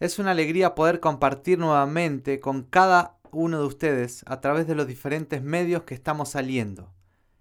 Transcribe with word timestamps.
Es 0.00 0.20
una 0.20 0.30
alegría 0.30 0.76
poder 0.76 1.00
compartir 1.00 1.58
nuevamente 1.58 2.38
con 2.38 2.62
cada 2.62 3.18
uno 3.32 3.58
de 3.58 3.66
ustedes 3.66 4.24
a 4.28 4.40
través 4.40 4.68
de 4.68 4.76
los 4.76 4.86
diferentes 4.86 5.42
medios 5.42 5.82
que 5.82 5.94
estamos 5.94 6.28
saliendo. 6.28 6.92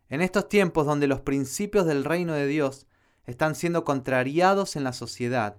En 0.10 0.22
estos 0.22 0.50
tiempos 0.50 0.88
donde 0.88 1.06
los 1.06 1.22
principios 1.22 1.86
del 1.86 2.04
reino 2.04 2.34
de 2.34 2.48
Dios 2.48 2.88
están 3.26 3.54
siendo 3.54 3.84
contrariados 3.84 4.76
en 4.76 4.84
la 4.84 4.94
sociedad, 4.94 5.58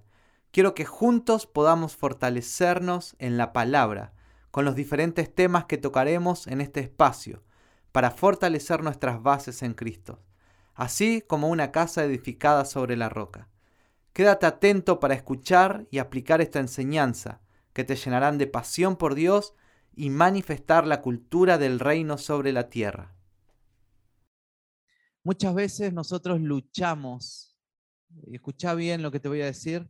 quiero 0.51 0.75
que 0.75 0.87
juntos 0.87 1.47
podamos 1.47 1.95
fortalecernos 1.95 3.15
en 3.21 3.37
la 3.37 3.53
palabra 3.53 4.13
con 4.51 4.65
los 4.65 4.75
diferentes 4.75 5.33
temas 5.33 5.67
que 5.67 5.79
tocaremos 5.79 6.49
en 6.49 6.61
este 6.61 6.81
espacio 6.81 7.45
para 7.93 8.11
fortalecer 8.11 8.83
nuestras 8.83 9.23
bases 9.23 9.63
en 9.63 9.75
Cristo, 9.75 10.19
así 10.75 11.23
como 11.25 11.49
una 11.49 11.71
casa 11.71 12.03
edificada 12.03 12.65
sobre 12.65 12.97
la 12.97 13.09
roca. 13.09 13.47
Quédate 14.19 14.47
atento 14.47 14.99
para 14.99 15.15
escuchar 15.15 15.87
y 15.93 15.99
aplicar 15.99 16.41
esta 16.41 16.59
enseñanza, 16.59 17.41
que 17.73 17.85
te 17.85 17.95
llenarán 17.95 18.37
de 18.37 18.49
pasión 18.49 18.97
por 18.97 19.15
Dios 19.15 19.55
y 19.95 20.11
manifestar 20.11 20.89
la 20.89 21.03
cultura 21.03 21.57
del 21.57 21.79
reino 21.79 22.19
sobre 22.19 22.51
la 22.51 22.69
tierra. 22.69 23.15
Muchas 25.23 25.55
veces 25.55 25.93
nosotros 25.93 26.41
luchamos, 26.41 27.57
escucha 28.33 28.75
bien 28.75 29.03
lo 29.03 29.13
que 29.13 29.21
te 29.21 29.29
voy 29.29 29.41
a 29.43 29.45
decir, 29.45 29.89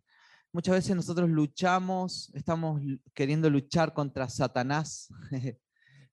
muchas 0.53 0.75
veces 0.75 0.95
nosotros 0.95 1.31
luchamos, 1.31 2.31
estamos 2.35 2.83
queriendo 3.15 3.49
luchar 3.49 3.95
contra 3.95 4.29
Satanás, 4.29 5.09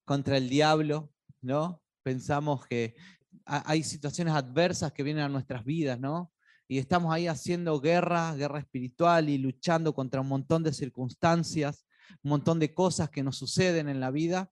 contra 0.05 0.38
el 0.38 0.48
diablo, 0.48 1.12
¿no? 1.41 1.84
Pensamos 2.02 2.66
que 2.66 2.95
hay 3.43 3.84
situaciones 3.84 4.35
adversas 4.35 4.93
que 4.93 5.04
vienen 5.04 5.26
a 5.26 5.27
nuestras 5.27 5.66
vidas, 5.66 5.99
¿no? 5.99 6.32
Y 6.68 6.80
estamos 6.80 7.14
ahí 7.14 7.28
haciendo 7.28 7.80
guerra, 7.80 8.34
guerra 8.36 8.60
espiritual 8.60 9.30
y 9.30 9.38
luchando 9.38 9.94
contra 9.94 10.22
un 10.22 10.28
montón 10.28 10.64
de 10.64 10.74
circunstancias, 10.74 11.86
un 12.24 12.30
montón 12.30 12.60
de 12.60 12.74
cosas 12.74 13.10
que 13.10 13.24
nos 13.24 13.38
suceden 13.38 13.88
en 13.88 13.99
la 13.99 14.12
vida. 14.12 14.49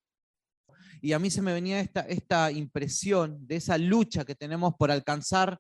Y 1.02 1.14
a 1.14 1.20
mí 1.20 1.32
se 1.32 1.42
me 1.42 1.54
venía 1.54 1.80
esta, 1.80 2.02
esta 2.02 2.52
impresión 2.52 3.46
de 3.48 3.56
esa 3.56 3.78
lucha 3.78 4.26
que 4.26 4.36
tenemos 4.36 4.76
por 4.76 4.92
alcanzar 4.92 5.60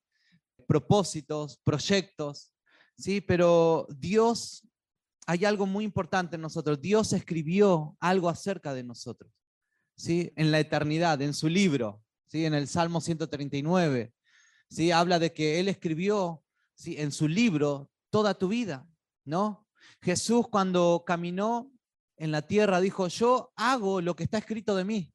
propósitos, 0.68 1.60
proyectos, 1.64 2.54
¿sí? 2.98 3.20
Pero 3.20 3.88
Dios, 3.98 4.66
hay 5.26 5.46
algo 5.46 5.66
muy 5.66 5.84
importante 5.84 6.36
en 6.36 6.42
nosotros. 6.42 6.80
Dios 6.80 7.14
escribió 7.14 7.98
algo 8.00 8.30
acerca 8.30 8.74
de 8.74 8.84
nosotros, 8.84 9.32
¿sí? 9.98 10.32
En 10.36 10.52
la 10.52 10.60
eternidad, 10.60 11.22
en 11.22 11.34
su 11.34 11.50
libro, 11.50 12.02
¿sí? 12.28 12.46
En 12.46 12.54
el 12.54 12.68
Salmo 12.68 13.02
139. 13.02 14.14
¿sí? 14.74 14.92
Habla 14.92 15.20
de 15.20 15.34
que 15.34 15.60
Él 15.60 15.68
escribió 15.68 16.43
en 16.86 17.12
su 17.12 17.28
libro 17.28 17.90
toda 18.10 18.34
tu 18.34 18.48
vida, 18.48 18.88
¿no? 19.26 19.68
Jesús 20.02 20.48
cuando 20.50 21.04
caminó 21.06 21.72
en 22.18 22.32
la 22.32 22.42
tierra 22.44 22.82
dijo, 22.82 23.08
yo 23.08 23.54
hago 23.56 24.02
lo 24.02 24.16
que 24.16 24.24
está 24.24 24.38
escrito 24.38 24.76
de 24.76 24.86
mí. 24.86 25.14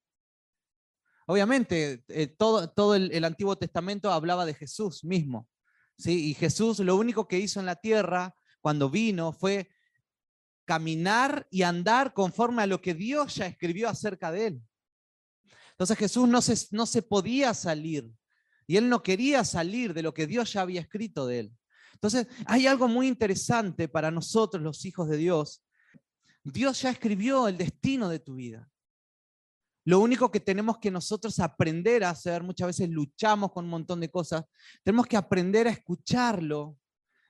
Obviamente, 1.26 2.04
eh, 2.08 2.26
todo, 2.26 2.70
todo 2.70 2.94
el, 2.94 3.24
Antiguo 3.24 3.56
Testamento 3.56 4.10
hablaba 4.10 4.46
de 4.46 4.54
Jesús 4.54 5.04
mismo, 5.04 5.46
¿sí? 5.98 6.30
Y 6.30 6.34
Jesús 6.34 6.78
lo 6.78 6.96
único 6.96 7.28
que 7.28 7.38
hizo 7.38 7.60
en 7.60 7.66
la 7.66 7.76
tierra 7.76 8.34
cuando 8.60 8.88
vino 8.88 9.32
fue 9.32 9.70
caminar 10.64 11.46
y 11.50 11.62
andar 11.62 12.14
conforme 12.14 12.62
a 12.62 12.66
lo 12.66 12.80
que 12.80 12.94
Dios 12.94 13.36
ya 13.36 13.46
escribió 13.46 13.88
acerca 13.88 14.32
de 14.32 14.46
él. 14.46 14.62
Entonces 15.72 15.96
Jesús 15.98 16.28
no 16.28 16.42
se, 16.42 16.56
no 16.72 16.86
se 16.86 17.02
podía 17.02 17.54
salir 17.54 18.10
y 18.68 18.76
él 18.76 18.88
no 18.88 19.02
quería 19.02 19.44
salir 19.44 19.94
de 19.94 20.02
lo 20.02 20.12
que 20.12 20.26
Dios 20.26 20.52
ya 20.52 20.60
había 20.60 20.82
escrito 20.82 21.26
de 21.26 21.40
él. 21.40 21.52
Entonces, 21.94 22.28
hay 22.44 22.66
algo 22.66 22.86
muy 22.86 23.08
interesante 23.08 23.88
para 23.88 24.10
nosotros, 24.10 24.62
los 24.62 24.84
hijos 24.84 25.08
de 25.08 25.16
Dios. 25.16 25.64
Dios 26.44 26.82
ya 26.82 26.90
escribió 26.90 27.48
el 27.48 27.56
destino 27.56 28.10
de 28.10 28.20
tu 28.20 28.34
vida. 28.36 28.68
Lo 29.86 30.00
único 30.00 30.30
que 30.30 30.38
tenemos 30.38 30.78
que 30.78 30.90
nosotros 30.90 31.40
aprender 31.40 32.04
a 32.04 32.10
hacer, 32.10 32.42
muchas 32.42 32.66
veces 32.66 32.90
luchamos 32.90 33.52
con 33.52 33.64
un 33.64 33.70
montón 33.70 34.00
de 34.00 34.10
cosas, 34.10 34.44
tenemos 34.84 35.06
que 35.06 35.16
aprender 35.16 35.66
a 35.66 35.70
escucharlo 35.70 36.76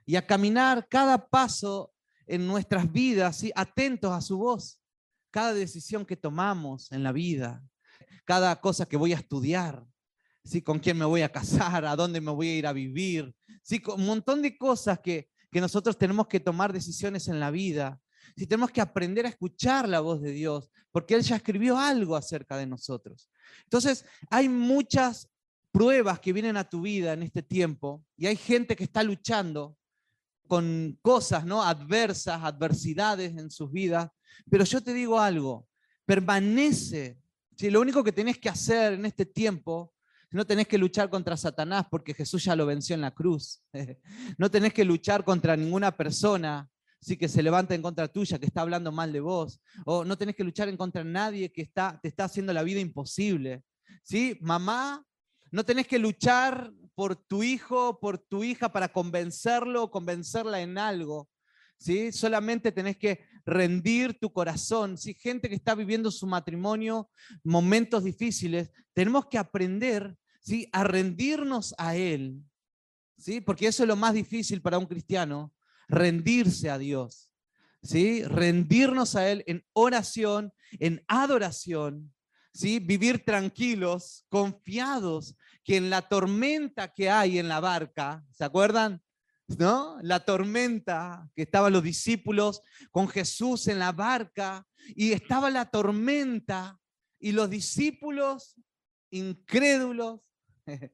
y 0.05 0.17
a 0.17 0.27
caminar 0.27 0.89
cada 0.89 1.29
paso 1.29 1.95
en 2.27 2.49
nuestras 2.49 2.91
vidas, 2.91 3.45
atentos 3.55 4.11
a 4.11 4.21
su 4.21 4.39
voz. 4.39 4.83
Cada 5.31 5.55
decisión 5.55 6.05
que 6.05 6.17
tomamos 6.17 6.91
en 6.91 7.05
la 7.05 7.13
vida, 7.13 7.63
cada 8.25 8.61
cosa 8.61 8.87
que 8.87 8.97
voy 8.97 9.13
a 9.13 9.17
estudiar, 9.19 9.87
¿sí? 10.49 10.63
con 10.63 10.79
quién 10.79 10.97
me 10.97 11.05
voy 11.05 11.21
a 11.21 11.29
casar, 11.29 11.85
a 11.85 11.95
dónde 11.95 12.21
me 12.21 12.31
voy 12.31 12.49
a 12.49 12.57
ir 12.57 12.67
a 12.67 12.73
vivir, 12.73 13.35
¿sí? 13.63 13.83
un 13.95 14.07
montón 14.07 14.41
de 14.41 14.57
cosas 14.57 14.99
que, 15.01 15.29
que 15.51 15.61
nosotros 15.61 15.99
tenemos 15.99 16.27
que 16.27 16.41
tomar 16.41 16.73
decisiones 16.73 17.29
en 17.29 17.39
la 17.39 17.51
vida. 17.51 18.01
Si 18.37 18.47
tenemos 18.47 18.71
que 18.71 18.81
aprender 18.81 19.27
a 19.27 19.29
escuchar 19.29 19.89
la 19.89 20.01
voz 20.01 20.23
de 20.23 20.33
Dios, 20.33 20.71
porque 20.91 21.15
Él 21.15 21.23
ya 21.23 21.37
escribió 21.37 21.79
algo 21.79 22.17
acerca 22.17 22.57
de 22.57 22.67
nosotros. 22.67 23.31
Entonces, 23.65 24.07
hay 24.31 24.49
muchas 24.49 25.29
pruebas 25.71 26.19
que 26.19 26.33
vienen 26.33 26.57
a 26.57 26.69
tu 26.69 26.81
vida 26.81 27.13
en 27.13 27.23
este 27.23 27.43
tiempo 27.43 28.05
y 28.17 28.27
hay 28.27 28.37
gente 28.37 28.75
que 28.75 28.85
está 28.85 29.03
luchando 29.03 29.77
con 30.47 30.99
cosas 31.03 31.45
¿no? 31.45 31.63
adversas, 31.63 32.43
adversidades 32.43 33.37
en 33.37 33.51
sus 33.51 33.71
vidas, 33.71 34.09
pero 34.51 34.65
yo 34.65 34.83
te 34.83 34.95
digo 34.95 35.21
algo, 35.21 35.69
permanece. 36.07 37.19
Si 37.55 37.71
Lo 37.71 37.83
único 37.83 38.03
que 38.03 38.13
tenés 38.13 38.39
que 38.39 38.49
hacer 38.49 38.95
en 38.95 39.05
este 39.05 39.27
tiempo 39.27 39.93
no 40.31 40.47
tenés 40.47 40.69
que 40.69 40.79
luchar 40.79 41.09
contra 41.09 41.37
Satanás 41.37 41.87
porque 41.91 42.15
Jesús 42.15 42.45
ya 42.45 42.57
lo 42.57 42.67
venció 42.67 42.95
en 42.95 43.01
la 43.01 43.13
cruz. 43.13 43.63
No 44.39 44.51
tenés 44.51 44.73
que 44.73 44.85
luchar 44.85 45.25
contra 45.25 45.57
ninguna 45.57 45.97
persona 45.97 46.69
sí, 47.01 47.17
que 47.17 47.29
se 47.29 47.43
levanta 47.43 47.75
en 47.75 47.83
contra 47.83 48.09
tuya, 48.09 48.39
que 48.39 48.47
está 48.47 48.63
hablando 48.63 48.93
mal 48.93 49.13
de 49.13 49.21
vos. 49.21 49.61
O 49.85 50.05
no 50.05 50.17
tenés 50.17 50.37
que 50.37 50.45
luchar 50.45 50.69
en 50.69 50.77
contra 50.77 51.05
nadie 51.05 51.53
que 51.53 51.63
está, 51.63 51.99
te 52.03 52.09
está 52.09 52.25
haciendo 52.25 52.53
la 52.53 52.63
vida 52.63 52.81
imposible. 52.81 53.63
¿Sí? 54.03 54.39
Mamá, 54.41 55.05
no 55.51 55.65
tenés 55.65 55.87
que 55.87 55.99
luchar 55.99 56.73
por 56.95 57.17
tu 57.17 57.43
hijo, 57.43 57.99
por 58.01 58.19
tu 58.19 58.45
hija 58.45 58.71
para 58.71 58.93
convencerlo 58.93 59.85
o 59.85 59.91
convencerla 59.91 60.61
en 60.61 60.79
algo. 60.79 61.29
¿Sí? 61.79 62.13
Solamente 62.13 62.73
tenés 62.73 62.97
que 62.97 63.25
rendir 63.49 64.19
tu 64.19 64.33
corazón. 64.33 64.99
Si 64.99 65.15
gente 65.15 65.49
que 65.49 65.55
está 65.55 65.75
viviendo 65.75 66.11
su 66.11 66.27
matrimonio, 66.27 67.11
momentos 67.43 68.05
difíciles, 68.05 68.71
tenemos 68.93 69.27
que 69.27 69.39
aprender 69.39 70.17
¿sí? 70.41 70.69
a 70.73 70.85
rendirnos 70.85 71.75
a 71.79 71.97
Él. 71.97 72.43
¿sí? 73.17 73.41
Porque 73.41 73.67
eso 73.67 73.83
es 73.83 73.89
lo 73.89 73.97
más 73.97 74.15
difícil 74.15 74.61
para 74.61 74.79
un 74.79 74.87
cristiano, 74.87 75.53
rendirse 75.89 76.71
a 76.71 76.79
Dios. 76.79 77.31
¿sí? 77.83 78.23
Rendirnos 78.25 79.17
a 79.17 79.31
Él 79.31 79.43
en 79.47 79.65
oración, 79.73 80.53
en 80.79 81.03
adoración. 81.09 82.13
¿sí? 82.53 82.79
Vivir 82.79 83.25
tranquilos, 83.25 84.27
confiados, 84.29 85.37
que 85.65 85.77
en 85.77 85.91
la 85.91 86.03
tormenta 86.03 86.93
que 86.93 87.11
hay 87.11 87.39
en 87.39 87.49
la 87.49 87.61
barca, 87.61 88.25
¿se 88.31 88.45
acuerdan? 88.45 89.03
¿No? 89.57 89.99
La 90.03 90.25
tormenta, 90.25 91.29
que 91.35 91.43
estaban 91.43 91.73
los 91.73 91.83
discípulos 91.83 92.63
con 92.91 93.09
Jesús 93.09 93.69
en 93.69 93.79
la 93.79 93.93
barca 93.93 94.67
y 94.89 95.13
estaba 95.13 95.51
la 95.51 95.71
tormenta 95.71 96.79
y 97.19 97.33
los 97.33 97.49
discípulos 97.49 98.57
incrédulos, 99.11 100.21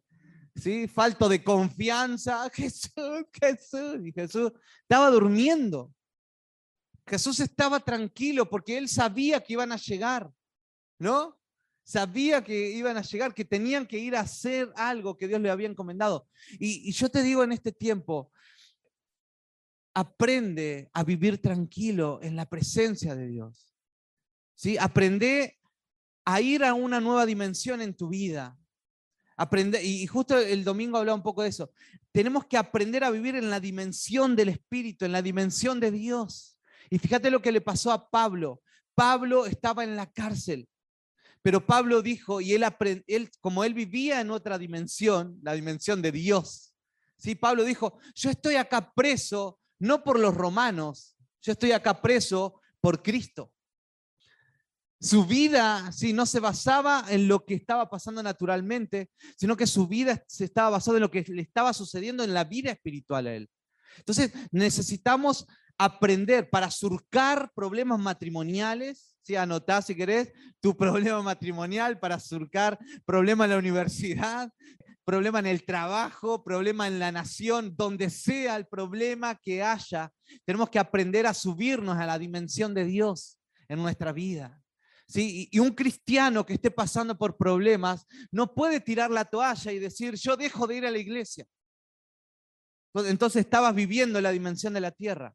¿sí? 0.54 0.86
Falto 0.86 1.28
de 1.28 1.42
confianza, 1.42 2.48
Jesús, 2.54 3.24
Jesús, 3.32 4.06
y 4.06 4.12
Jesús 4.12 4.52
estaba 4.82 5.10
durmiendo. 5.10 5.92
Jesús 7.06 7.40
estaba 7.40 7.80
tranquilo 7.80 8.48
porque 8.48 8.78
él 8.78 8.88
sabía 8.88 9.42
que 9.42 9.54
iban 9.54 9.72
a 9.72 9.76
llegar, 9.76 10.30
¿no? 10.98 11.38
sabía 11.84 12.42
que 12.42 12.70
iban 12.70 12.96
a 12.96 13.02
llegar, 13.02 13.34
que 13.34 13.44
tenían 13.44 13.86
que 13.86 13.98
ir 13.98 14.16
a 14.16 14.20
hacer 14.20 14.72
algo 14.74 15.16
que 15.16 15.28
Dios 15.28 15.40
le 15.40 15.50
había 15.50 15.68
encomendado. 15.68 16.26
Y, 16.58 16.90
yo 16.92 17.10
te 17.10 17.22
digo 17.22 17.44
en 17.44 17.52
este 17.52 17.72
tiempo, 17.72 18.32
aprende 19.94 20.90
a 20.92 21.04
vivir 21.04 21.40
tranquilo 21.40 22.18
en 22.22 22.36
la 22.36 22.48
presencia 22.48 23.14
de 23.14 23.28
Dios. 23.28 23.72
¿Sí? 24.56 24.76
Aprende 24.78 25.58
a 26.24 26.40
ir 26.40 26.64
a 26.64 26.74
una 26.74 27.00
nueva 27.00 27.26
dimensión 27.26 27.80
en 27.80 27.94
tu 27.94 28.08
vida. 28.08 28.58
Aprende, 29.36 29.82
y 29.82 30.06
justo 30.06 30.38
el 30.38 30.64
domingo 30.64 30.98
hablaba 30.98 31.16
un 31.16 31.22
poco 31.22 31.42
de 31.42 31.48
eso. 31.48 31.72
Tenemos 32.12 32.46
que 32.46 32.56
aprender 32.56 33.04
a 33.04 33.10
vivir 33.10 33.36
en 33.36 33.50
la 33.50 33.60
dimensión 33.60 34.36
del 34.36 34.50
Espíritu, 34.50 35.04
en 35.04 35.12
la 35.12 35.22
dimensión 35.22 35.80
de 35.80 35.90
Dios. 35.90 36.58
Y 36.90 36.98
fíjate 36.98 37.30
lo 37.30 37.42
que 37.42 37.52
le 37.52 37.60
pasó 37.60 37.90
a 37.90 38.10
Pablo. 38.10 38.62
Pablo 38.94 39.46
estaba 39.46 39.82
en 39.82 39.96
la 39.96 40.10
cárcel, 40.10 40.68
pero 41.42 41.66
Pablo 41.66 42.00
dijo, 42.00 42.40
y 42.40 42.52
él, 42.52 42.64
él 43.06 43.30
como 43.40 43.64
él 43.64 43.74
vivía 43.74 44.20
en 44.20 44.30
otra 44.30 44.56
dimensión, 44.56 45.38
la 45.42 45.54
dimensión 45.54 46.00
de 46.00 46.12
Dios, 46.12 46.74
¿sí? 47.18 47.34
Pablo 47.34 47.64
dijo, 47.64 47.98
yo 48.14 48.30
estoy 48.30 48.54
acá 48.54 48.92
preso 48.94 49.58
no 49.84 50.02
por 50.02 50.18
los 50.18 50.34
romanos, 50.34 51.16
yo 51.42 51.52
estoy 51.52 51.72
acá 51.72 52.00
preso 52.00 52.60
por 52.80 53.02
Cristo. 53.02 53.52
Su 54.98 55.26
vida 55.26 55.92
sí, 55.92 56.14
no 56.14 56.24
se 56.24 56.40
basaba 56.40 57.04
en 57.10 57.28
lo 57.28 57.44
que 57.44 57.54
estaba 57.54 57.90
pasando 57.90 58.22
naturalmente, 58.22 59.10
sino 59.36 59.56
que 59.56 59.66
su 59.66 59.86
vida 59.86 60.24
se 60.26 60.46
estaba 60.46 60.70
basada 60.70 60.96
en 60.96 61.02
lo 61.02 61.10
que 61.10 61.22
le 61.28 61.42
estaba 61.42 61.74
sucediendo 61.74 62.24
en 62.24 62.32
la 62.32 62.44
vida 62.44 62.70
espiritual 62.70 63.26
a 63.26 63.34
él. 63.34 63.50
Entonces 63.98 64.32
necesitamos 64.50 65.46
aprender, 65.76 66.48
para 66.48 66.70
surcar 66.70 67.52
problemas 67.54 67.98
matrimoniales, 67.98 69.16
si 69.20 69.36
anotá 69.36 69.82
si 69.82 69.94
querés 69.94 70.32
tu 70.60 70.76
problema 70.78 71.20
matrimonial, 71.22 71.98
para 71.98 72.18
surcar 72.18 72.78
problema 73.04 73.44
en 73.44 73.50
la 73.50 73.58
universidad, 73.58 74.50
problema 75.04 75.38
en 75.38 75.46
el 75.46 75.64
trabajo, 75.64 76.42
problema 76.42 76.88
en 76.88 76.98
la 76.98 77.12
nación, 77.12 77.74
donde 77.76 78.10
sea 78.10 78.56
el 78.56 78.66
problema 78.66 79.34
que 79.36 79.62
haya, 79.62 80.10
tenemos 80.44 80.70
que 80.70 80.78
aprender 80.78 81.26
a 81.26 81.34
subirnos 81.34 81.96
a 81.96 82.06
la 82.06 82.18
dimensión 82.18 82.74
de 82.74 82.84
Dios 82.84 83.38
en 83.68 83.82
nuestra 83.82 84.12
vida. 84.12 84.60
¿Sí? 85.06 85.48
Y 85.52 85.58
un 85.58 85.70
cristiano 85.70 86.46
que 86.46 86.54
esté 86.54 86.70
pasando 86.70 87.16
por 87.18 87.36
problemas 87.36 88.06
no 88.30 88.54
puede 88.54 88.80
tirar 88.80 89.10
la 89.10 89.26
toalla 89.26 89.70
y 89.70 89.78
decir, 89.78 90.14
yo 90.14 90.36
dejo 90.36 90.66
de 90.66 90.76
ir 90.76 90.86
a 90.86 90.90
la 90.90 90.98
iglesia. 90.98 91.46
Entonces 92.94 93.44
estabas 93.44 93.74
viviendo 93.74 94.18
en 94.18 94.22
la 94.22 94.30
dimensión 94.30 94.72
de 94.72 94.80
la 94.80 94.92
tierra. 94.92 95.34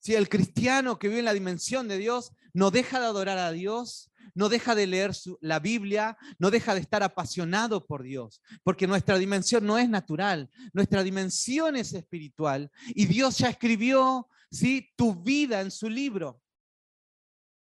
Si 0.00 0.14
el 0.14 0.28
cristiano 0.28 0.98
que 0.98 1.08
vive 1.08 1.20
en 1.20 1.24
la 1.24 1.34
dimensión 1.34 1.88
de 1.88 1.98
Dios 1.98 2.32
no 2.52 2.70
deja 2.70 3.00
de 3.00 3.06
adorar 3.06 3.38
a 3.38 3.52
Dios, 3.52 4.10
no 4.34 4.48
deja 4.48 4.74
de 4.74 4.86
leer 4.86 5.12
la 5.40 5.58
Biblia, 5.58 6.16
no 6.38 6.50
deja 6.50 6.74
de 6.74 6.80
estar 6.80 7.02
apasionado 7.02 7.86
por 7.86 8.02
Dios, 8.02 8.40
porque 8.62 8.86
nuestra 8.86 9.18
dimensión 9.18 9.66
no 9.66 9.78
es 9.78 9.88
natural, 9.88 10.50
nuestra 10.72 11.02
dimensión 11.02 11.76
es 11.76 11.92
espiritual 11.92 12.70
y 12.88 13.06
Dios 13.06 13.38
ya 13.38 13.50
escribió 13.50 14.28
¿sí? 14.50 14.90
tu 14.96 15.14
vida 15.14 15.60
en 15.60 15.70
su 15.70 15.88
libro. 15.88 16.40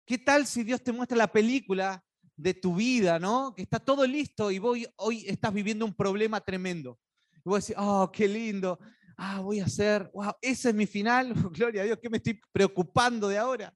¿Qué 0.05 0.17
tal 0.17 0.45
si 0.45 0.63
Dios 0.63 0.83
te 0.83 0.93
muestra 0.93 1.17
la 1.17 1.31
película 1.31 2.03
de 2.35 2.53
tu 2.53 2.75
vida, 2.75 3.17
¿no? 3.19 3.53
Que 3.55 3.63
está 3.63 3.79
todo 3.79 4.05
listo 4.05 4.51
y 4.51 4.61
hoy 4.97 5.25
estás 5.27 5.53
viviendo 5.53 5.83
un 5.83 5.93
problema 5.93 6.39
tremendo. 6.39 6.99
Y 7.37 7.49
vos 7.49 7.65
decís, 7.65 7.75
oh, 7.77 8.09
qué 8.11 8.27
lindo, 8.27 8.79
ah, 9.17 9.39
voy 9.39 9.59
a 9.59 9.65
hacer, 9.65 10.09
wow, 10.13 10.33
ese 10.41 10.69
es 10.69 10.75
mi 10.75 10.85
final, 10.85 11.33
gloria 11.51 11.81
a 11.81 11.85
Dios, 11.85 11.99
¿qué 12.01 12.09
me 12.09 12.17
estoy 12.17 12.39
preocupando 12.51 13.27
de 13.27 13.37
ahora? 13.37 13.73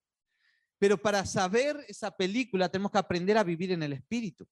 Pero 0.78 1.00
para 1.00 1.26
saber 1.26 1.84
esa 1.88 2.10
película 2.10 2.70
tenemos 2.70 2.92
que 2.92 2.98
aprender 2.98 3.38
a 3.38 3.44
vivir 3.44 3.72
en 3.72 3.84
el 3.84 3.94
espíritu. 3.94 4.48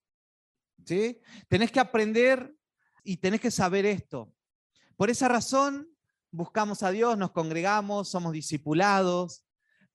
¿sí? 0.84 1.20
Tenés 1.48 1.72
que 1.72 1.80
aprender 1.80 2.54
y 3.02 3.16
tenés 3.16 3.40
que 3.40 3.50
saber 3.50 3.86
esto. 3.86 4.32
Por 4.96 5.10
esa 5.10 5.28
razón 5.28 5.88
buscamos 6.30 6.82
a 6.82 6.90
Dios, 6.90 7.18
nos 7.18 7.32
congregamos, 7.32 8.10
somos 8.10 8.32
discipulados. 8.32 9.44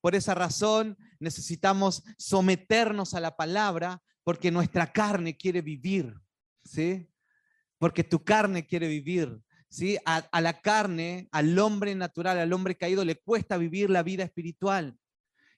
Por 0.02 0.14
esa 0.14 0.34
razón 0.34 0.98
necesitamos 1.18 2.02
someternos 2.18 3.14
a 3.14 3.20
la 3.20 3.36
palabra 3.36 4.02
porque 4.22 4.50
nuestra 4.50 4.92
carne 4.92 5.36
quiere 5.36 5.62
vivir. 5.62 6.20
¿sí? 6.64 7.08
Porque 7.78 8.04
tu 8.04 8.22
carne 8.24 8.66
quiere 8.66 8.88
vivir. 8.88 9.40
¿Sí? 9.68 9.98
A, 10.04 10.40
la 10.40 10.60
carne, 10.60 11.28
al 11.32 11.58
hombre 11.58 11.94
natural, 11.94 12.38
al 12.38 12.52
hombre 12.52 12.76
caído, 12.76 13.04
le 13.04 13.16
cuesta 13.16 13.56
vivir 13.56 13.90
la 13.90 14.02
vida 14.02 14.24
espiritual. 14.24 14.96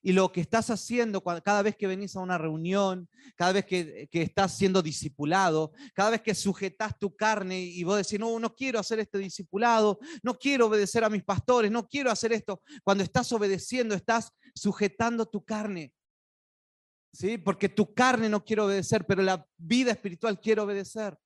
Y 0.00 0.12
lo 0.12 0.30
que 0.30 0.40
estás 0.40 0.70
haciendo 0.70 1.22
cada 1.22 1.60
vez 1.60 1.76
que 1.76 1.88
venís 1.88 2.14
a 2.14 2.20
una 2.20 2.38
reunión, 2.38 3.08
cada 3.34 3.52
vez 3.52 3.66
que, 3.66 4.08
estás 4.12 4.56
siendo 4.56 4.80
discipulado, 4.80 5.72
cada 5.92 6.10
vez 6.10 6.22
que 6.22 6.36
sujetas 6.36 6.96
tu 6.98 7.16
carne 7.16 7.60
y 7.60 7.82
vos 7.82 7.96
decís, 7.96 8.18
no, 8.18 8.38
no 8.38 8.54
quiero 8.54 8.78
hacer 8.78 9.00
este 9.00 9.18
discipulado, 9.18 9.98
no 10.22 10.38
quiero 10.38 10.66
obedecer 10.66 11.02
a 11.02 11.10
mis 11.10 11.24
pastores, 11.24 11.70
no 11.70 11.88
quiero 11.88 12.12
hacer 12.12 12.32
esto. 12.32 12.62
Cuando 12.84 13.02
estás 13.02 13.32
obedeciendo, 13.32 13.94
estás 13.94 14.32
sujetando 14.54 15.26
tu 15.26 15.44
carne. 15.44 15.92
¿Sí? 17.12 17.36
Porque 17.36 17.68
tu 17.68 17.92
carne 17.92 18.28
no 18.28 18.44
quiere 18.44 18.62
obedecer, 18.62 19.04
pero 19.04 19.22
la 19.22 19.44
vida 19.56 19.90
espiritual 19.90 20.38
quiere 20.38 20.60
obedecer. 20.60 21.18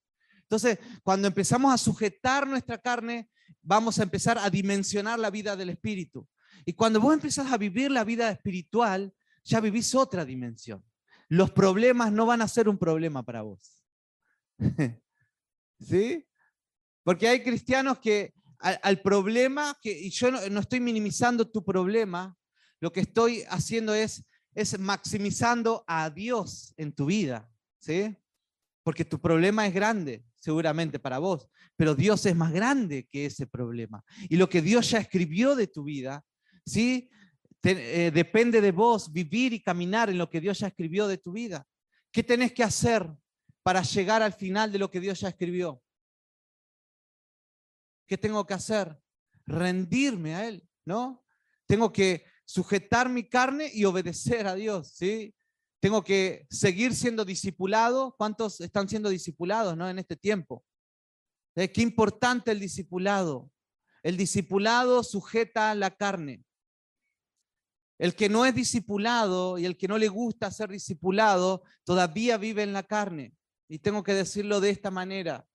Entonces, 0.53 0.79
cuando 1.03 1.29
empezamos 1.29 1.73
a 1.73 1.79
sujetar 1.79 2.47
nuestra 2.47 2.77
carne, 2.77 3.31
vamos 3.63 3.99
a 3.99 4.03
empezar 4.03 4.37
a 4.37 4.51
dimensionar 4.51 5.19
la 5.19 5.31
vida 5.31 5.57
del 5.57 5.71
espíritu. 5.71 6.29
Y 6.67 6.75
cuando 6.75 7.01
vos 7.01 7.15
empezás 7.15 7.51
a 7.51 7.57
vivir 7.57 7.91
la 7.91 8.05
vida 8.05 8.31
espiritual, 8.31 9.15
ya 9.45 9.61
vivís 9.61 9.95
otra 9.95 10.27
dimensión. 10.27 10.85
Los 11.31 11.53
problemas 11.53 12.13
no 12.13 12.27
van 12.27 12.43
a 12.43 12.49
ser 12.49 12.69
un 12.69 12.77
problema 12.77 13.23
para 13.23 13.41
vos. 13.41 13.83
¿Sí? 15.81 16.29
Porque 17.03 17.29
hay 17.29 17.43
cristianos 17.43 17.99
que 17.99 18.35
al, 18.59 19.01
problema, 19.01 19.79
que, 19.81 19.91
y 19.91 20.11
yo 20.11 20.31
no, 20.31 20.61
estoy 20.61 20.81
minimizando 20.81 21.51
tu 21.51 21.65
problema, 21.65 22.37
lo 22.79 22.93
que 22.93 23.01
estoy 23.01 23.43
haciendo 23.49 23.95
es, 23.95 24.23
es 24.55 24.79
maximizando 24.79 25.83
a 25.87 26.11
Dios 26.11 26.75
en 26.77 26.93
tu 26.93 27.07
vida. 27.07 27.51
¿Sí? 27.79 28.15
Porque 28.83 29.07
tu 29.07 29.19
problema 29.19 29.67
es 29.67 29.73
grande 29.73 30.27
seguramente 30.43 30.99
para 30.99 31.21
vos, 31.21 31.49
pero 31.77 31.95
Dios 31.95 32.27
es 32.27 32.35
más 32.35 32.53
grande 32.53 33.07
que 33.09 33.27
ese 33.27 33.47
problema. 33.47 34.05
Y 34.29 34.37
lo 34.37 34.49
que 34.49 34.61
Dios 34.61 34.91
ya 34.91 34.99
escribió 34.99 35.55
de 35.55 35.69
tu 35.69 35.85
vida, 35.85 36.25
¿sí? 36.67 37.09
Eh, 37.63 38.11
depende 38.13 38.61
de 38.61 38.73
vos 38.73 39.13
vivir 39.13 39.53
y 39.53 39.63
caminar 39.63 40.11
en 40.11 40.19
lo 40.19 40.29
que 40.29 40.41
Dios 40.41 40.59
ya 40.59 40.67
escribió 40.67 41.07
de 41.07 41.19
tu 41.19 41.31
vida. 41.31 41.65
¿Qué 42.11 42.25
tenés 42.25 42.53
que 42.53 42.65
hacer 42.65 43.09
para 43.63 43.83
llegar 43.83 44.21
al 44.21 44.33
final 44.33 44.73
de 44.73 44.81
lo 44.81 44.91
que 44.91 44.99
Dios 44.99 45.21
ya 45.21 45.29
escribió? 45.29 45.81
¿Qué 48.09 48.19
tengo 48.19 48.45
que 48.45 48.55
hacer? 48.55 48.99
Rendirme 49.47 50.35
a 50.35 50.49
Él, 50.49 50.69
¿no? 50.85 51.25
Tengo 51.67 51.93
que 51.93 52.25
sujetar 52.45 53.09
mi 53.09 53.29
carne 53.29 53.71
y 53.73 53.85
obedecer 53.85 54.49
a 54.49 54.57
Dios, 54.57 54.93
¿sí? 54.93 55.33
Tengo 55.83 56.05
que 56.05 56.47
seguir 56.49 56.95
siendo 56.95 57.25
discipulado. 57.25 58.15
¿Cuántos 58.17 58.61
están 58.61 58.89
siendo 58.89 59.09
discipulados 59.09 59.77
¿no? 59.77 59.91
en 59.91 59.99
este 59.99 60.15
tiempo? 60.15 60.65
Eh, 61.57 61.73
qué 61.73 61.83
importante 61.83 62.53
el 62.53 62.61
discipulado. 62.61 63.51
El 64.05 64.17
discipulado 64.17 65.03
sujeta 65.03 65.75
la 65.75 65.91
carne. 65.91 66.45
El 67.99 68.15
que 68.15 68.29
no 68.29 68.47
es 68.47 68.55
discipulado 68.55 69.59
y 69.59 69.65
el 69.65 69.77
que 69.77 69.89
no 69.89 69.99
le 69.99 70.07
gusta 70.07 70.53
ser 70.53 70.71
discipulado 70.71 71.65
todavía 71.83 72.37
vive 72.37 72.63
en 72.63 72.73
la 72.73 72.85
carne. 72.85 73.35
Y 73.69 73.81
tengo 73.81 74.05
que 74.05 74.15
decirlo 74.15 74.61
de 74.61 74.71
esta 74.71 74.93
manera. 74.93 75.49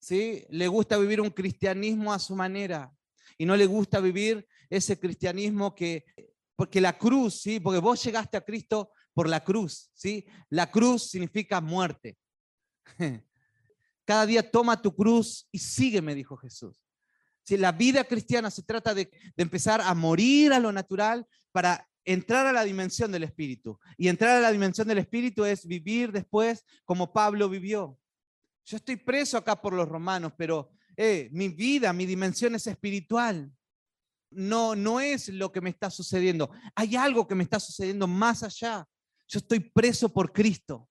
¿Sí? 0.00 0.44
Le 0.50 0.66
gusta 0.66 0.98
vivir 0.98 1.20
un 1.20 1.30
cristianismo 1.30 2.12
a 2.12 2.18
su 2.18 2.34
manera 2.34 2.92
y 3.38 3.46
no 3.46 3.54
le 3.54 3.66
gusta 3.66 4.00
vivir 4.00 4.48
ese 4.68 4.98
cristianismo 4.98 5.76
que 5.76 6.06
porque 6.56 6.80
la 6.80 6.96
cruz, 6.96 7.40
sí, 7.40 7.60
porque 7.60 7.80
vos 7.80 8.02
llegaste 8.04 8.36
a 8.36 8.44
Cristo 8.44 8.90
por 9.14 9.28
la 9.28 9.44
cruz, 9.44 9.90
¿sí? 9.94 10.26
La 10.48 10.70
cruz 10.70 11.10
significa 11.10 11.60
muerte. 11.60 12.16
Cada 14.04 14.26
día 14.26 14.50
toma 14.50 14.80
tu 14.80 14.94
cruz 14.94 15.48
y 15.52 15.58
sígueme, 15.58 16.14
dijo 16.14 16.36
Jesús. 16.36 16.82
Si 17.44 17.56
la 17.56 17.72
vida 17.72 18.04
cristiana 18.04 18.50
se 18.50 18.62
trata 18.62 18.94
de, 18.94 19.10
empezar 19.36 19.80
a 19.80 19.94
morir 19.94 20.52
a 20.52 20.60
lo 20.60 20.72
natural 20.72 21.26
para 21.50 21.88
entrar 22.04 22.46
a 22.46 22.52
la 22.52 22.64
dimensión 22.64 23.12
del 23.12 23.24
espíritu. 23.24 23.78
Y 23.96 24.08
entrar 24.08 24.38
a 24.38 24.40
la 24.40 24.52
dimensión 24.52 24.88
del 24.88 24.98
espíritu 24.98 25.44
es 25.44 25.66
vivir 25.66 26.12
después 26.12 26.64
como 26.84 27.12
Pablo 27.12 27.48
vivió. 27.48 27.98
Yo 28.64 28.76
estoy 28.76 28.96
preso 28.96 29.36
acá 29.36 29.60
por 29.60 29.72
los 29.72 29.88
romanos, 29.88 30.32
pero 30.36 30.70
eh, 30.96 31.28
mi 31.32 31.48
vida, 31.48 31.92
mi 31.92 32.06
dimensión 32.06 32.54
es 32.54 32.66
espiritual. 32.66 33.52
No, 34.30 34.74
no 34.74 35.00
es 35.00 35.28
lo 35.28 35.52
que 35.52 35.60
me 35.60 35.70
está 35.70 35.90
sucediendo. 35.90 36.50
Hay 36.74 36.96
algo 36.96 37.26
que 37.26 37.34
me 37.34 37.44
está 37.44 37.60
sucediendo 37.60 38.06
más 38.06 38.42
allá. 38.42 38.86
Yo 39.32 39.38
estoy 39.38 39.60
preso 39.60 40.12
por 40.12 40.30
Cristo. 40.30 40.90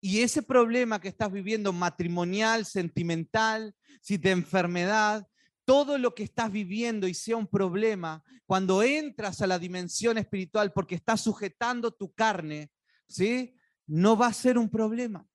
Y 0.00 0.20
ese 0.20 0.44
problema 0.44 1.00
que 1.00 1.08
estás 1.08 1.32
viviendo 1.32 1.72
matrimonial, 1.72 2.64
sentimental, 2.64 3.74
si 4.00 4.16
de 4.16 4.30
enfermedad, 4.30 5.26
todo 5.64 5.98
lo 5.98 6.14
que 6.14 6.22
estás 6.22 6.52
viviendo 6.52 7.08
y 7.08 7.14
sea 7.14 7.36
un 7.36 7.48
problema, 7.48 8.22
cuando 8.46 8.84
entras 8.84 9.42
a 9.42 9.48
la 9.48 9.58
dimensión 9.58 10.18
espiritual 10.18 10.72
porque 10.72 10.94
estás 10.94 11.20
sujetando 11.20 11.90
tu 11.90 12.12
carne, 12.12 12.70
¿sí? 13.08 13.56
No 13.88 14.16
va 14.16 14.28
a 14.28 14.32
ser 14.32 14.56
un 14.56 14.70
problema. 14.70 15.26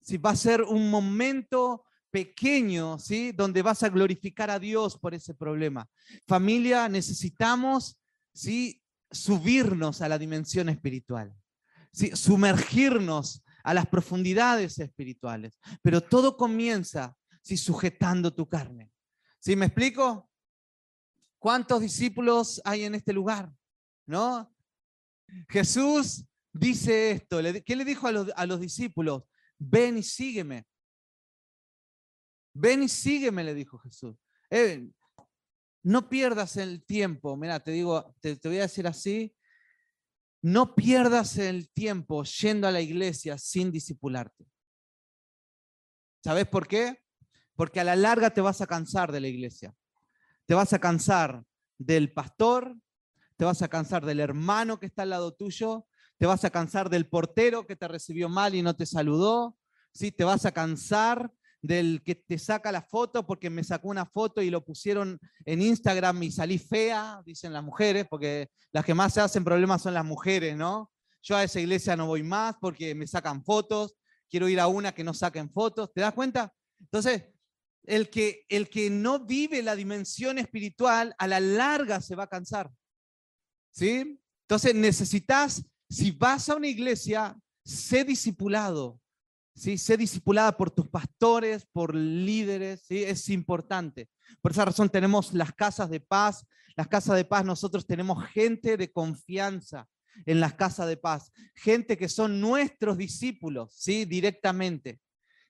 Si 0.00 0.16
va 0.16 0.30
a 0.30 0.36
ser 0.36 0.62
un 0.62 0.88
momento 0.88 1.84
pequeño, 2.10 2.98
¿sí? 2.98 3.32
Donde 3.32 3.60
vas 3.60 3.82
a 3.82 3.90
glorificar 3.90 4.50
a 4.50 4.58
Dios 4.58 4.98
por 4.98 5.12
ese 5.12 5.34
problema. 5.34 5.86
Familia, 6.26 6.88
necesitamos, 6.88 8.00
¿sí? 8.32 8.82
Subirnos 9.10 10.02
a 10.02 10.08
la 10.08 10.18
dimensión 10.18 10.68
espiritual, 10.68 11.34
sumergirnos 11.92 13.44
a 13.64 13.74
las 13.74 13.86
profundidades 13.86 14.78
espirituales. 14.78 15.58
Pero 15.82 16.00
todo 16.00 16.36
comienza 16.36 17.16
si 17.42 17.56
sujetando 17.56 18.34
tu 18.34 18.48
carne. 18.48 18.90
¿Sí 19.40 19.56
me 19.56 19.66
explico? 19.66 20.28
¿Cuántos 21.38 21.80
discípulos 21.80 22.60
hay 22.64 22.84
en 22.84 22.94
este 22.94 23.12
lugar? 23.12 23.52
¿No? 24.06 24.52
Jesús 25.48 26.24
dice 26.52 27.12
esto. 27.12 27.38
¿Qué 27.64 27.76
le 27.76 27.84
dijo 27.84 28.06
a 28.06 28.12
los, 28.12 28.30
a 28.34 28.46
los 28.46 28.60
discípulos? 28.60 29.22
Ven 29.58 29.98
y 29.98 30.02
sígueme. 30.02 30.66
Ven 32.54 32.82
y 32.82 32.88
sígueme, 32.88 33.44
le 33.44 33.54
dijo 33.54 33.78
Jesús. 33.78 34.16
Eh, 34.50 34.88
no 35.88 36.10
pierdas 36.10 36.58
el 36.58 36.84
tiempo, 36.84 37.34
mira, 37.38 37.60
te 37.60 37.70
digo, 37.70 38.14
te, 38.20 38.38
voy 38.44 38.58
a 38.58 38.68
decir 38.68 38.86
así, 38.86 39.34
no 40.42 40.74
pierdas 40.74 41.38
el 41.38 41.70
tiempo 41.70 42.24
yendo 42.24 42.68
a 42.68 42.70
la 42.70 42.82
iglesia 42.82 43.38
sin 43.38 43.72
discipularte. 43.72 44.46
¿Sabes 46.22 46.46
por 46.46 46.68
qué? 46.68 47.02
Porque 47.56 47.80
a 47.80 47.84
la 47.84 47.96
larga 47.96 48.28
te 48.28 48.42
vas 48.42 48.60
a 48.60 48.66
cansar 48.66 49.12
de 49.12 49.20
la 49.20 49.28
iglesia. 49.28 49.74
Te 50.44 50.52
vas 50.52 50.74
a 50.74 50.78
cansar 50.78 51.42
del 51.78 52.12
pastor, 52.12 52.76
te 53.38 53.46
vas 53.46 53.62
a 53.62 53.68
cansar 53.68 54.04
del 54.04 54.20
hermano 54.20 54.78
que 54.78 54.84
está 54.84 55.04
al 55.04 55.10
lado 55.10 55.32
tuyo, 55.32 55.86
te 56.18 56.26
vas 56.26 56.44
a 56.44 56.50
cansar 56.50 56.90
del 56.90 57.08
portero 57.08 57.66
que 57.66 57.76
te 57.76 57.88
recibió 57.88 58.28
mal 58.28 58.54
y 58.54 58.60
no 58.60 58.76
te 58.76 58.84
saludó, 58.84 59.56
¿sí? 59.94 60.12
te 60.12 60.24
vas 60.24 60.44
a 60.44 60.52
cansar 60.52 61.32
del 61.60 62.02
que 62.04 62.14
te 62.14 62.38
saca 62.38 62.72
la 62.72 62.82
foto 62.82 63.26
porque 63.26 63.50
me 63.50 63.64
sacó 63.64 63.88
una 63.88 64.06
foto 64.06 64.42
y 64.42 64.50
lo 64.50 64.64
pusieron 64.64 65.18
en 65.44 65.62
Instagram 65.62 66.22
y 66.22 66.30
salí 66.30 66.58
fea, 66.58 67.22
dicen 67.24 67.52
las 67.52 67.64
mujeres, 67.64 68.06
porque 68.08 68.48
las 68.72 68.84
que 68.84 68.94
más 68.94 69.14
se 69.14 69.20
hacen 69.20 69.44
problemas 69.44 69.82
son 69.82 69.94
las 69.94 70.04
mujeres, 70.04 70.56
¿no? 70.56 70.90
Yo 71.22 71.36
a 71.36 71.44
esa 71.44 71.60
iglesia 71.60 71.96
no 71.96 72.06
voy 72.06 72.22
más 72.22 72.56
porque 72.60 72.94
me 72.94 73.06
sacan 73.06 73.44
fotos, 73.44 73.96
quiero 74.30 74.48
ir 74.48 74.60
a 74.60 74.68
una 74.68 74.92
que 74.92 75.04
no 75.04 75.14
saquen 75.14 75.50
fotos, 75.50 75.92
¿te 75.92 76.00
das 76.00 76.14
cuenta? 76.14 76.52
Entonces, 76.80 77.24
el 77.84 78.10
que, 78.10 78.44
el 78.48 78.68
que 78.68 78.90
no 78.90 79.24
vive 79.24 79.62
la 79.62 79.74
dimensión 79.74 80.38
espiritual, 80.38 81.14
a 81.18 81.26
la 81.26 81.40
larga 81.40 82.00
se 82.00 82.14
va 82.14 82.24
a 82.24 82.28
cansar. 82.28 82.70
¿Sí? 83.70 84.20
Entonces 84.42 84.74
necesitas, 84.74 85.64
si 85.88 86.10
vas 86.10 86.48
a 86.48 86.56
una 86.56 86.68
iglesia, 86.68 87.36
sé 87.64 88.04
discipulado, 88.04 89.00
¿sí? 89.58 89.78
Sé 89.78 89.96
discipulada 89.96 90.56
por 90.56 90.70
tus 90.70 90.88
pastores, 90.88 91.66
por 91.72 91.94
líderes, 91.94 92.82
¿sí? 92.86 93.04
Es 93.04 93.28
importante. 93.28 94.08
Por 94.40 94.52
esa 94.52 94.64
razón 94.64 94.88
tenemos 94.88 95.34
las 95.34 95.52
casas 95.52 95.90
de 95.90 96.00
paz. 96.00 96.46
Las 96.76 96.88
casas 96.88 97.16
de 97.16 97.24
paz, 97.24 97.44
nosotros 97.44 97.86
tenemos 97.86 98.24
gente 98.26 98.76
de 98.76 98.92
confianza 98.92 99.88
en 100.26 100.40
las 100.40 100.54
casas 100.54 100.86
de 100.88 100.96
paz. 100.96 101.32
Gente 101.54 101.96
que 101.96 102.08
son 102.08 102.40
nuestros 102.40 102.96
discípulos, 102.96 103.72
¿sí? 103.74 104.04
Directamente. 104.04 105.00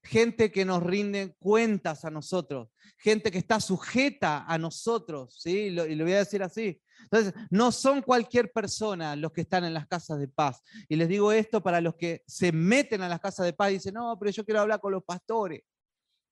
Gente 0.03 0.51
que 0.51 0.65
nos 0.65 0.83
rinde 0.83 1.35
cuentas 1.39 2.05
a 2.05 2.11
nosotros. 2.11 2.69
Gente 2.97 3.31
que 3.31 3.39
está 3.39 3.61
sujeta 3.61 4.45
a 4.47 4.57
nosotros, 4.57 5.39
¿sí? 5.41 5.51
y 5.51 5.71
lo 5.71 6.05
voy 6.05 6.15
a 6.15 6.19
decir 6.19 6.43
así. 6.43 6.81
Entonces, 7.03 7.35
no 7.51 7.73
son 7.73 8.03
cualquier 8.03 8.53
persona 8.53 9.17
los 9.17 9.33
que 9.33 9.43
están 9.43 9.65
en 9.65 9.75
las 9.75 9.87
casas 9.87 10.19
de 10.19 10.29
paz. 10.29 10.63
Y 10.89 10.97
les 10.97 11.09
digo 11.09 11.33
esto 11.33 11.63
para 11.63 11.81
los 11.81 11.95
que 11.95 12.23
se 12.27 12.53
meten 12.53 13.03
a 13.03 13.09
las 13.09 13.21
casas 13.21 13.47
de 13.47 13.53
paz 13.53 13.71
y 13.71 13.75
dicen, 13.75 13.95
no, 13.95 14.17
pero 14.19 14.31
yo 14.31 14.45
quiero 14.45 14.61
hablar 14.61 14.81
con 14.81 14.93
los 14.93 15.05
pastores. 15.05 15.63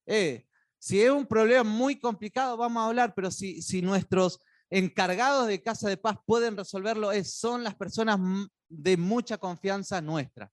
Eh, 0.05 0.45
si 0.79 1.01
es 1.01 1.09
un 1.09 1.25
problema 1.25 1.63
muy 1.63 1.99
complicado, 1.99 2.55
vamos 2.57 2.81
a 2.81 2.87
hablar, 2.87 3.13
pero 3.15 3.31
si, 3.31 3.61
si 3.61 3.81
nuestros 3.81 4.39
encargados 4.69 5.47
de 5.47 5.61
casa 5.61 5.89
de 5.89 5.97
paz 5.97 6.17
pueden 6.25 6.55
resolverlo, 6.57 7.11
es, 7.11 7.33
son 7.33 7.63
las 7.63 7.75
personas 7.75 8.19
de 8.69 8.97
mucha 8.97 9.37
confianza 9.37 10.01
nuestra. 10.01 10.51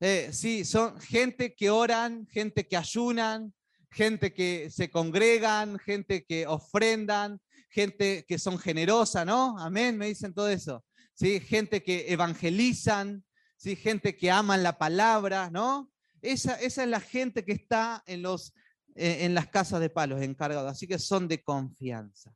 Eh, 0.00 0.30
sí, 0.32 0.64
son 0.64 1.00
gente 1.00 1.54
que 1.54 1.70
oran, 1.70 2.26
gente 2.26 2.66
que 2.66 2.76
ayunan, 2.76 3.54
gente 3.90 4.34
que 4.34 4.70
se 4.70 4.90
congregan, 4.90 5.78
gente 5.78 6.24
que 6.24 6.46
ofrendan, 6.46 7.40
gente 7.74 8.24
que 8.28 8.38
son 8.38 8.56
generosa, 8.56 9.24
¿no? 9.24 9.58
Amén, 9.58 9.98
me 9.98 10.06
dicen 10.06 10.32
todo 10.32 10.48
eso. 10.48 10.84
¿Sí? 11.12 11.40
Gente 11.40 11.82
que 11.82 12.12
evangelizan, 12.12 13.24
¿sí? 13.56 13.74
gente 13.74 14.16
que 14.16 14.30
aman 14.30 14.62
la 14.62 14.78
palabra, 14.78 15.50
¿no? 15.50 15.90
Esa, 16.22 16.54
esa 16.54 16.84
es 16.84 16.88
la 16.88 17.00
gente 17.00 17.44
que 17.44 17.52
está 17.52 18.02
en, 18.06 18.22
los, 18.22 18.54
eh, 18.94 19.24
en 19.24 19.34
las 19.34 19.48
casas 19.48 19.80
de 19.80 19.90
palos 19.90 20.22
encargados, 20.22 20.70
así 20.70 20.86
que 20.86 20.98
son 20.98 21.26
de 21.26 21.42
confianza. 21.42 22.32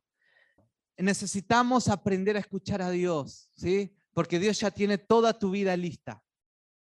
Necesitamos 0.97 1.87
aprender 1.87 2.35
a 2.35 2.41
escuchar 2.41 2.81
a 2.81 2.91
Dios, 2.91 3.49
¿sí? 3.55 3.95
Porque 4.13 4.39
Dios 4.39 4.59
ya 4.59 4.71
tiene 4.71 4.97
toda 4.97 5.39
tu 5.39 5.51
vida 5.51 5.75
lista, 5.77 6.21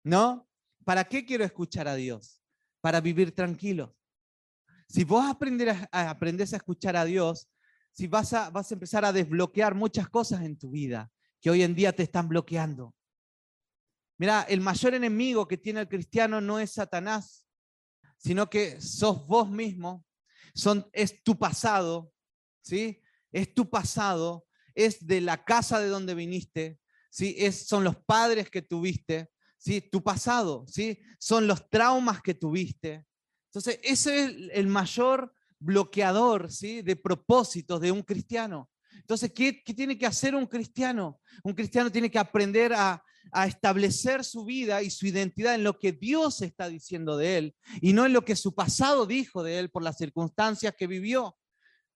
¿no? 0.04 0.50
¿Para 0.84 1.04
qué 1.04 1.24
quiero 1.24 1.44
escuchar 1.44 1.88
a 1.88 1.94
Dios? 1.94 2.42
Para 2.82 3.00
vivir 3.00 3.36
tranquilo. 3.36 3.96
Si 4.88 5.04
vos 5.04 5.24
aprender 5.24 5.70
a, 5.92 6.10
aprendes 6.10 6.54
a 6.54 6.58
escuchar 6.58 6.96
a 6.96 7.06
Dios, 7.06 7.48
si 7.92 8.08
vas 8.08 8.34
a, 8.34 8.50
vas 8.50 8.72
a 8.72 8.76
empezar 8.76 9.06
a 9.06 9.14
desbloquear 9.14 9.76
muchas 9.76 10.10
cosas 10.10 10.42
en 10.42 10.58
tu 10.58 10.72
vida 10.72 11.12
que 11.42 11.50
hoy 11.50 11.64
en 11.64 11.76
día 11.76 11.94
te 11.94 12.04
están 12.04 12.28
bloqueando. 12.28 12.94
Mira, 14.18 14.44
el 14.44 14.62
mayor 14.62 14.94
enemigo 14.94 15.48
que 15.48 15.58
tiene 15.58 15.82
el 15.82 15.88
cristiano 15.88 16.42
no 16.42 16.60
es 16.60 16.72
Satanás, 16.72 17.46
sino 18.18 18.50
que 18.50 18.82
sos 18.82 19.26
vos 19.26 19.50
mismo, 19.50 20.06
son, 20.54 20.90
es 20.92 21.24
tu 21.24 21.40
pasado, 21.40 22.12
¿sí? 22.62 23.02
Es 23.32 23.54
tu 23.54 23.70
pasado, 23.70 24.46
es 24.76 25.06
de 25.08 25.22
la 25.22 25.46
casa 25.46 25.80
de 25.80 25.88
donde 25.88 26.16
viniste, 26.16 26.80
¿sí? 27.10 27.36
Es, 27.38 27.68
son 27.68 27.86
los 27.86 27.96
padres 27.96 28.50
que 28.50 28.62
tuviste, 28.62 29.32
¿sí? 29.58 29.80
Tu 29.80 30.04
pasado, 30.04 30.66
¿sí? 30.68 31.00
Son 31.18 31.48
los 31.48 31.70
traumas 31.70 32.22
que 32.22 32.34
tuviste. 32.34 33.06
Entonces, 33.46 33.80
ese 33.84 34.26
es 34.26 34.36
el 34.52 34.68
mayor 34.68 35.34
bloqueador 35.60 36.52
¿sí? 36.52 36.82
de 36.82 36.96
propósitos 36.96 37.80
de 37.82 37.92
un 37.92 38.02
cristiano. 38.02 38.70
Entonces, 38.96 39.32
¿qué, 39.34 39.54
tiene 39.54 39.98
que 39.98 40.06
hacer 40.06 40.36
un 40.36 40.46
cristiano? 40.46 41.20
Un 41.44 41.54
cristiano 41.54 41.92
tiene 41.92 42.12
que 42.12 42.20
aprender 42.20 42.74
a, 42.74 43.04
a 43.32 43.48
establecer 43.48 44.24
su 44.24 44.46
vida 44.46 44.82
y 44.82 44.90
su 44.90 45.08
identidad 45.08 45.56
en 45.56 45.64
lo 45.64 45.80
que 45.80 45.92
Dios 45.92 46.42
está 46.42 46.68
diciendo 46.70 47.18
de 47.18 47.38
él 47.38 47.56
y 47.82 47.94
no 47.94 48.06
en 48.06 48.14
lo 48.14 48.24
que 48.24 48.36
su 48.36 48.54
pasado 48.54 49.06
dijo 49.06 49.44
de 49.44 49.60
él 49.60 49.70
por 49.70 49.84
las 49.84 49.98
circunstancias 49.98 50.74
que 50.78 50.88
vivió. 50.88 51.38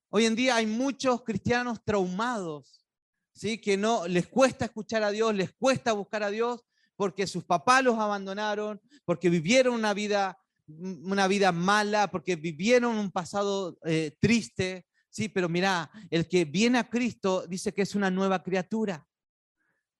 Hoy 0.10 0.26
en 0.26 0.36
día 0.36 0.58
hay 0.58 0.68
muchos 0.68 1.24
cristianos 1.24 1.80
traumados, 1.84 2.86
¿sí? 3.34 3.60
que 3.60 3.78
no 3.78 4.08
les 4.08 4.28
cuesta 4.28 4.66
escuchar 4.66 5.04
a 5.04 5.12
Dios, 5.12 5.34
les 5.34 5.52
cuesta 5.54 5.94
buscar 5.94 6.24
a 6.24 6.30
Dios 6.30 6.64
porque 6.96 7.26
sus 7.26 7.44
papás 7.44 7.84
los 7.84 7.98
abandonaron, 7.98 8.80
porque 9.06 9.30
vivieron 9.30 9.74
una 9.74 9.94
vida 9.94 10.38
una 10.68 11.28
vida 11.28 11.52
mala, 11.52 12.10
porque 12.10 12.36
vivieron 12.36 12.98
un 12.98 13.12
pasado 13.12 13.78
eh, 13.86 14.16
triste, 14.20 14.86
sí, 15.10 15.30
pero 15.30 15.50
mira, 15.50 15.92
el 16.10 16.28
que 16.28 16.46
viene 16.46 16.80
a 16.80 16.90
Cristo 16.90 17.46
dice 17.48 17.74
que 17.74 17.84
es 17.84 17.96
una 17.96 18.10
nueva 18.10 18.44
criatura. 18.44 19.06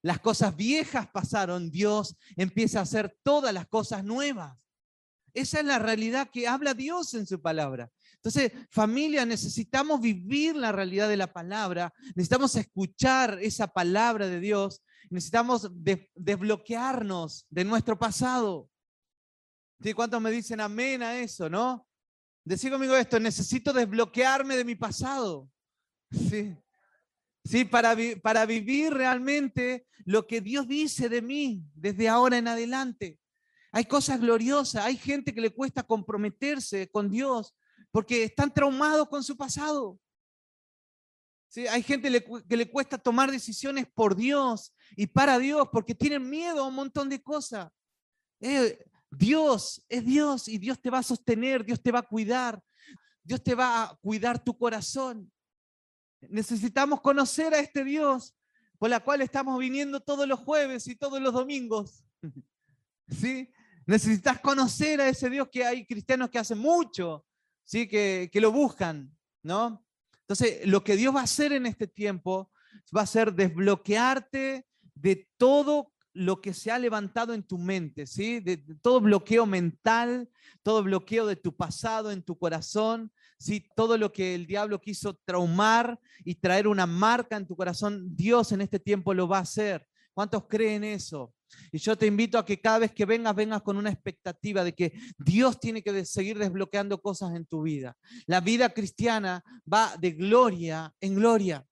Las 0.02 0.20
cosas 0.20 0.56
viejas 0.56 1.08
pasaron, 1.08 1.72
Dios 1.72 2.18
empieza 2.36 2.80
a 2.80 2.84
hacer 2.84 3.18
todas 3.24 3.54
las 3.54 3.68
cosas 3.68 4.04
nuevas. 4.04 4.58
Esa 5.34 5.60
es 5.60 5.66
la 5.66 5.80
realidad 5.80 6.30
que 6.32 6.48
habla 6.48 6.74
Dios 6.74 7.14
en 7.14 7.26
su 7.26 7.42
palabra. 7.42 7.92
Entonces, 8.16 8.52
familia, 8.70 9.26
necesitamos 9.26 10.00
vivir 10.00 10.56
la 10.56 10.72
realidad 10.72 11.10
de 11.10 11.18
la 11.18 11.34
palabra, 11.34 11.94
necesitamos 12.16 12.56
escuchar 12.56 13.40
esa 13.42 13.68
palabra 13.68 14.28
de 14.28 14.40
Dios, 14.40 14.84
necesitamos 15.10 15.70
desbloquearnos 16.16 17.48
de 17.50 17.66
nuestro 17.66 17.98
pasado. 17.98 18.70
¿Sí? 19.84 19.94
¿Cuántos 19.94 20.22
me 20.22 20.32
dicen 20.32 20.62
amén 20.62 21.04
a 21.04 21.20
eso, 21.20 21.50
no? 21.50 21.86
Decir 22.46 22.72
conmigo 22.72 22.96
esto, 22.96 23.20
necesito 23.20 23.74
desbloquearme 23.74 24.56
de 24.56 24.64
mi 24.64 24.76
pasado. 24.76 25.50
Sí. 26.10 26.56
Sí, 27.44 27.66
para, 27.66 27.94
para 28.22 28.46
vivir 28.46 28.94
realmente 28.94 29.86
lo 30.06 30.26
que 30.26 30.40
Dios 30.40 30.70
dice 30.70 31.10
de 31.10 31.22
mí 31.22 31.66
desde 31.76 32.08
ahora 32.08 32.38
en 32.38 32.48
adelante. 32.48 33.20
Hay 33.74 33.84
cosas 33.84 34.22
gloriosas, 34.22 34.86
hay 34.86 34.96
gente 34.96 35.34
que 35.34 35.42
le 35.42 35.54
cuesta 35.54 35.84
comprometerse 35.84 36.90
con 36.90 37.10
Dios 37.10 37.54
porque 37.92 38.24
están 38.24 38.54
traumados 38.54 39.10
con 39.10 39.22
su 39.22 39.36
pasado. 39.36 40.00
Sí, 41.50 41.68
hay 41.68 41.84
gente 41.84 42.24
que 42.48 42.56
le 42.56 42.72
cuesta 42.72 42.98
tomar 42.98 43.30
decisiones 43.30 43.86
por 43.94 44.16
Dios 44.16 44.74
y 44.96 45.08
para 45.08 45.38
Dios 45.40 45.68
porque 45.74 45.94
tienen 45.94 46.30
miedo 46.30 46.64
a 46.64 46.68
un 46.68 46.76
montón 46.76 47.10
de 47.10 47.22
cosas. 47.22 47.70
Eh, 48.40 48.80
Dios 49.18 49.86
es 49.90 50.06
Dios 50.06 50.48
y 50.48 50.58
Dios 50.58 50.82
te 50.82 50.90
va 50.90 51.00
a 51.00 51.04
sostener, 51.04 51.64
Dios 51.64 51.82
te 51.82 51.92
va 51.92 52.00
a 52.00 52.08
cuidar, 52.08 52.62
Dios 53.24 53.44
te 53.44 53.56
va 53.56 53.84
a 53.84 53.96
cuidar 54.02 54.44
tu 54.44 54.58
corazón. 54.58 55.32
Necesitamos 56.22 57.02
conocer 57.02 57.54
a 57.54 57.60
este 57.60 57.84
Dios 57.84 58.36
por 58.78 58.90
la 58.90 59.00
cual 59.00 59.22
estamos 59.22 59.58
viniendo 59.60 60.00
todos 60.00 60.28
los 60.28 60.40
jueves 60.40 60.88
y 60.88 60.96
todos 60.96 61.22
los 61.22 61.34
domingos. 61.34 62.04
¿Sí? 63.08 63.50
Necesitas 63.86 64.40
conocer 64.40 65.00
a 65.02 65.10
ese 65.10 65.30
Dios 65.30 65.50
que 65.52 65.66
hay 65.66 65.86
cristianos 65.86 66.30
que 66.30 66.40
hacen 66.40 66.58
mucho, 66.58 67.26
¿sí? 67.64 67.88
que, 67.88 68.30
que 68.32 68.42
lo 68.42 68.52
buscan, 68.52 69.16
¿no? 69.44 69.86
Entonces, 70.22 70.66
lo 70.66 70.84
que 70.84 70.96
Dios 70.96 71.14
va 71.14 71.20
a 71.20 71.26
hacer 71.26 71.52
en 71.52 71.66
este 71.66 71.86
tiempo 71.86 72.52
va 72.96 73.02
a 73.02 73.08
ser 73.08 73.34
desbloquearte 73.34 74.66
de 74.96 75.30
todo 75.38 75.93
lo 76.14 76.42
que 76.42 76.54
se 76.54 76.72
ha 76.72 76.80
levantado 76.80 77.34
en 77.34 77.44
tu 77.44 77.58
mente, 77.58 78.06
¿sí? 78.06 78.40
De, 78.40 78.58
todo 78.82 79.02
bloqueo 79.02 79.46
mental, 79.46 80.30
todo 80.62 80.84
bloqueo 80.84 81.26
de 81.26 81.36
tu 81.36 81.56
pasado 81.56 82.12
en 82.12 82.22
tu 82.22 82.38
corazón, 82.38 83.12
¿sí? 83.40 83.66
Todo 83.76 83.98
lo 83.98 84.12
que 84.12 84.36
el 84.36 84.46
diablo 84.46 84.80
quiso 84.80 85.16
traumar 85.26 86.00
y 86.24 86.36
traer 86.36 86.68
una 86.68 86.86
marca 86.86 87.36
en 87.36 87.48
tu 87.48 87.56
corazón, 87.56 88.16
Dios 88.16 88.52
en 88.52 88.62
este 88.62 88.80
tiempo 88.80 89.14
lo 89.14 89.28
va 89.28 89.40
a 89.40 89.42
hacer. 89.42 89.88
¿Cuántos 90.14 90.46
creen 90.48 90.84
eso? 90.84 91.34
Y 91.72 91.80
yo 91.80 91.98
te 91.98 92.06
invito 92.06 92.38
a 92.38 92.46
que 92.46 92.62
cada 92.62 92.80
vez 92.80 92.92
que 92.92 93.06
vengas, 93.06 93.36
vengas 93.36 93.62
con 93.64 93.78
una 93.78 93.90
expectativa 93.90 94.64
de 94.64 94.74
que 94.74 94.94
Dios 95.18 95.60
tiene 95.60 95.82
que 95.82 96.06
seguir 96.06 96.38
desbloqueando 96.38 97.02
cosas 97.02 97.36
en 97.36 97.46
tu 97.46 97.64
vida. 97.64 97.98
La 98.28 98.40
vida 98.40 98.70
cristiana 98.70 99.44
va 99.72 99.96
de 100.00 100.12
gloria 100.12 100.94
en 101.00 101.16
gloria. 101.16 101.66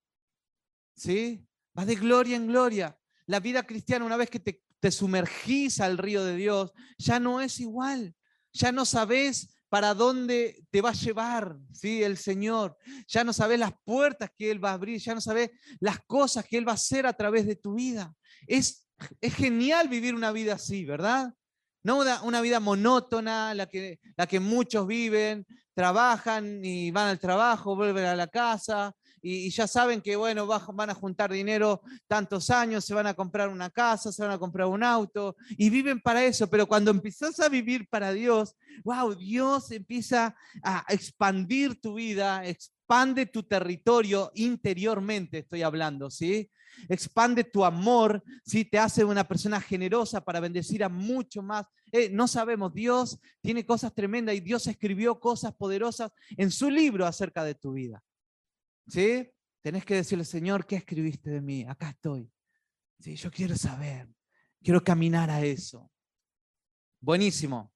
¿Sí? 0.96 1.46
Va 1.78 1.86
de 1.86 1.94
gloria 1.94 2.36
en 2.36 2.48
gloria. 2.48 2.98
La 3.26 3.40
vida 3.40 3.62
cristiana, 3.64 4.04
una 4.04 4.16
vez 4.16 4.30
que 4.30 4.40
te, 4.40 4.90
sumergís 4.90 5.80
al 5.80 5.98
río 5.98 6.24
de 6.24 6.36
Dios, 6.36 6.72
ya 6.98 7.20
no 7.20 7.40
es 7.40 7.60
igual. 7.60 8.14
Ya 8.52 8.72
no 8.72 8.84
sabes 8.84 9.54
para 9.68 9.94
dónde 9.94 10.66
te 10.70 10.80
va 10.80 10.90
a 10.90 10.94
llevar, 10.94 11.56
¿sí? 11.72 12.02
El 12.02 12.18
Señor. 12.18 12.76
Ya 13.06 13.24
no 13.24 13.32
sabes 13.32 13.58
las 13.58 13.72
puertas 13.84 14.30
que 14.36 14.50
Él 14.50 14.62
va 14.62 14.70
a 14.70 14.74
abrir, 14.74 15.00
ya 15.00 15.14
no 15.14 15.20
sabes 15.20 15.50
las 15.80 16.00
cosas 16.06 16.44
que 16.44 16.58
Él 16.58 16.66
va 16.66 16.72
a 16.72 16.74
hacer 16.74 17.06
a 17.06 17.12
través 17.12 17.46
de 17.46 17.56
tu 17.56 17.74
vida. 17.74 18.12
Es, 18.46 18.88
es 19.20 19.34
genial 19.34 19.88
vivir 19.88 20.14
una 20.14 20.32
vida 20.32 20.54
así, 20.54 20.84
¿verdad? 20.84 21.32
No 21.84 22.04
una, 22.22 22.40
vida 22.40 22.60
monótona, 22.60 23.54
la 23.54 23.66
que, 23.66 23.98
la 24.16 24.26
que 24.26 24.38
muchos 24.38 24.86
viven, 24.86 25.44
trabajan 25.74 26.64
y 26.64 26.92
van 26.92 27.08
al 27.08 27.18
trabajo, 27.18 27.74
vuelven 27.74 28.04
a 28.04 28.14
la 28.14 28.28
casa, 28.28 28.94
y, 29.22 29.50
ya 29.50 29.66
saben 29.68 30.00
que, 30.00 30.16
bueno, 30.16 30.46
van 30.46 30.90
a 30.90 30.94
juntar 30.94 31.32
dinero 31.32 31.80
tantos 32.08 32.50
años, 32.50 32.84
se 32.84 32.94
van 32.94 33.06
a 33.06 33.14
comprar 33.14 33.48
una 33.48 33.70
casa, 33.70 34.10
se 34.10 34.22
van 34.22 34.32
a 34.32 34.38
comprar 34.38 34.66
un 34.66 34.82
auto, 34.82 35.36
y 35.50 35.70
viven 35.70 36.00
para 36.00 36.24
eso, 36.24 36.50
pero 36.50 36.66
cuando 36.66 36.90
empiezas 36.90 37.38
a 37.38 37.48
vivir 37.48 37.88
para 37.88 38.12
Dios, 38.12 38.56
wow, 38.84 39.14
Dios 39.14 39.70
empieza 39.70 40.34
a 40.62 40.84
expandir 40.88 41.80
tu 41.80 41.94
vida, 41.94 42.44
expande 42.46 43.26
tu 43.26 43.44
territorio 43.44 44.32
interiormente, 44.34 45.38
estoy 45.38 45.62
hablando, 45.62 46.10
¿sí? 46.10 46.50
Expande 46.88 47.44
tu 47.44 47.64
amor, 47.64 48.22
¿sí? 48.44 48.64
Te 48.64 48.78
hace 48.78 49.04
una 49.04 49.26
persona 49.26 49.60
generosa 49.60 50.22
para 50.22 50.40
bendecir 50.40 50.82
a 50.82 50.88
mucho 50.88 51.42
más. 51.42 51.66
Eh, 51.92 52.10
no 52.10 52.26
sabemos, 52.26 52.74
Dios 52.74 53.18
tiene 53.40 53.64
cosas 53.64 53.94
tremendas 53.94 54.34
y 54.34 54.40
Dios 54.40 54.66
escribió 54.66 55.20
cosas 55.20 55.54
poderosas 55.54 56.10
en 56.36 56.50
su 56.50 56.70
libro 56.70 57.06
acerca 57.06 57.44
de 57.44 57.54
tu 57.54 57.72
vida. 57.72 58.02
¿Sí? 58.92 59.26
Tenés 59.62 59.86
que 59.86 59.94
decirle, 59.94 60.22
Señor, 60.22 60.66
¿qué 60.66 60.76
escribiste 60.76 61.30
de 61.30 61.40
mí? 61.40 61.64
Acá 61.66 61.88
estoy. 61.88 62.30
Sí, 63.00 63.16
yo 63.16 63.30
quiero 63.30 63.56
saber, 63.56 64.06
quiero 64.62 64.84
caminar 64.84 65.30
a 65.30 65.42
eso. 65.42 65.90
Buenísimo. 67.00 67.72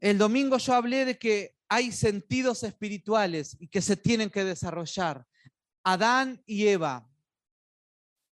El 0.00 0.16
domingo 0.16 0.56
yo 0.56 0.72
hablé 0.72 1.04
de 1.04 1.18
que 1.18 1.54
hay 1.68 1.92
sentidos 1.92 2.62
espirituales 2.62 3.54
y 3.60 3.68
que 3.68 3.82
se 3.82 3.98
tienen 3.98 4.30
que 4.30 4.44
desarrollar. 4.44 5.26
Adán 5.84 6.42
y 6.46 6.66
Eva 6.66 7.06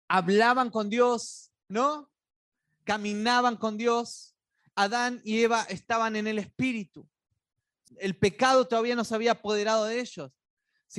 hablaban 0.09 0.71
con 0.71 0.91
Dios, 0.91 1.53
¿no? 1.69 2.11
Caminaban 2.83 3.57
con 3.57 3.79
Dios. 3.79 4.35
Adán 4.75 5.21
y 5.23 5.41
Eva 5.41 5.63
estaban 5.69 6.17
en 6.17 6.27
el 6.27 6.41
espíritu. 6.41 7.09
El 7.99 8.19
pecado 8.19 8.67
todavía 8.67 8.97
no 8.97 9.05
se 9.05 9.15
había 9.15 9.33
apoderado 9.33 9.85
de 9.85 10.01
ellos. 10.01 10.33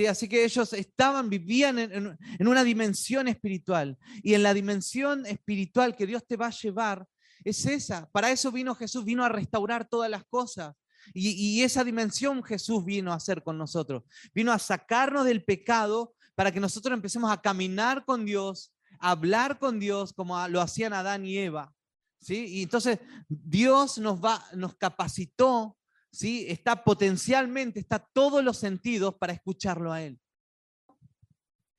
Así 0.09 0.27
que 0.27 0.43
ellos 0.43 0.73
estaban, 0.73 1.29
vivían 1.29 1.77
en, 1.77 2.17
una 2.39 2.63
dimensión 2.63 3.27
espiritual. 3.27 3.97
Y 4.23 4.33
en 4.33 4.43
la 4.43 4.53
dimensión 4.53 5.25
espiritual 5.25 5.95
que 5.95 6.07
Dios 6.07 6.25
te 6.25 6.35
va 6.35 6.47
a 6.47 6.51
llevar 6.51 7.07
es 7.43 7.65
esa. 7.65 8.09
Para 8.11 8.31
eso 8.31 8.51
vino 8.51 8.73
Jesús, 8.73 9.05
vino 9.05 9.23
a 9.23 9.29
restaurar 9.29 9.87
todas 9.87 10.09
las 10.09 10.23
cosas. 10.25 10.75
Y, 11.13 11.31
y 11.31 11.63
esa 11.63 11.83
dimensión 11.83 12.43
Jesús 12.43 12.83
vino 12.83 13.11
a 13.11 13.17
hacer 13.17 13.43
con 13.43 13.57
nosotros. 13.57 14.03
Vino 14.33 14.51
a 14.51 14.59
sacarnos 14.59 15.25
del 15.25 15.43
pecado 15.43 16.15
para 16.33 16.51
que 16.51 16.59
nosotros 16.59 16.93
empecemos 16.93 17.31
a 17.31 17.41
caminar 17.41 18.03
con 18.05 18.25
Dios, 18.25 18.73
a 18.99 19.11
hablar 19.11 19.59
con 19.59 19.79
Dios 19.79 20.13
como 20.13 20.47
lo 20.47 20.61
hacían 20.61 20.93
Adán 20.93 21.25
y 21.25 21.37
Eva. 21.37 21.71
¿sí? 22.19 22.45
Y 22.47 22.63
entonces 22.63 22.99
Dios 23.27 23.99
nos, 23.99 24.23
va, 24.23 24.43
nos 24.55 24.75
capacitó 24.75 25.77
¿sí? 26.13 26.45
Está 26.47 26.83
potencialmente, 26.83 27.79
está 27.79 27.99
todos 27.99 28.43
los 28.43 28.57
sentidos 28.57 29.15
para 29.15 29.33
escucharlo 29.33 29.91
a 29.91 30.01
Él. 30.01 30.19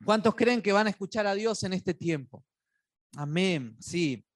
¿Cuántos 0.05 0.35
creen 0.35 0.61
que 0.61 0.73
van 0.73 0.89
a 0.89 0.91
escuchar 0.91 1.27
a 1.27 1.35
Dios 1.35 1.63
en 1.63 1.73
este 1.73 1.95
tiempo? 1.95 2.45
Amén, 3.17 3.77
sí. 3.81 4.27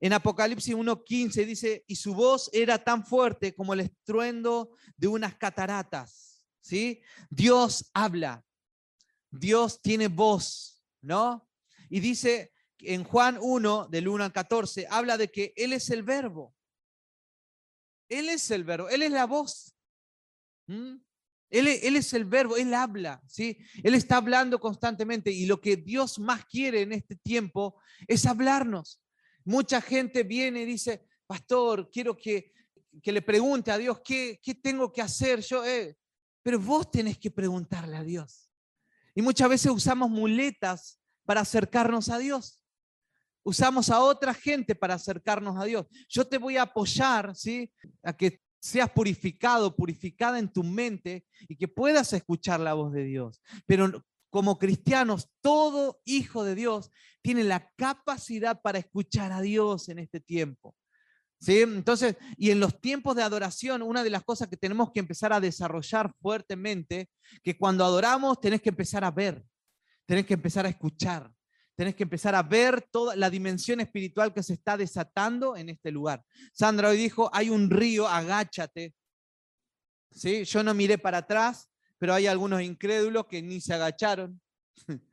En 0.00 0.12
Apocalipsis 0.12 0.74
1.15 0.74 1.44
dice, 1.44 1.84
y 1.86 1.96
su 1.96 2.14
voz 2.14 2.48
era 2.52 2.82
tan 2.82 3.04
fuerte 3.04 3.54
como 3.54 3.74
el 3.74 3.80
estruendo 3.80 4.76
de 4.96 5.08
unas 5.08 5.34
cataratas. 5.34 6.46
¿sí? 6.60 7.02
Dios 7.28 7.90
habla, 7.92 8.44
Dios 9.30 9.80
tiene 9.82 10.08
voz, 10.08 10.82
¿no? 11.00 11.48
Y 11.88 12.00
dice 12.00 12.52
en 12.78 13.02
Juan 13.04 13.38
1, 13.40 13.88
del 13.88 14.08
1 14.08 14.24
al 14.24 14.32
14, 14.32 14.86
habla 14.90 15.16
de 15.16 15.30
que 15.30 15.52
Él 15.56 15.72
es 15.72 15.90
el 15.90 16.02
verbo. 16.02 16.53
Él 18.18 18.28
es 18.28 18.50
el 18.50 18.64
verbo, 18.64 18.88
Él 18.88 19.02
es 19.02 19.10
la 19.10 19.26
voz. 19.26 19.74
Él, 20.66 21.02
él, 21.50 21.96
es 21.96 22.12
el 22.14 22.24
verbo, 22.24 22.56
Él 22.56 22.72
habla, 22.74 23.22
¿sí? 23.28 23.58
Él 23.82 23.94
está 23.94 24.16
hablando 24.16 24.58
constantemente 24.58 25.30
y 25.30 25.46
lo 25.46 25.60
que 25.60 25.76
Dios 25.76 26.18
más 26.18 26.44
quiere 26.46 26.82
en 26.82 26.92
este 26.92 27.16
tiempo 27.16 27.80
es 28.08 28.26
hablarnos. 28.26 29.00
Mucha 29.44 29.80
gente 29.80 30.22
viene 30.22 30.62
y 30.62 30.64
dice, 30.64 31.06
pastor, 31.26 31.90
quiero 31.92 32.16
que, 32.16 32.52
que 33.02 33.12
le 33.12 33.22
pregunte 33.22 33.70
a 33.70 33.78
Dios, 33.78 34.00
¿qué, 34.04 34.40
qué 34.42 34.54
tengo 34.54 34.92
que 34.92 35.02
hacer 35.02 35.40
yo? 35.42 35.64
Eh, 35.64 35.96
pero 36.42 36.58
vos 36.58 36.90
tenés 36.90 37.18
que 37.18 37.30
preguntarle 37.30 37.96
a 37.96 38.02
Dios. 38.02 38.50
Y 39.14 39.22
muchas 39.22 39.48
veces 39.48 39.70
usamos 39.70 40.10
muletas 40.10 40.98
para 41.24 41.42
acercarnos 41.42 42.08
a 42.08 42.18
Dios 42.18 42.63
usamos 43.44 43.90
a 43.90 44.00
otra 44.00 44.34
gente 44.34 44.74
para 44.74 44.94
acercarnos 44.94 45.60
a 45.60 45.64
Dios. 45.64 45.86
Yo 46.08 46.26
te 46.26 46.38
voy 46.38 46.56
a 46.56 46.62
apoyar, 46.62 47.36
¿sí? 47.36 47.70
A 48.02 48.16
que 48.16 48.40
seas 48.58 48.90
purificado, 48.90 49.76
purificada 49.76 50.38
en 50.38 50.50
tu 50.50 50.64
mente 50.64 51.26
y 51.48 51.56
que 51.56 51.68
puedas 51.68 52.12
escuchar 52.14 52.60
la 52.60 52.74
voz 52.74 52.92
de 52.92 53.04
Dios. 53.04 53.42
Pero 53.66 54.02
como 54.30 54.58
cristianos, 54.58 55.28
todo 55.42 56.00
hijo 56.04 56.42
de 56.44 56.54
Dios 56.54 56.90
tiene 57.22 57.44
la 57.44 57.70
capacidad 57.76 58.60
para 58.62 58.78
escuchar 58.78 59.32
a 59.32 59.40
Dios 59.42 59.88
en 59.90 59.98
este 59.98 60.18
tiempo. 60.18 60.74
¿Sí? 61.40 61.60
Entonces, 61.60 62.16
y 62.38 62.50
en 62.50 62.58
los 62.58 62.80
tiempos 62.80 63.14
de 63.16 63.22
adoración, 63.22 63.82
una 63.82 64.02
de 64.02 64.08
las 64.08 64.24
cosas 64.24 64.48
que 64.48 64.56
tenemos 64.56 64.90
que 64.92 65.00
empezar 65.00 65.32
a 65.34 65.40
desarrollar 65.40 66.10
fuertemente, 66.22 67.10
que 67.42 67.58
cuando 67.58 67.84
adoramos 67.84 68.40
tenés 68.40 68.62
que 68.62 68.70
empezar 68.70 69.04
a 69.04 69.10
ver, 69.10 69.44
tenés 70.06 70.24
que 70.24 70.34
empezar 70.34 70.64
a 70.64 70.70
escuchar, 70.70 71.30
tenés 71.76 71.94
que 71.94 72.04
empezar 72.04 72.34
a 72.34 72.42
ver 72.42 72.82
toda 72.90 73.16
la 73.16 73.30
dimensión 73.30 73.80
espiritual 73.80 74.32
que 74.32 74.42
se 74.42 74.54
está 74.54 74.76
desatando 74.76 75.56
en 75.56 75.68
este 75.68 75.90
lugar. 75.90 76.24
Sandra 76.52 76.90
hoy 76.90 76.96
dijo, 76.96 77.30
hay 77.32 77.50
un 77.50 77.70
río, 77.70 78.06
agáchate. 78.06 78.94
¿Sí? 80.10 80.44
Yo 80.44 80.62
no 80.62 80.74
miré 80.74 80.98
para 80.98 81.18
atrás, 81.18 81.68
pero 81.98 82.14
hay 82.14 82.26
algunos 82.26 82.62
incrédulos 82.62 83.26
que 83.26 83.42
ni 83.42 83.60
se 83.60 83.74
agacharon. 83.74 84.40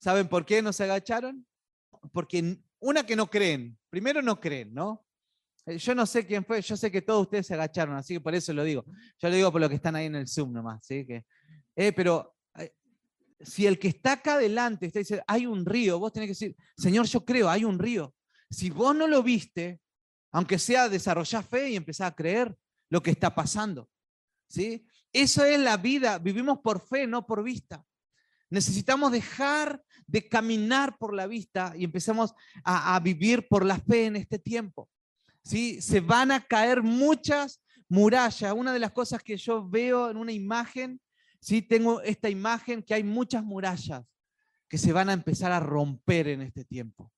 ¿Saben 0.00 0.28
por 0.28 0.46
qué 0.46 0.62
no 0.62 0.72
se 0.72 0.84
agacharon? 0.84 1.44
Porque 2.12 2.58
una 2.78 3.04
que 3.04 3.16
no 3.16 3.28
creen, 3.28 3.76
primero 3.90 4.22
no 4.22 4.40
creen, 4.40 4.72
¿no? 4.72 5.04
Eh, 5.66 5.78
yo 5.78 5.94
no 5.94 6.06
sé 6.06 6.24
quién 6.24 6.44
fue, 6.44 6.62
yo 6.62 6.76
sé 6.76 6.92
que 6.92 7.02
todos 7.02 7.22
ustedes 7.22 7.48
se 7.48 7.54
agacharon, 7.54 7.96
así 7.96 8.14
que 8.14 8.20
por 8.20 8.34
eso 8.34 8.52
lo 8.52 8.62
digo. 8.62 8.84
Yo 9.18 9.28
lo 9.28 9.34
digo 9.34 9.50
por 9.50 9.60
lo 9.60 9.68
que 9.68 9.74
están 9.74 9.96
ahí 9.96 10.06
en 10.06 10.14
el 10.14 10.28
Zoom 10.28 10.52
nomás, 10.52 10.86
¿sí? 10.86 11.04
Que, 11.04 11.24
eh, 11.74 11.92
pero 11.92 12.35
si 13.40 13.66
el 13.66 13.78
que 13.78 13.88
está 13.88 14.12
acá 14.12 14.34
adelante 14.34 14.86
está 14.86 14.98
diciendo, 14.98 15.24
hay 15.26 15.46
un 15.46 15.64
río, 15.64 15.98
vos 15.98 16.12
tenés 16.12 16.28
que 16.28 16.32
decir, 16.32 16.56
Señor, 16.76 17.06
yo 17.06 17.24
creo, 17.24 17.50
hay 17.50 17.64
un 17.64 17.78
río. 17.78 18.14
Si 18.50 18.70
vos 18.70 18.94
no 18.94 19.06
lo 19.06 19.22
viste, 19.22 19.80
aunque 20.32 20.58
sea 20.58 20.88
desarrollar 20.88 21.44
fe 21.44 21.70
y 21.70 21.76
empezar 21.76 22.12
a 22.12 22.14
creer 22.14 22.56
lo 22.90 23.02
que 23.02 23.10
está 23.10 23.34
pasando. 23.34 23.88
¿sí? 24.48 24.86
Eso 25.12 25.44
es 25.44 25.58
la 25.58 25.76
vida, 25.76 26.18
vivimos 26.18 26.58
por 26.60 26.80
fe, 26.80 27.06
no 27.06 27.26
por 27.26 27.42
vista. 27.42 27.84
Necesitamos 28.48 29.12
dejar 29.12 29.82
de 30.06 30.28
caminar 30.28 30.96
por 30.98 31.14
la 31.14 31.26
vista 31.26 31.72
y 31.76 31.84
empezamos 31.84 32.32
a, 32.62 32.98
vivir 33.00 33.48
por 33.48 33.64
la 33.64 33.78
fe 33.78 34.06
en 34.06 34.16
este 34.16 34.38
tiempo. 34.38 34.88
¿sí? 35.42 35.82
Se 35.82 36.00
van 36.00 36.30
a 36.30 36.44
caer 36.44 36.82
muchas 36.82 37.60
murallas. 37.88 38.52
Una 38.52 38.72
de 38.72 38.78
las 38.78 38.92
cosas 38.92 39.22
que 39.22 39.36
yo 39.36 39.68
veo 39.68 40.10
en 40.10 40.16
una 40.16 40.32
imagen 40.32 41.00
Sí, 41.40 41.62
tengo 41.62 42.00
esta 42.02 42.28
imagen 42.28 42.82
que 42.82 42.94
hay 42.94 43.04
muchas 43.04 43.44
murallas 43.44 44.04
que 44.68 44.78
se 44.78 44.92
van 44.92 45.08
a 45.08 45.12
empezar 45.12 45.52
a 45.52 45.60
romper 45.60 46.28
en 46.28 46.42
este 46.42 46.64
tiempo. 46.64 47.12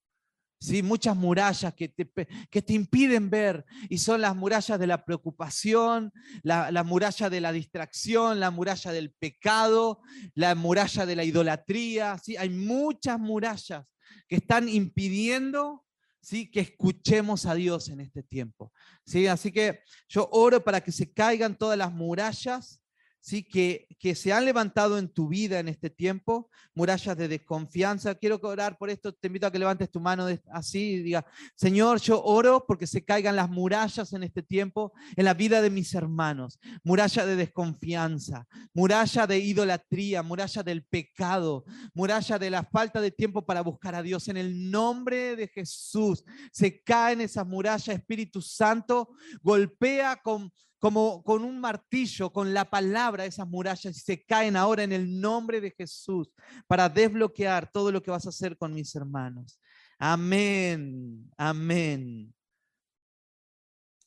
Sí, 0.60 0.82
muchas 0.82 1.16
murallas 1.16 1.72
que 1.74 1.88
te, 1.88 2.10
que 2.50 2.62
te 2.62 2.72
impiden 2.72 3.30
ver 3.30 3.64
y 3.88 3.98
son 3.98 4.20
las 4.20 4.34
murallas 4.34 4.78
de 4.78 4.88
la 4.88 5.04
preocupación, 5.04 6.12
la, 6.42 6.72
la, 6.72 6.82
muralla 6.82 7.30
de 7.30 7.40
la 7.40 7.52
distracción, 7.52 8.40
la 8.40 8.50
muralla 8.50 8.90
del 8.90 9.12
pecado, 9.12 10.00
la 10.34 10.56
muralla 10.56 11.06
de 11.06 11.14
la 11.14 11.22
idolatría. 11.22 12.18
¿sí? 12.18 12.36
Hay 12.36 12.50
muchas 12.50 13.20
murallas 13.20 13.86
que 14.26 14.36
están 14.36 14.68
impidiendo 14.68 15.84
¿sí? 16.20 16.50
que 16.50 16.60
escuchemos 16.60 17.46
a 17.46 17.54
Dios 17.54 17.88
en 17.88 18.00
este 18.00 18.24
tiempo. 18.24 18.72
¿sí? 19.06 19.28
Así 19.28 19.52
que 19.52 19.82
yo 20.08 20.28
oro 20.32 20.64
para 20.64 20.80
que 20.80 20.90
se 20.90 21.12
caigan 21.12 21.56
todas 21.56 21.78
las 21.78 21.92
murallas 21.92 22.82
¿sí? 23.20 23.42
que, 23.42 23.88
que 23.98 24.14
se 24.14 24.32
han 24.32 24.44
levantado 24.44 24.98
en 24.98 25.08
tu 25.08 25.28
vida 25.28 25.58
en 25.58 25.68
este 25.68 25.90
tiempo, 25.90 26.50
murallas 26.74 27.16
de 27.16 27.28
desconfianza. 27.28 28.14
Quiero 28.14 28.38
orar 28.42 28.78
por 28.78 28.90
esto, 28.90 29.12
te 29.12 29.26
invito 29.26 29.46
a 29.46 29.50
que 29.50 29.58
levantes 29.58 29.90
tu 29.90 30.00
mano 30.00 30.26
así 30.52 30.92
y 30.92 31.02
diga, 31.02 31.26
Señor, 31.54 32.00
yo 32.00 32.22
oro 32.22 32.64
porque 32.66 32.86
se 32.86 33.04
caigan 33.04 33.36
las 33.36 33.50
murallas 33.50 34.12
en 34.12 34.22
este 34.22 34.42
tiempo 34.42 34.92
en 35.16 35.24
la 35.24 35.34
vida 35.34 35.60
de 35.60 35.70
mis 35.70 35.94
hermanos. 35.94 36.58
Muralla 36.84 37.26
de 37.26 37.36
desconfianza, 37.36 38.46
muralla 38.72 39.26
de 39.26 39.38
idolatría, 39.38 40.22
muralla 40.22 40.62
del 40.62 40.84
pecado, 40.84 41.64
muralla 41.94 42.38
de 42.38 42.50
la 42.50 42.64
falta 42.64 43.00
de 43.00 43.10
tiempo 43.10 43.44
para 43.44 43.62
buscar 43.62 43.94
a 43.94 44.02
Dios. 44.02 44.28
En 44.28 44.36
el 44.36 44.70
nombre 44.70 45.36
de 45.36 45.48
Jesús 45.48 46.24
se 46.52 46.82
caen 46.82 47.20
esas 47.20 47.46
murallas, 47.46 47.88
Espíritu 47.88 48.40
Santo, 48.40 49.10
golpea 49.42 50.16
con 50.22 50.52
como 50.78 51.22
con 51.24 51.44
un 51.44 51.60
martillo, 51.60 52.32
con 52.32 52.54
la 52.54 52.68
palabra, 52.68 53.24
esas 53.24 53.48
murallas 53.48 53.96
se 53.96 54.24
caen 54.24 54.56
ahora 54.56 54.84
en 54.84 54.92
el 54.92 55.20
nombre 55.20 55.60
de 55.60 55.72
Jesús 55.72 56.30
para 56.66 56.88
desbloquear 56.88 57.70
todo 57.70 57.90
lo 57.90 58.02
que 58.02 58.10
vas 58.10 58.26
a 58.26 58.30
hacer 58.30 58.56
con 58.56 58.72
mis 58.72 58.94
hermanos. 58.94 59.60
Amén, 59.98 61.28
amén. 61.36 62.32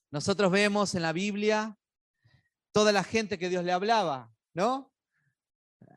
Nosotros 0.09 0.51
vemos 0.51 0.95
en 0.95 1.01
la 1.01 1.11
Biblia 1.11 1.77
toda 2.71 2.91
la 2.91 3.03
gente 3.03 3.37
que 3.37 3.49
Dios 3.49 3.65
le 3.65 3.73
hablaba, 3.73 4.31
¿no? 4.53 4.93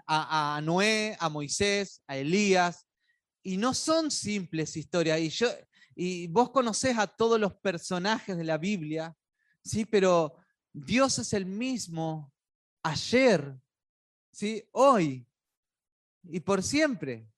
A, 0.06 0.56
a 0.56 0.60
Noé, 0.60 1.16
a 1.20 1.28
Moisés, 1.28 2.02
a 2.08 2.16
Elías, 2.16 2.88
y 3.44 3.56
no 3.58 3.74
son 3.74 4.10
simples 4.10 4.76
historias. 4.76 5.20
Y, 5.20 5.28
yo, 5.28 5.48
y 5.94 6.26
vos 6.28 6.50
conocés 6.50 6.98
a 6.98 7.06
todos 7.06 7.38
los 7.38 7.54
personajes 7.54 8.36
de 8.36 8.44
la 8.44 8.58
Biblia, 8.58 9.14
¿sí? 9.62 9.84
Pero 9.84 10.43
Dios 10.74 11.20
es 11.20 11.32
el 11.32 11.46
mismo 11.46 12.32
ayer, 12.82 13.56
¿sí? 14.32 14.68
hoy 14.72 15.24
y 16.24 16.40
por 16.40 16.62
siempre. 16.64 17.28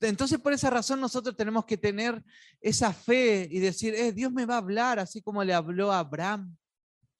Entonces, 0.00 0.38
por 0.38 0.52
esa 0.52 0.70
razón, 0.70 1.00
nosotros 1.00 1.36
tenemos 1.36 1.64
que 1.64 1.76
tener 1.76 2.22
esa 2.60 2.92
fe 2.92 3.48
y 3.50 3.58
decir, 3.58 3.94
eh, 3.94 4.12
Dios 4.12 4.32
me 4.32 4.46
va 4.46 4.54
a 4.54 4.58
hablar 4.58 4.98
así 5.00 5.20
como 5.20 5.42
le 5.42 5.52
habló 5.52 5.92
a 5.92 5.98
Abraham. 5.98 6.56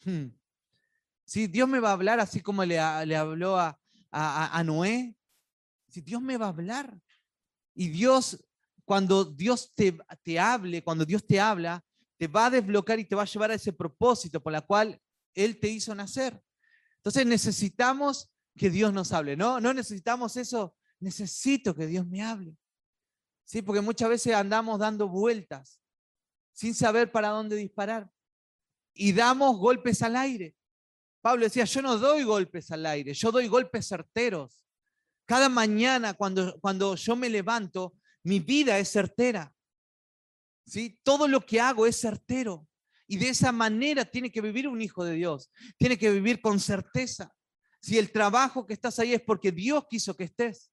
Hmm. 0.04 0.28
Sí, 1.24 1.48
Dios 1.48 1.68
me 1.68 1.80
va 1.80 1.90
a 1.90 1.94
hablar 1.94 2.20
así 2.20 2.40
como 2.40 2.64
le, 2.64 2.76
le 3.06 3.16
habló 3.16 3.58
a, 3.58 3.78
a, 4.10 4.62
Noé. 4.64 5.14
Sí, 5.88 6.00
Dios 6.00 6.22
me 6.22 6.36
va 6.36 6.46
a 6.46 6.50
hablar. 6.50 6.98
Y 7.74 7.88
Dios, 7.88 8.42
cuando 8.84 9.24
Dios 9.24 9.72
te, 9.74 9.98
te 10.22 10.38
hable, 10.38 10.82
cuando 10.82 11.04
Dios 11.04 11.26
te 11.26 11.38
habla, 11.40 11.84
te 12.20 12.28
va 12.28 12.46
a 12.46 12.50
desbloquear 12.50 12.98
y 12.98 13.06
te 13.06 13.14
va 13.14 13.22
a 13.22 13.24
llevar 13.24 13.50
a 13.50 13.54
ese 13.54 13.72
propósito 13.72 14.42
por 14.42 14.52
la 14.52 14.60
cual 14.60 15.00
Él 15.34 15.58
te 15.58 15.68
hizo 15.68 15.94
nacer. 15.94 16.38
Entonces 16.96 17.24
necesitamos 17.24 18.30
que 18.54 18.68
Dios 18.68 18.92
nos 18.92 19.12
hable, 19.12 19.38
¿no? 19.38 19.58
No 19.58 19.72
necesitamos 19.72 20.36
eso, 20.36 20.76
necesito 20.98 21.74
que 21.74 21.86
Dios 21.86 22.06
me 22.06 22.20
hable. 22.20 22.54
Sí, 23.42 23.62
porque 23.62 23.80
muchas 23.80 24.10
veces 24.10 24.34
andamos 24.34 24.78
dando 24.78 25.08
vueltas 25.08 25.80
sin 26.52 26.74
saber 26.74 27.10
para 27.10 27.30
dónde 27.30 27.56
disparar 27.56 28.12
y 28.92 29.14
damos 29.14 29.56
golpes 29.56 30.02
al 30.02 30.14
aire. 30.16 30.54
Pablo 31.22 31.44
decía, 31.44 31.64
yo 31.64 31.80
no 31.80 31.96
doy 31.96 32.24
golpes 32.24 32.70
al 32.70 32.84
aire, 32.84 33.14
yo 33.14 33.32
doy 33.32 33.48
golpes 33.48 33.88
certeros. 33.88 34.66
Cada 35.24 35.48
mañana 35.48 36.12
cuando, 36.12 36.60
cuando 36.60 36.96
yo 36.96 37.16
me 37.16 37.30
levanto, 37.30 37.94
mi 38.24 38.40
vida 38.40 38.78
es 38.78 38.90
certera. 38.90 39.54
Todo 41.02 41.28
lo 41.28 41.44
que 41.44 41.60
hago 41.60 41.86
es 41.86 42.00
certero. 42.00 42.66
Y 43.06 43.16
de 43.16 43.30
esa 43.30 43.50
manera 43.50 44.04
tiene 44.04 44.30
que 44.30 44.40
vivir 44.40 44.68
un 44.68 44.80
hijo 44.80 45.04
de 45.04 45.14
Dios. 45.14 45.50
Tiene 45.78 45.98
que 45.98 46.10
vivir 46.10 46.40
con 46.40 46.60
certeza. 46.60 47.34
Si 47.80 47.98
el 47.98 48.12
trabajo 48.12 48.66
que 48.66 48.74
estás 48.74 48.98
ahí 48.98 49.14
es 49.14 49.22
porque 49.22 49.50
Dios 49.50 49.84
quiso 49.88 50.16
que 50.16 50.24
estés. 50.24 50.70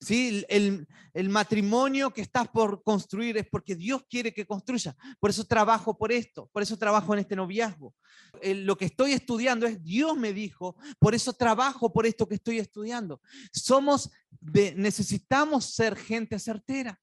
¿Sí? 0.00 0.44
El, 0.48 0.86
el, 1.14 1.28
matrimonio 1.28 2.12
que 2.12 2.22
estás 2.22 2.48
por 2.48 2.82
construir 2.82 3.36
es 3.36 3.46
porque 3.48 3.76
Dios 3.76 4.02
quiere 4.10 4.34
que 4.34 4.46
construya. 4.46 4.96
Por 5.20 5.30
eso 5.30 5.44
trabajo 5.44 5.96
por 5.96 6.10
esto, 6.10 6.50
por 6.52 6.62
eso 6.62 6.76
trabajo 6.76 7.14
en 7.14 7.20
este 7.20 7.36
noviazgo. 7.36 7.94
lo 8.42 8.76
que 8.76 8.86
estoy 8.86 9.12
estudiando 9.12 9.64
es 9.64 9.80
Dios 9.80 10.16
me 10.16 10.32
dijo, 10.32 10.76
por 10.98 11.14
eso 11.14 11.32
trabajo 11.32 11.92
por 11.92 12.04
esto 12.04 12.28
que 12.28 12.34
estoy 12.34 12.58
estudiando. 12.58 13.20
Somos 13.52 14.10
de, 14.40 14.74
necesitamos 14.74 15.66
ser 15.66 15.96
gente 15.96 16.36
certera. 16.40 17.00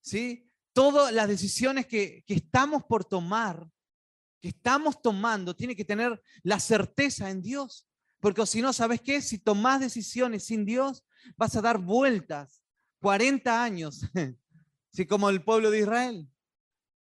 ¿sí? 0.00 0.47
Todas 0.78 1.12
las 1.12 1.26
decisiones 1.26 1.86
que, 1.86 2.22
estamos 2.28 2.84
por 2.84 3.04
tomar, 3.04 3.68
que 4.40 4.50
estamos 4.50 5.02
tomando, 5.02 5.56
tiene 5.56 5.74
que 5.74 5.84
tener 5.84 6.22
la 6.44 6.60
certeza 6.60 7.30
en 7.30 7.42
Dios. 7.42 7.88
Porque 8.20 8.46
si 8.46 8.62
no, 8.62 8.72
¿sabes 8.72 9.00
qué? 9.00 9.20
Si 9.20 9.38
tomas 9.38 9.80
decisiones 9.80 10.44
sin 10.44 10.64
Dios, 10.64 11.04
vas 11.36 11.56
a 11.56 11.62
dar 11.62 11.78
vueltas 11.78 12.62
40 13.00 13.60
años, 13.60 14.02
¿sí? 14.92 15.04
como 15.04 15.30
el 15.30 15.42
pueblo 15.42 15.72
de 15.72 15.80
Israel. 15.80 16.28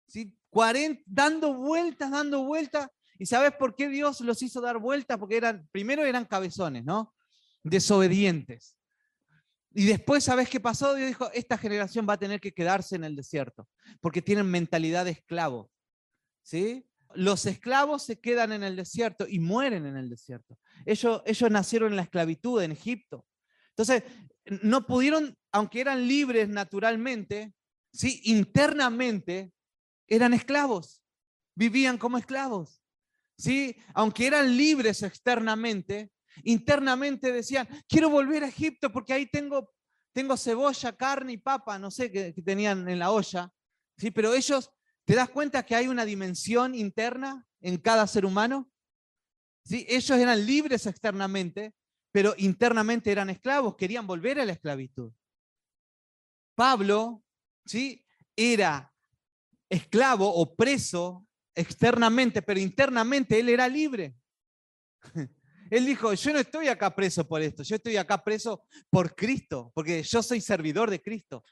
¿sí? 0.07 0.37
40, 0.51 1.03
dando 1.07 1.55
vueltas, 1.55 2.11
dando 2.11 2.45
vueltas. 2.45 2.91
¿Y 3.19 3.25
sabes 3.25 3.53
por 3.53 3.75
qué 3.75 3.89
Dios 3.89 4.21
los 4.21 4.43
hizo 4.43 4.61
dar 4.61 4.77
vueltas? 4.77 5.17
Porque 5.17 5.39
eran, 5.39 5.67
primero 5.73 6.05
eran 6.05 6.27
cabezones, 6.27 6.85
¿no? 6.85 7.15
Desobedientes. 7.63 8.77
Y 9.75 9.87
después, 9.87 10.25
¿sabes 10.25 10.49
qué 10.49 10.61
pasó? 10.61 10.95
Dios 10.95 11.09
dijo, 11.09 11.31
esta 11.33 11.57
generación 11.57 12.07
va 12.09 12.15
a 12.15 12.19
tener 12.19 12.41
que 12.41 12.53
quedarse 12.53 12.97
en 12.97 13.05
el 13.05 13.17
desierto, 13.17 13.69
porque 14.01 14.23
tienen 14.23 14.47
mentalidad 14.47 15.05
de 15.05 15.13
esclavo. 15.13 15.71
¿Sí? 16.43 16.87
Los 17.15 17.47
esclavos 17.47 18.03
se 18.03 18.21
quedan 18.21 18.53
en 18.53 18.63
el 18.63 18.77
desierto 18.77 19.27
y 19.29 19.39
mueren 19.39 19.87
en 19.87 19.97
el 19.97 20.09
desierto. 20.09 20.59
Ellos, 20.85 21.23
ellos 21.25 21.51
nacieron 21.51 21.93
en 21.93 21.97
la 21.97 22.03
esclavitud 22.03 22.63
en 22.63 22.73
Egipto. 22.73 23.27
Entonces, 23.71 24.03
no 24.63 24.87
pudieron, 24.87 25.37
aunque 25.53 25.81
eran 25.81 26.07
libres 26.07 26.49
naturalmente, 26.49 27.55
¿sí? 27.93 28.21
internamente 28.25 29.53
eran 30.07 30.35
esclavos, 30.35 31.03
vivían 31.55 31.97
como 31.97 32.19
esclavos. 32.19 32.83
¿sí? 33.37 33.77
Aunque 33.95 34.27
eran 34.27 34.57
libres 34.57 35.03
externamente, 35.03 36.11
Internamente 36.45 37.33
decían, 37.33 37.69
quiero 37.89 38.11
volver 38.11 38.45
a 38.45 38.49
Egipto 38.49 38.91
porque 38.91 39.13
ahí 39.13 39.27
tengo, 39.27 39.71
tengo 40.13 40.37
cebolla, 40.37 40.97
carne 40.97 41.33
y 41.33 41.37
papa, 41.37 41.79
no 41.79 41.91
sé 41.91 42.11
qué, 42.11 42.33
tenían 42.45 42.89
en 42.89 42.99
la 42.99 43.11
olla. 43.11 43.53
¿sí? 43.97 44.11
Pero 44.11 44.35
ellos, 44.35 44.71
¿te 45.05 45.15
das 45.15 45.31
cuenta 45.31 45.65
que 45.65 45.75
hay 45.75 45.89
una 45.89 46.05
dimensión 46.05 46.75
interna 46.75 47.47
en 47.61 47.79
cada 47.79 48.07
ser 48.07 48.25
humano? 48.25 48.71
¿Sí? 49.65 49.87
Ellos 49.89 50.19
eran 50.19 50.45
libres 50.45 50.87
externamente, 50.87 51.75
pero 52.11 52.35
internamente 52.37 53.11
eran 53.11 53.31
esclavos, 53.31 53.77
querían 53.77 54.07
volver 54.07 54.41
a 54.41 54.45
la 54.45 54.53
esclavitud. 54.53 55.13
Pablo, 56.55 57.25
¿sí? 57.65 58.05
Era 58.37 58.93
esclavo 59.69 60.29
o 60.33 60.55
preso 60.55 61.27
externamente, 61.55 62.43
pero 62.43 62.61
internamente 62.61 63.39
él 63.41 63.49
era 63.49 63.69
libre. 63.69 64.15
Él 65.73 65.87
dijo, 65.87 66.13
yo 66.13 66.35
no 66.35 66.39
estoy 66.39 66.69
acá 66.69 66.95
preso 66.95 67.27
por 67.27 67.41
esto, 67.41 67.63
yo 67.63 67.77
estoy 67.77 67.97
acá 67.97 68.23
preso 68.23 68.63
por 68.91 69.15
Cristo, 69.15 69.73
porque 69.75 70.03
yo 70.03 70.23
soy 70.23 70.43
servidor 70.43 70.91
de 70.91 71.01
Cristo. 71.01 71.43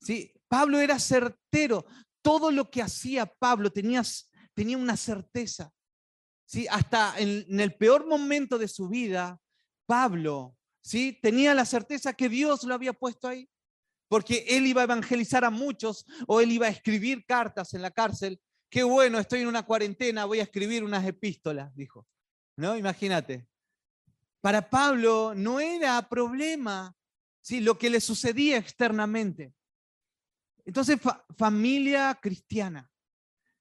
¿Sí? 0.00 0.32
Pablo 0.46 0.78
era 0.78 1.00
certero, 1.00 1.84
todo 2.22 2.52
lo 2.52 2.70
que 2.70 2.82
hacía 2.82 3.26
Pablo 3.26 3.72
tenía, 3.72 4.02
tenía 4.54 4.78
una 4.78 4.96
certeza. 4.96 5.72
¿Sí? 6.46 6.68
Hasta 6.70 7.18
en, 7.18 7.58
el 7.58 7.74
peor 7.74 8.06
momento 8.06 8.58
de 8.58 8.68
su 8.68 8.88
vida, 8.88 9.40
Pablo 9.86 10.56
¿sí? 10.80 11.18
tenía 11.20 11.52
la 11.52 11.64
certeza 11.64 12.12
que 12.12 12.28
Dios 12.28 12.62
lo 12.62 12.74
había 12.74 12.92
puesto 12.92 13.26
ahí, 13.26 13.50
porque 14.06 14.44
él 14.50 14.68
iba 14.68 14.82
a 14.82 14.84
evangelizar 14.84 15.44
a 15.44 15.50
muchos 15.50 16.06
o 16.28 16.40
él 16.40 16.52
iba 16.52 16.68
a 16.68 16.70
escribir 16.70 17.26
cartas 17.26 17.74
en 17.74 17.82
la 17.82 17.90
cárcel. 17.90 18.40
Qué 18.70 18.84
bueno, 18.84 19.18
estoy 19.18 19.40
en 19.40 19.48
una 19.48 19.66
cuarentena, 19.66 20.26
voy 20.26 20.38
a 20.38 20.44
escribir 20.44 20.84
unas 20.84 21.04
epístolas, 21.04 21.74
dijo. 21.74 22.06
¿No? 22.56 22.76
Imagínate. 22.76 23.48
Para 24.44 24.68
Pablo 24.68 25.32
no 25.34 25.58
era 25.58 26.06
problema 26.06 26.94
¿sí? 27.40 27.60
lo 27.60 27.78
que 27.78 27.88
le 27.88 27.98
sucedía 27.98 28.58
externamente. 28.58 29.54
Entonces, 30.66 31.00
familia 31.34 32.18
cristiana, 32.20 32.90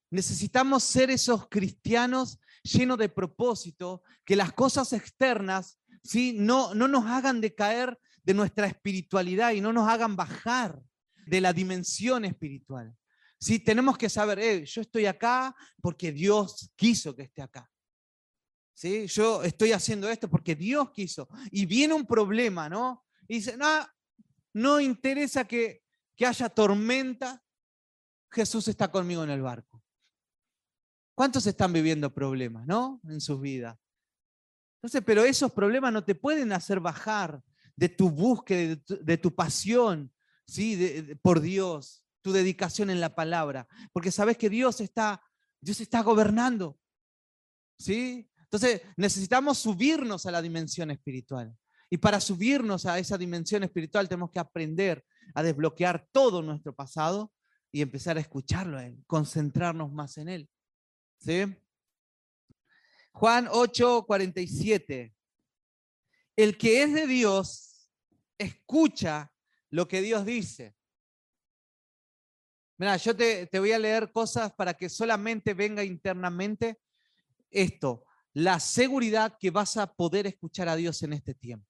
necesitamos 0.10 0.84
ser 0.84 1.10
esos 1.10 1.48
cristianos 1.48 2.38
llenos 2.63 2.98
de 2.98 3.08
propósito, 3.08 4.04
que 4.26 4.36
las 4.36 4.52
cosas 4.52 4.91
externas 4.91 5.80
¿sí? 6.04 6.36
no, 6.38 6.76
no 6.76 6.89
nos 6.89 7.06
hagan 7.06 7.39
decaer 7.39 7.98
de 8.22 8.34
nuestra 8.34 8.67
espiritualidad 8.67 9.54
y 9.54 9.62
no 9.62 9.72
nos 9.72 9.88
hagan 9.88 10.17
bajar 10.17 10.84
de 11.26 11.39
la 11.39 11.54
dimensión 11.54 12.26
espiritual. 12.26 12.93
¿Sí? 13.39 13.60
Tenemos 13.60 13.98
que 13.98 14.10
saber, 14.10 14.38
eh, 14.38 14.65
yo 14.65 14.82
estoy 14.82 15.06
acá 15.06 15.56
porque 15.82 16.12
Dios 16.12 16.74
quiso 16.76 17.15
que 17.15 17.22
esté 17.24 17.41
acá. 17.41 17.72
¿Sí? 18.73 19.07
Yo 19.07 19.43
estoy 19.43 19.71
haciendo 19.71 20.09
esto 20.09 20.29
porque 20.29 20.55
Dios 20.55 20.91
quiso. 20.91 21.29
Y 21.51 21.65
viene 21.65 21.93
un 21.93 22.05
problema, 22.05 22.69
¿no? 22.69 23.05
Y 23.27 23.36
dice, 23.36 23.57
no, 23.57 23.67
no 24.53 24.79
interesa 24.79 25.45
que, 25.45 25.83
que 26.15 26.25
haya 26.25 26.49
tormenta, 26.49 27.43
Jesús 28.29 28.67
está 28.67 28.91
conmigo 28.91 29.23
en 29.23 29.29
el 29.29 29.41
barco. 29.41 29.83
¿Cuántos 31.15 31.45
están 31.45 31.71
viviendo 31.71 32.13
problemas, 32.13 32.65
no? 32.65 32.99
En 33.07 33.21
sus 33.21 33.39
vidas. 33.39 33.77
Entonces, 34.77 35.03
pero 35.05 35.23
esos 35.23 35.51
problemas 35.51 35.93
no 35.93 36.03
te 36.03 36.15
pueden 36.15 36.51
hacer 36.51 36.79
bajar 36.79 37.41
de 37.75 37.89
tu 37.89 38.09
búsqueda, 38.09 38.75
de 39.01 39.17
tu, 39.17 39.33
pasión, 39.33 40.12
¿sí? 40.45 41.15
por 41.21 41.39
Dios, 41.39 42.03
tu 42.21 42.31
dedicación 42.31 42.89
en 42.89 42.99
la 42.99 43.15
palabra, 43.15 43.67
porque 43.91 44.12
sabes 44.12 44.38
que 44.38 44.49
Dios 44.49 44.81
está, 44.81 45.21
Dios 45.62 45.79
está 45.79 46.01
gobernando. 46.01 46.77
¿sí? 47.77 48.29
Entonces, 48.54 48.84
necesitamos 48.98 49.58
subirnos 49.58 50.28
a 50.28 50.32
la 50.32 50.39
dimensión 50.39 50.92
espiritual. 50.92 51.52
Y 51.89 51.98
para 51.98 52.22
subirnos 52.22 52.86
a 52.86 53.00
esa 53.00 53.18
dimensión 53.18 53.63
espiritual 53.63 54.08
tenemos 54.08 54.30
que 54.30 54.38
aprender 54.38 55.04
a 55.34 55.42
desbloquear 55.42 56.08
todo 56.12 56.44
nuestro 56.44 56.76
pasado 56.76 57.34
y 57.72 57.82
empezar 57.82 58.16
a 58.18 58.20
escucharlo 58.20 58.78
a 58.78 58.86
Él, 58.86 59.04
concentrarnos 59.08 59.92
más 59.92 60.20
en 60.20 60.30
Él. 60.30 60.50
¿Sí? 61.18 61.46
Juan 63.13 63.48
8, 63.50 64.06
47. 64.06 65.16
El 66.36 66.56
que 66.56 66.84
es 66.84 66.94
de 66.94 67.08
Dios 67.08 67.89
escucha 68.38 69.34
lo 69.72 69.88
que 69.88 70.04
Dios 70.04 70.28
dice. 70.28 70.76
Mira, 72.78 72.98
yo 72.98 73.16
te, 73.16 73.48
te, 73.48 73.58
voy 73.58 73.72
a 73.72 73.80
leer 73.80 74.12
cosas 74.12 74.54
para 74.54 74.76
que 74.76 74.89
solamente 74.89 75.56
venga 75.56 75.84
internamente 75.84 76.80
esto, 77.50 78.04
la 78.34 78.60
seguridad 78.60 79.38
que 79.39 79.52
vas 79.52 79.78
a 79.78 79.93
poder 79.93 80.28
escuchar 80.28 80.67
a 80.67 80.76
Dios 80.76 81.02
en 81.04 81.13
este 81.13 81.34
tiempo. 81.34 81.67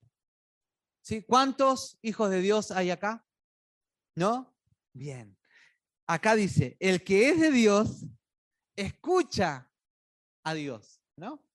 ¿Sí? 1.02 1.23
¿Cuántos 1.23 1.97
hijos 2.02 2.30
de 2.30 2.39
Dios 2.39 2.71
hay 2.71 2.89
acá? 2.89 3.26
¿No? 4.15 4.56
Bien. 4.93 5.38
Acá 6.08 6.36
dice, 6.36 6.78
el 6.80 7.04
que 7.04 7.30
es 7.30 7.39
de 7.39 7.52
Dios, 7.52 8.06
escucha 8.76 9.69
a 10.43 10.54
Dios, 10.54 11.02
¿no? 11.17 11.45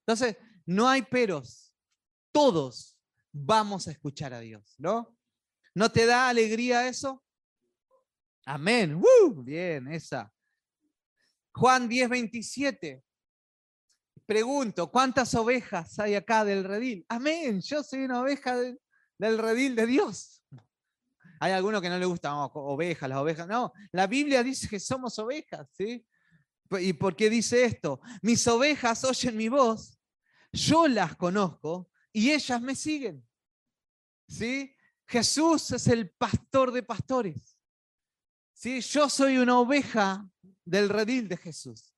Entonces, 0.00 0.36
no 0.64 0.88
hay 0.88 1.02
peros. 1.02 1.72
Todos 2.32 2.98
vamos 3.32 3.86
a 3.88 3.92
escuchar 3.92 4.34
a 4.34 4.40
Dios, 4.40 4.74
¿no? 4.78 5.16
¿No 5.74 5.90
te 5.90 6.06
da 6.06 6.28
alegría 6.28 6.88
eso? 6.88 7.24
Amén. 8.44 9.00
Bien, 9.36 9.92
esa. 9.92 10.32
Juan 11.52 11.88
10, 11.88 12.08
27. 12.08 13.04
Pregunto, 14.26 14.90
¿cuántas 14.90 15.34
ovejas 15.36 15.98
hay 16.00 16.16
acá 16.16 16.44
del 16.44 16.64
redil? 16.64 17.06
Amén, 17.08 17.60
yo 17.60 17.82
soy 17.84 18.00
una 18.00 18.20
oveja 18.20 18.56
del 18.56 19.38
redil 19.38 19.76
de 19.76 19.86
Dios. 19.86 20.42
Hay 21.38 21.52
algunos 21.52 21.80
que 21.80 21.88
no 21.88 21.98
le 21.98 22.06
gustan 22.06 22.32
ovejas, 22.54 23.08
las 23.08 23.18
ovejas. 23.18 23.46
No, 23.46 23.72
la 23.92 24.08
Biblia 24.08 24.42
dice 24.42 24.68
que 24.68 24.80
somos 24.80 25.16
ovejas, 25.20 25.68
¿sí? 25.72 26.04
¿Y 26.70 26.92
por 26.94 27.14
qué 27.14 27.30
dice 27.30 27.64
esto? 27.64 28.00
Mis 28.22 28.46
ovejas 28.48 29.04
oyen 29.04 29.36
mi 29.36 29.48
voz, 29.48 29.96
yo 30.52 30.88
las 30.88 31.14
conozco 31.16 31.90
y 32.12 32.32
ellas 32.32 32.60
me 32.60 32.74
siguen. 32.74 33.24
¿Sí? 34.26 34.74
Jesús 35.06 35.70
es 35.70 35.86
el 35.86 36.10
pastor 36.10 36.72
de 36.72 36.82
pastores. 36.82 37.56
¿Sí? 38.52 38.80
Yo 38.80 39.08
soy 39.08 39.38
una 39.38 39.60
oveja 39.60 40.28
del 40.64 40.88
redil 40.88 41.28
de 41.28 41.36
Jesús. 41.36 41.95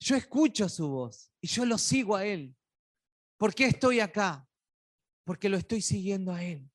Yo 0.00 0.16
escucho 0.16 0.68
su 0.68 0.88
voz 0.88 1.32
y 1.40 1.48
yo 1.48 1.64
lo 1.64 1.78
sigo 1.78 2.16
a 2.16 2.24
Él. 2.24 2.54
¿Por 3.36 3.54
qué 3.54 3.66
estoy 3.66 4.00
acá? 4.00 4.48
Porque 5.24 5.48
lo 5.48 5.56
estoy 5.56 5.82
siguiendo 5.82 6.32
a 6.32 6.42
Él. 6.42 6.70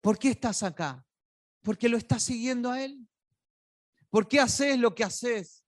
¿Por 0.00 0.18
qué 0.18 0.30
estás 0.30 0.62
acá? 0.62 1.06
Porque 1.62 1.88
lo 1.88 1.96
estás 1.96 2.22
siguiendo 2.22 2.70
a 2.70 2.82
Él. 2.82 3.08
¿Por 4.10 4.28
qué 4.28 4.40
haces 4.40 4.78
lo 4.78 4.94
que 4.94 5.04
haces? 5.04 5.64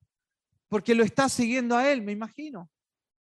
Porque 0.69 0.95
lo 0.95 1.05
estás 1.05 1.33
siguiendo 1.33 1.77
a 1.77 1.91
Él, 1.91 2.03
me 2.03 2.13
imagino. 2.13 2.71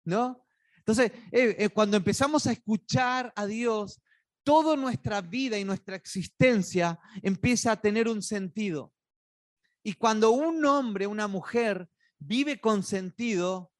¿No? 0.05 0.44
Entonces, 0.79 1.12
eh, 1.31 1.57
eh, 1.59 1.68
cuando 1.68 1.96
empezamos 1.96 2.46
a 2.46 2.53
escuchar 2.53 3.33
a 3.37 3.46
Dios, 3.46 4.01
toda 4.42 4.77
nuestra 4.77 5.20
vida 5.20 5.59
y 5.59 5.64
nuestra 5.64 5.96
existencia 5.96 6.98
empieza 7.22 7.72
a 7.72 7.81
tener 7.81 8.09
un 8.09 8.22
sentido. 8.22 8.92
Y 9.83 9.94
cuando 9.94 10.31
un 10.31 10.64
hombre, 10.64 11.07
una 11.07 11.29
mujer 11.29 11.88
vive 12.26 12.61
con 12.61 12.82
sentido, 12.82 13.72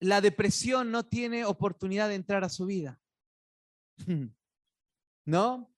la 0.00 0.20
depresión 0.20 0.90
no 0.90 1.06
tiene 1.06 1.44
oportunidad 1.44 2.08
de 2.08 2.14
entrar 2.14 2.44
a 2.44 2.48
su 2.48 2.66
vida. 2.66 3.00
¿No? 5.24 5.72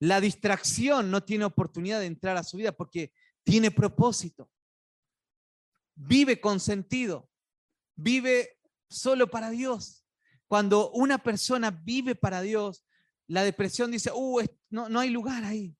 La 0.00 0.20
distracción 0.20 1.10
no 1.10 1.24
tiene 1.24 1.44
oportunidad 1.44 2.00
de 2.00 2.06
entrar 2.06 2.36
a 2.36 2.44
su 2.44 2.56
vida 2.56 2.72
porque 2.72 3.12
tiene 3.42 3.70
propósito. 3.70 4.50
Vive 5.94 6.40
con 6.40 6.60
sentido. 6.60 7.28
Vive 7.96 8.60
solo 8.88 9.28
para 9.28 9.50
Dios. 9.50 10.04
Cuando 10.46 10.90
una 10.92 11.18
persona 11.18 11.70
vive 11.70 12.14
para 12.14 12.40
Dios, 12.42 12.84
la 13.26 13.42
depresión 13.42 13.90
dice, 13.90 14.10
uh, 14.14 14.40
no, 14.70 14.88
no 14.88 15.00
hay 15.00 15.10
lugar 15.10 15.44
ahí. 15.44 15.76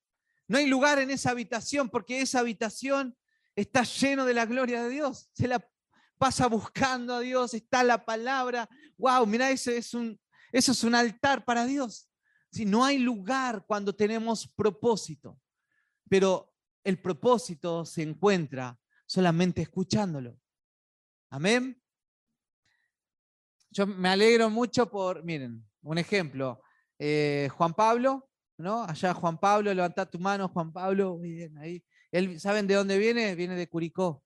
No 0.48 0.58
hay 0.58 0.66
lugar 0.66 0.98
en 0.98 1.10
esa 1.10 1.30
habitación 1.30 1.88
porque 1.88 2.20
esa 2.20 2.40
habitación 2.40 3.17
está 3.60 3.82
lleno 3.82 4.24
de 4.24 4.34
la 4.34 4.46
gloria 4.46 4.82
de 4.82 4.90
Dios. 4.90 5.30
Se 5.32 5.48
la 5.48 5.66
pasa 6.16 6.46
buscando 6.46 7.14
a 7.14 7.20
Dios, 7.20 7.54
está 7.54 7.82
la 7.82 8.04
palabra. 8.04 8.68
Wow, 8.96 9.26
mira, 9.26 9.50
eso 9.50 9.70
es 9.70 9.94
un, 9.94 10.18
eso 10.52 10.72
es 10.72 10.84
un 10.84 10.94
altar 10.94 11.44
para 11.44 11.64
Dios. 11.64 12.08
Si 12.50 12.64
no 12.64 12.84
hay 12.84 12.98
lugar 12.98 13.64
cuando 13.66 13.94
tenemos 13.94 14.46
propósito, 14.48 15.38
pero 16.08 16.54
el 16.84 17.00
propósito 17.00 17.84
se 17.84 18.02
encuentra 18.02 18.78
solamente 19.06 19.62
escuchándolo. 19.62 20.38
Amén. 21.30 21.80
Yo 23.70 23.86
me 23.86 24.08
alegro 24.08 24.48
mucho 24.48 24.88
por, 24.88 25.22
miren, 25.24 25.64
un 25.82 25.98
ejemplo. 25.98 26.62
Eh, 26.98 27.48
Juan 27.52 27.74
Pablo 27.74 28.28
¿no? 28.58 28.82
Allá 28.82 29.14
Juan 29.14 29.38
Pablo, 29.38 29.72
levanta 29.72 30.04
tu 30.04 30.18
mano, 30.18 30.48
Juan 30.48 30.72
Pablo, 30.72 31.16
bien, 31.18 31.56
ahí. 31.58 31.82
Él, 32.10 32.40
¿Saben 32.40 32.66
de 32.66 32.74
dónde 32.74 32.98
viene? 32.98 33.34
Viene 33.34 33.54
de 33.54 33.68
Curicó. 33.68 34.22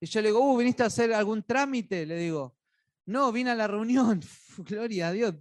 Y 0.00 0.06
yo 0.06 0.20
le 0.20 0.28
digo, 0.28 0.40
uh, 0.40 0.56
¿viniste 0.56 0.82
a 0.82 0.86
hacer 0.86 1.12
algún 1.12 1.42
trámite? 1.42 2.06
Le 2.06 2.16
digo, 2.16 2.56
no, 3.06 3.32
vine 3.32 3.50
a 3.50 3.54
la 3.54 3.66
reunión. 3.66 4.20
Gloria 4.58 5.08
a 5.08 5.12
Dios. 5.12 5.34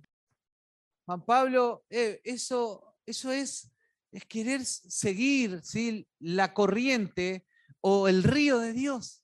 Juan 1.05 1.25
Pablo, 1.25 1.85
eh, 1.89 2.21
eso, 2.23 2.97
eso 3.05 3.31
es, 3.31 3.71
es 4.11 4.25
querer 4.25 4.65
seguir 4.65 5.61
¿sí? 5.63 6.07
la 6.19 6.53
corriente 6.53 7.45
o 7.81 8.07
el 8.07 8.23
río 8.23 8.59
de 8.59 8.73
Dios. 8.73 9.23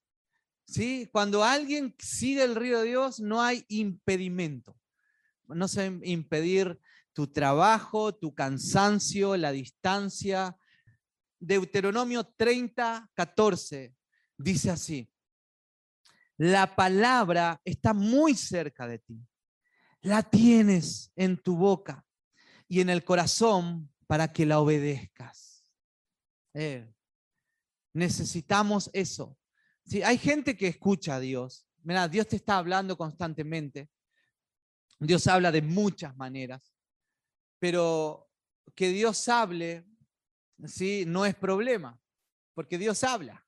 ¿sí? 0.65 1.09
Cuando 1.11 1.43
alguien 1.43 1.95
sigue 1.97 2.43
el 2.43 2.55
río 2.55 2.79
de 2.79 2.89
Dios, 2.89 3.19
no 3.19 3.41
hay 3.41 3.65
impedimento. 3.69 4.77
No 5.47 5.67
se 5.67 5.99
impedir 6.03 6.79
tu 7.13 7.27
trabajo, 7.27 8.13
tu 8.13 8.33
cansancio, 8.33 9.35
la 9.37 9.51
distancia. 9.51 10.55
Deuteronomio 11.41 12.23
30, 12.23 13.11
14 13.13 13.93
dice 14.37 14.71
así, 14.71 15.11
la 16.37 16.75
palabra 16.75 17.61
está 17.65 17.93
muy 17.93 18.33
cerca 18.35 18.87
de 18.87 18.99
ti, 18.99 19.19
la 20.01 20.23
tienes 20.23 21.11
en 21.15 21.37
tu 21.37 21.55
boca 21.55 22.05
y 22.67 22.79
en 22.81 22.89
el 22.89 23.03
corazón 23.03 23.91
para 24.07 24.31
que 24.31 24.45
la 24.45 24.59
obedezcas. 24.59 25.65
Eh, 26.53 26.93
necesitamos 27.93 28.89
eso. 28.93 29.37
Si 29.85 30.01
hay 30.01 30.17
gente 30.17 30.55
que 30.55 30.67
escucha 30.67 31.15
a 31.15 31.19
Dios. 31.19 31.67
Mira, 31.83 32.07
Dios 32.07 32.27
te 32.27 32.35
está 32.35 32.57
hablando 32.57 32.97
constantemente. 32.97 33.89
Dios 34.99 35.27
habla 35.27 35.51
de 35.51 35.61
muchas 35.61 36.15
maneras 36.15 36.71
pero 37.61 38.27
que 38.73 38.89
Dios 38.89 39.29
hable, 39.29 39.85
¿sí? 40.65 41.03
No 41.05 41.25
es 41.25 41.35
problema, 41.35 41.99
porque 42.53 42.77
Dios 42.77 43.03
habla. 43.03 43.45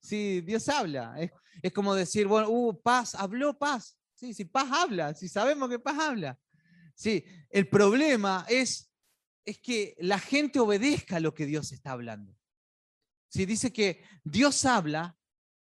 Sí, 0.00 0.40
Dios 0.42 0.68
habla. 0.68 1.16
Es, 1.62 1.72
como 1.72 1.94
decir, 1.94 2.26
bueno, 2.26 2.48
uh, 2.50 2.80
paz, 2.82 3.14
habló 3.14 3.58
paz. 3.58 3.98
Sí, 4.14 4.34
sí, 4.34 4.44
paz 4.44 4.70
habla, 4.70 5.14
si 5.14 5.28
sabemos 5.28 5.68
que 5.68 5.78
paz 5.78 5.98
habla. 5.98 6.38
Sí, 6.94 7.24
el 7.50 7.68
problema 7.68 8.46
es, 8.48 8.92
es 9.44 9.58
que 9.58 9.96
la 9.98 10.18
gente 10.18 10.60
obedezca 10.60 11.16
a 11.16 11.20
lo 11.20 11.34
que 11.34 11.46
Dios 11.46 11.72
está 11.72 11.92
hablando. 11.92 12.36
Sí, 13.28 13.46
dice 13.46 13.72
que 13.72 14.04
Dios 14.22 14.64
habla, 14.64 15.16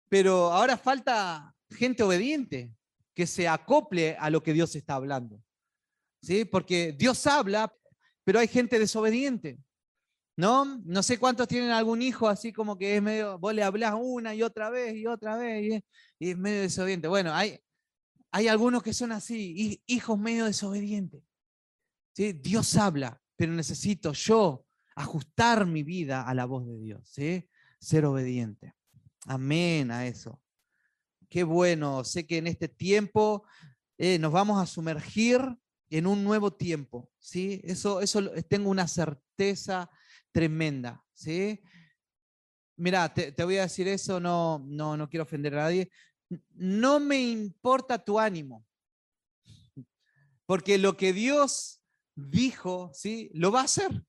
pero 0.09 0.51
ahora 0.51 0.77
falta 0.77 1.55
gente 1.69 2.03
obediente 2.03 2.73
que 3.13 3.25
se 3.25 3.47
acople 3.47 4.17
a 4.19 4.29
lo 4.29 4.43
que 4.43 4.53
Dios 4.53 4.75
está 4.75 4.95
hablando. 4.95 5.41
Porque 6.51 6.91
Dios 6.91 7.27
habla, 7.27 7.73
pero 8.23 8.39
hay 8.39 8.47
gente 8.47 8.79
desobediente. 8.79 9.59
¿No? 10.37 10.65
No 10.83 11.01
sé 11.01 11.17
cuántos 11.17 11.47
tienen 11.47 11.71
algún 11.71 12.01
hijo 12.01 12.27
así 12.27 12.51
como 12.51 12.77
que 12.77 12.97
es 12.97 13.01
medio, 13.01 13.39
vos 13.39 13.53
le 13.53 13.63
hablas 13.63 13.93
una 13.97 14.35
y 14.35 14.43
otra 14.43 14.69
vez 14.69 14.95
y 14.95 15.07
otra 15.07 15.37
vez 15.37 15.81
y 16.19 16.29
es, 16.29 16.37
medio 16.37 16.61
desobediente. 16.61 17.07
Bueno, 17.07 17.33
hay, 17.33 17.57
hay 18.31 18.49
algunos 18.49 18.83
que 18.83 18.93
son 18.93 19.13
así, 19.13 19.81
hijos 19.85 20.19
medio 20.19 20.45
desobedientes. 20.45 21.23
¿sí? 22.13 22.33
Dios 22.33 22.75
habla, 22.75 23.21
pero 23.37 23.53
necesito 23.53 24.11
yo 24.11 24.65
ajustar 24.95 25.65
mi 25.65 25.83
vida 25.83 26.23
a 26.23 26.33
la 26.33 26.45
voz 26.45 26.67
de 26.67 26.79
Dios, 26.79 27.09
¿sí? 27.09 27.47
ser 27.79 28.05
obediente. 28.05 28.73
Amén 29.27 29.91
a 29.91 30.05
eso. 30.05 30.41
Qué 31.29 31.43
bueno, 31.43 32.03
sé 32.03 32.25
que 32.25 32.37
en 32.37 32.47
este 32.47 32.67
tiempo 32.67 33.45
eh, 33.97 34.19
nos 34.19 34.31
vamos 34.31 34.61
a 34.61 34.65
sumergir 34.65 35.41
en 35.89 36.07
un 36.07 36.23
nuevo 36.23 36.53
tiempo, 36.53 37.09
¿sí? 37.19 37.61
Eso, 37.63 38.01
eso 38.01 38.21
tengo 38.49 38.69
una 38.69 38.87
certeza 38.87 39.89
tremenda, 40.35 41.01
¿sí? 41.13 41.61
Mira, 42.75 43.13
te, 43.13 43.31
voy 43.45 43.55
a 43.55 43.61
decir 43.61 43.87
eso, 43.87 44.19
no, 44.19 44.61
no, 44.67 44.97
no 44.97 45.09
quiero 45.09 45.23
ofender 45.23 45.57
a 45.57 45.63
nadie. 45.63 45.89
No 46.55 46.99
me 46.99 47.21
importa 47.21 48.03
tu 48.03 48.19
ánimo, 48.19 48.65
porque 50.45 50.77
lo 50.77 50.97
que 50.97 51.13
Dios 51.13 51.81
dijo, 52.15 52.91
¿sí? 52.93 53.31
Lo 53.33 53.49
va 53.49 53.61
a 53.61 53.63
hacer. 53.63 54.03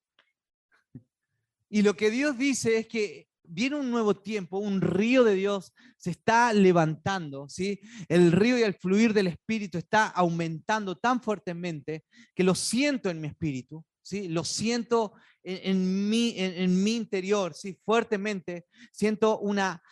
Y 1.69 1.83
lo 1.83 1.95
que 1.95 2.11
Dios 2.11 2.37
dice 2.37 2.79
es 2.79 2.89
que 2.89 3.29
viene 3.45 3.77
un 3.77 3.93
nuevo 3.93 4.17
tiempo, 4.17 4.59
un 4.59 4.81
río 4.81 5.23
de 5.23 5.37
Dios 5.37 5.73
se 5.97 6.11
está 6.11 6.53
levantando, 6.53 7.49
¿sí? 7.49 7.79
El 8.09 8.33
río 8.33 8.59
y 8.59 8.63
el 8.63 8.75
fluir 8.75 9.13
del 9.13 9.29
Espíritu 9.29 9.79
está 9.79 10.09
aumentando 10.09 10.97
tan 10.97 11.23
fuertemente 11.23 12.05
que 12.35 12.43
lo 12.43 12.57
siento 12.57 13.11
en 13.11 13.21
mi 13.21 13.29
espíritu, 13.29 13.87
¿sí? 14.07 14.29
Lo 14.29 14.45
siento 14.45 15.15
en, 15.43 16.09
mi, 16.09 16.35
en, 16.37 16.83
mi 16.85 16.95
interior, 16.95 17.55
¿sí? 17.55 17.77
Fuertemente. 17.85 18.67
Siento 18.93 19.41
una, 19.41 19.83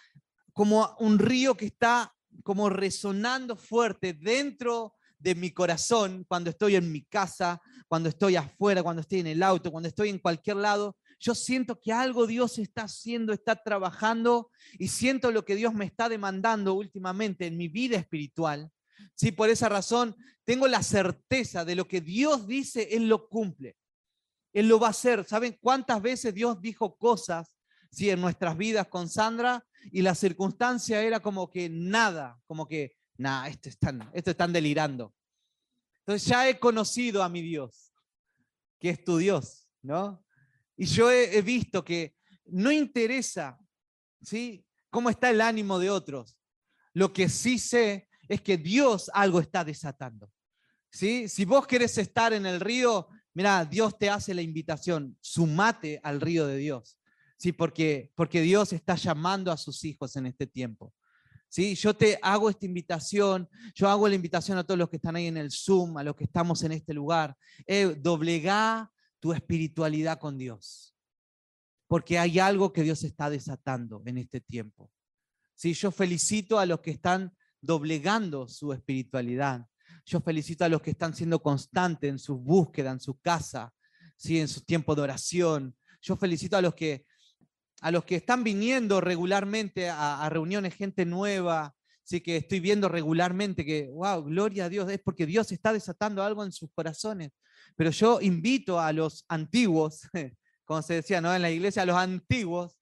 como 0.53 0.95
un 1.01 1.19
río 1.19 1.57
que 1.57 1.67
está 1.67 2.15
como 2.45 2.71
resonando 2.71 3.57
fuerte 3.57 4.13
dentro 4.13 4.95
de 5.19 5.35
mi 5.35 5.51
corazón 5.51 6.25
cuando 6.29 6.51
estoy 6.51 6.77
en 6.77 6.93
mi 6.93 7.03
casa, 7.03 7.61
cuando 7.89 8.09
estoy 8.09 8.37
afuera, 8.37 8.85
cuando 8.85 9.01
estoy 9.01 9.21
en 9.21 9.27
el 9.27 9.43
auto, 9.43 9.73
cuando 9.73 9.89
estoy 9.89 10.11
en 10.11 10.21
cualquier 10.21 10.57
lado, 10.59 10.97
yo 11.19 11.35
siento 11.35 11.81
que 11.81 11.93
algo 11.93 12.29
Dios 12.29 12.59
está 12.59 12.83
haciendo, 12.83 13.33
está 13.33 13.57
trabajando 13.57 14.51
y 14.79 14.89
siento 14.89 15.33
lo 15.33 15.45
que 15.45 15.57
Dios 15.57 15.75
me 15.75 15.87
está 15.87 16.09
demandando 16.09 16.75
últimamente 16.75 17.47
en 17.47 17.57
mi 17.57 17.67
vida 17.67 17.97
espiritual. 17.97 18.71
Sí, 19.17 19.33
por 19.33 19.51
esa 19.51 19.69
razón 19.69 20.15
tengo 20.45 20.69
la 20.69 20.83
certeza 20.83 21.65
de 21.65 21.75
lo 21.75 21.89
que 21.89 22.01
Dios 22.01 22.47
dice, 22.47 22.89
Él 22.93 23.09
lo 23.09 23.29
cumple. 23.29 23.77
Él 24.55 24.69
lo 24.69 24.79
va 24.79 24.87
a 24.87 24.91
hacer. 24.91 25.25
¿Saben 25.25 25.59
cuántas 25.61 26.01
veces 26.01 26.33
Dios 26.33 26.63
dijo 26.63 26.97
cosas 26.97 27.55
sí, 27.91 28.09
en 28.09 28.21
nuestras 28.21 28.57
vidas 28.57 28.89
con 28.89 29.09
Sandra 29.09 29.65
y 29.93 30.01
la 30.01 30.15
circunstancia 30.15 31.03
era 31.03 31.21
como 31.21 31.51
que 31.51 31.69
nada, 31.69 32.41
como 32.47 32.67
que, 32.67 32.97
nada, 33.17 33.49
esto 33.49 33.69
están, 33.69 34.11
esto 34.15 34.31
están 34.31 34.53
delirando. 34.53 35.15
Entonces 36.01 36.27
ya 36.27 36.49
he 36.49 36.59
conocido 36.59 37.23
a 37.23 37.29
mi 37.29 37.43
Dios, 37.43 37.93
que 38.79 38.91
es 38.91 39.05
tu 39.05 39.19
Dios, 39.19 39.69
¿no? 39.83 40.25
Y 40.77 40.87
yo 40.87 41.11
he, 41.11 41.41
visto 41.43 41.85
que 41.85 42.17
no 42.47 42.73
interesa 42.73 43.59
¿sí? 44.21 44.67
cómo 44.91 45.09
está 45.09 45.31
el 45.31 45.41
ánimo 45.41 45.79
de 45.79 45.91
otros. 45.91 46.37
Lo 46.93 47.13
que 47.13 47.29
sí 47.29 47.59
sé 47.59 48.09
es 48.29 48.41
que 48.41 48.57
Dios 48.57 49.11
algo 49.15 49.41
está 49.41 49.65
desatando. 49.65 50.31
¿sí? 50.91 51.29
Si 51.29 51.45
vos 51.45 51.67
querés 51.67 51.97
estar 51.99 52.33
en 52.33 52.45
el 52.45 52.61
río, 52.61 53.09
mira, 53.35 53.65
Dios 53.65 53.99
te 53.99 54.09
hace 54.09 54.33
la 54.33 54.43
invitación, 54.43 55.17
sumate 55.21 56.01
al 56.03 56.21
río 56.21 56.47
de 56.47 56.57
Dios. 56.57 56.99
Sí, 57.37 57.53
porque, 57.53 58.13
porque 58.15 58.41
Dios 58.41 58.73
está 58.73 58.95
llamando 58.95 59.53
a 59.53 59.57
sus 59.57 59.85
hijos 59.85 60.17
en 60.17 60.27
este 60.27 60.47
tiempo. 60.47 60.95
¿Sí? 61.49 61.75
Yo 61.75 61.95
te 61.95 62.19
hago 62.23 62.51
esta 62.51 62.67
invitación, 62.67 63.49
yo 63.75 63.89
hago 63.89 64.09
la 64.09 64.15
invitación 64.15 64.59
a 64.59 64.65
todos 64.65 64.79
los 64.79 64.89
que 64.89 64.97
están 64.97 65.15
ahí 65.15 65.27
en 65.27 65.37
el 65.37 65.51
Zoom, 65.51 65.97
a 65.99 66.03
los 66.03 66.17
que 66.17 66.25
estamos 66.25 66.63
en 66.65 66.73
este 66.73 66.95
lugar. 66.95 67.37
Eh, 67.67 67.95
doblegá 68.01 68.91
tu 69.21 69.33
espiritualidad 69.33 70.19
con 70.19 70.37
Dios. 70.37 70.97
Porque 71.87 72.19
hay 72.19 72.39
algo 72.39 72.73
que 72.73 72.83
Dios 72.83 73.05
está 73.05 73.31
desatando 73.31 74.03
en 74.07 74.19
este 74.19 74.41
tiempo. 74.41 74.91
¿Sí? 75.55 75.75
Yo 75.75 75.91
felicito 75.93 76.59
a 76.59 76.67
los 76.67 76.81
que 76.81 76.91
están 76.91 77.37
doblegando 77.61 78.49
su 78.49 78.73
espiritualidad. 78.73 79.67
Yo 80.07 80.21
felicito 80.21 80.65
a 80.65 80.69
los 80.69 80.83
que 80.83 80.91
están 80.91 81.15
siendo 81.15 81.43
constantes 81.43 82.11
en 82.11 82.19
su 82.19 82.37
búsqueda, 82.37 82.91
en 82.91 83.01
su 83.01 83.19
casa, 83.19 83.73
¿sí? 84.17 84.39
en 84.39 84.49
su 84.49 84.61
tiempo 84.63 84.95
de 84.95 85.03
oración. 85.03 85.77
Yo 86.03 86.17
felicito 86.17 86.57
a 86.57 86.63
los 86.63 86.75
que, 86.75 87.07
a 87.81 87.91
los 87.91 88.05
que 88.05 88.17
están 88.17 88.45
viniendo 88.45 89.01
regularmente 89.01 89.89
a, 89.89 90.29
reuniones, 90.29 90.75
gente 90.75 91.07
nueva, 91.07 91.75
sí 92.03 92.21
que 92.21 92.37
estoy 92.37 92.61
viendo 92.61 92.89
regularmente 92.89 93.65
que, 93.65 93.89
wow, 93.89 94.23
gloria 94.25 94.67
a 94.67 94.69
Dios, 94.69 94.91
es 94.91 95.01
porque 95.01 95.25
Dios 95.25 95.51
está 95.53 95.73
desatando 95.73 96.23
algo 96.23 96.45
en 96.45 96.53
sus 96.53 96.71
corazones. 96.73 97.31
Pero 97.77 97.91
yo 97.91 98.21
invito 98.21 98.79
a 98.79 98.93
los 98.93 99.25
antiguos, 99.29 100.03
como 100.65 100.83
se 100.83 100.95
decía 100.95 101.23
¿no? 101.23 101.35
en 101.35 101.43
la 101.43 101.51
iglesia, 101.51 101.83
a 101.83 101.87
los 101.87 101.97
antiguos, 101.97 102.79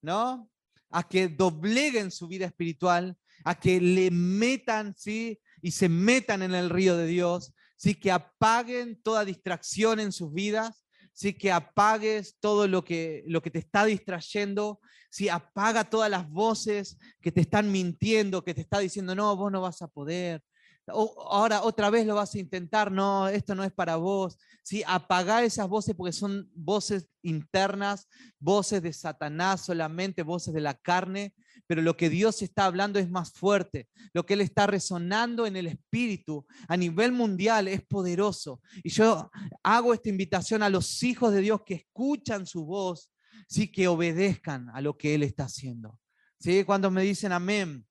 ¿no? 0.00 0.50
a 0.92 1.08
que 1.08 1.28
dobleguen 1.28 2.10
su 2.10 2.28
vida 2.28 2.46
espiritual, 2.46 3.16
a 3.44 3.58
que 3.58 3.80
le 3.80 4.10
metan, 4.10 4.94
¿sí? 4.96 5.40
Y 5.62 5.70
se 5.70 5.88
metan 5.88 6.42
en 6.42 6.54
el 6.54 6.68
río 6.68 6.96
de 6.96 7.06
Dios, 7.06 7.54
¿sí? 7.76 7.94
Que 7.94 8.10
apaguen 8.10 9.00
toda 9.02 9.24
distracción 9.24 10.00
en 10.00 10.12
sus 10.12 10.32
vidas, 10.34 10.84
¿sí? 11.14 11.32
Que 11.32 11.50
apagues 11.50 12.36
todo 12.40 12.68
lo 12.68 12.84
que, 12.84 13.24
lo 13.26 13.40
que 13.40 13.50
te 13.50 13.60
está 13.60 13.86
distrayendo, 13.86 14.80
¿sí? 15.10 15.28
Apaga 15.28 15.88
todas 15.88 16.10
las 16.10 16.28
voces 16.28 16.98
que 17.20 17.32
te 17.32 17.40
están 17.40 17.72
mintiendo, 17.72 18.44
que 18.44 18.54
te 18.54 18.60
está 18.60 18.80
diciendo, 18.80 19.14
no, 19.14 19.34
vos 19.36 19.50
no 19.50 19.60
vas 19.60 19.80
a 19.80 19.88
poder, 19.88 20.42
ahora 20.86 21.62
otra 21.62 21.90
vez 21.90 22.06
lo 22.06 22.14
vas 22.14 22.34
a 22.34 22.38
intentar, 22.38 22.90
no, 22.90 23.28
esto 23.28 23.54
no 23.54 23.64
es 23.64 23.72
para 23.72 23.96
vos. 23.96 24.38
¿sí? 24.62 24.82
Apagar 24.86 25.44
esas 25.44 25.68
voces 25.68 25.94
porque 25.94 26.12
son 26.12 26.50
voces 26.54 27.08
internas, 27.22 28.08
voces 28.38 28.82
de 28.82 28.92
Satanás 28.92 29.64
solamente, 29.64 30.22
voces 30.22 30.54
de 30.54 30.60
la 30.60 30.74
carne, 30.74 31.34
pero 31.66 31.82
lo 31.82 31.96
que 31.96 32.10
Dios 32.10 32.42
está 32.42 32.66
hablando 32.66 32.98
es 32.98 33.08
más 33.08 33.32
fuerte. 33.32 33.88
Lo 34.12 34.26
que 34.26 34.34
Él 34.34 34.40
está 34.40 34.66
resonando 34.66 35.46
en 35.46 35.56
el 35.56 35.66
espíritu 35.66 36.46
a 36.68 36.76
nivel 36.76 37.12
mundial 37.12 37.68
es 37.68 37.82
poderoso. 37.82 38.60
Y 38.82 38.90
yo 38.90 39.30
hago 39.62 39.94
esta 39.94 40.08
invitación 40.08 40.62
a 40.62 40.70
los 40.70 41.02
hijos 41.02 41.32
de 41.32 41.40
Dios 41.40 41.62
que 41.64 41.74
escuchan 41.74 42.46
su 42.46 42.64
voz, 42.64 43.10
sí, 43.48 43.70
que 43.70 43.88
obedezcan 43.88 44.68
a 44.70 44.80
lo 44.80 44.96
que 44.96 45.14
Él 45.14 45.22
está 45.22 45.44
haciendo. 45.44 45.98
¿Sí? 46.38 46.64
Cuando 46.64 46.90
me 46.90 47.02
dicen 47.02 47.30
amén, 47.30 47.86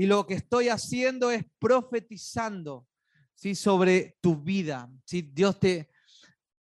y 0.00 0.06
lo 0.06 0.26
que 0.26 0.32
estoy 0.32 0.70
haciendo 0.70 1.30
es 1.30 1.44
profetizando 1.58 2.88
¿sí? 3.34 3.54
sobre 3.54 4.16
tu 4.22 4.34
vida. 4.34 4.90
¿sí? 5.04 5.20
Dios 5.20 5.60
te, 5.60 5.90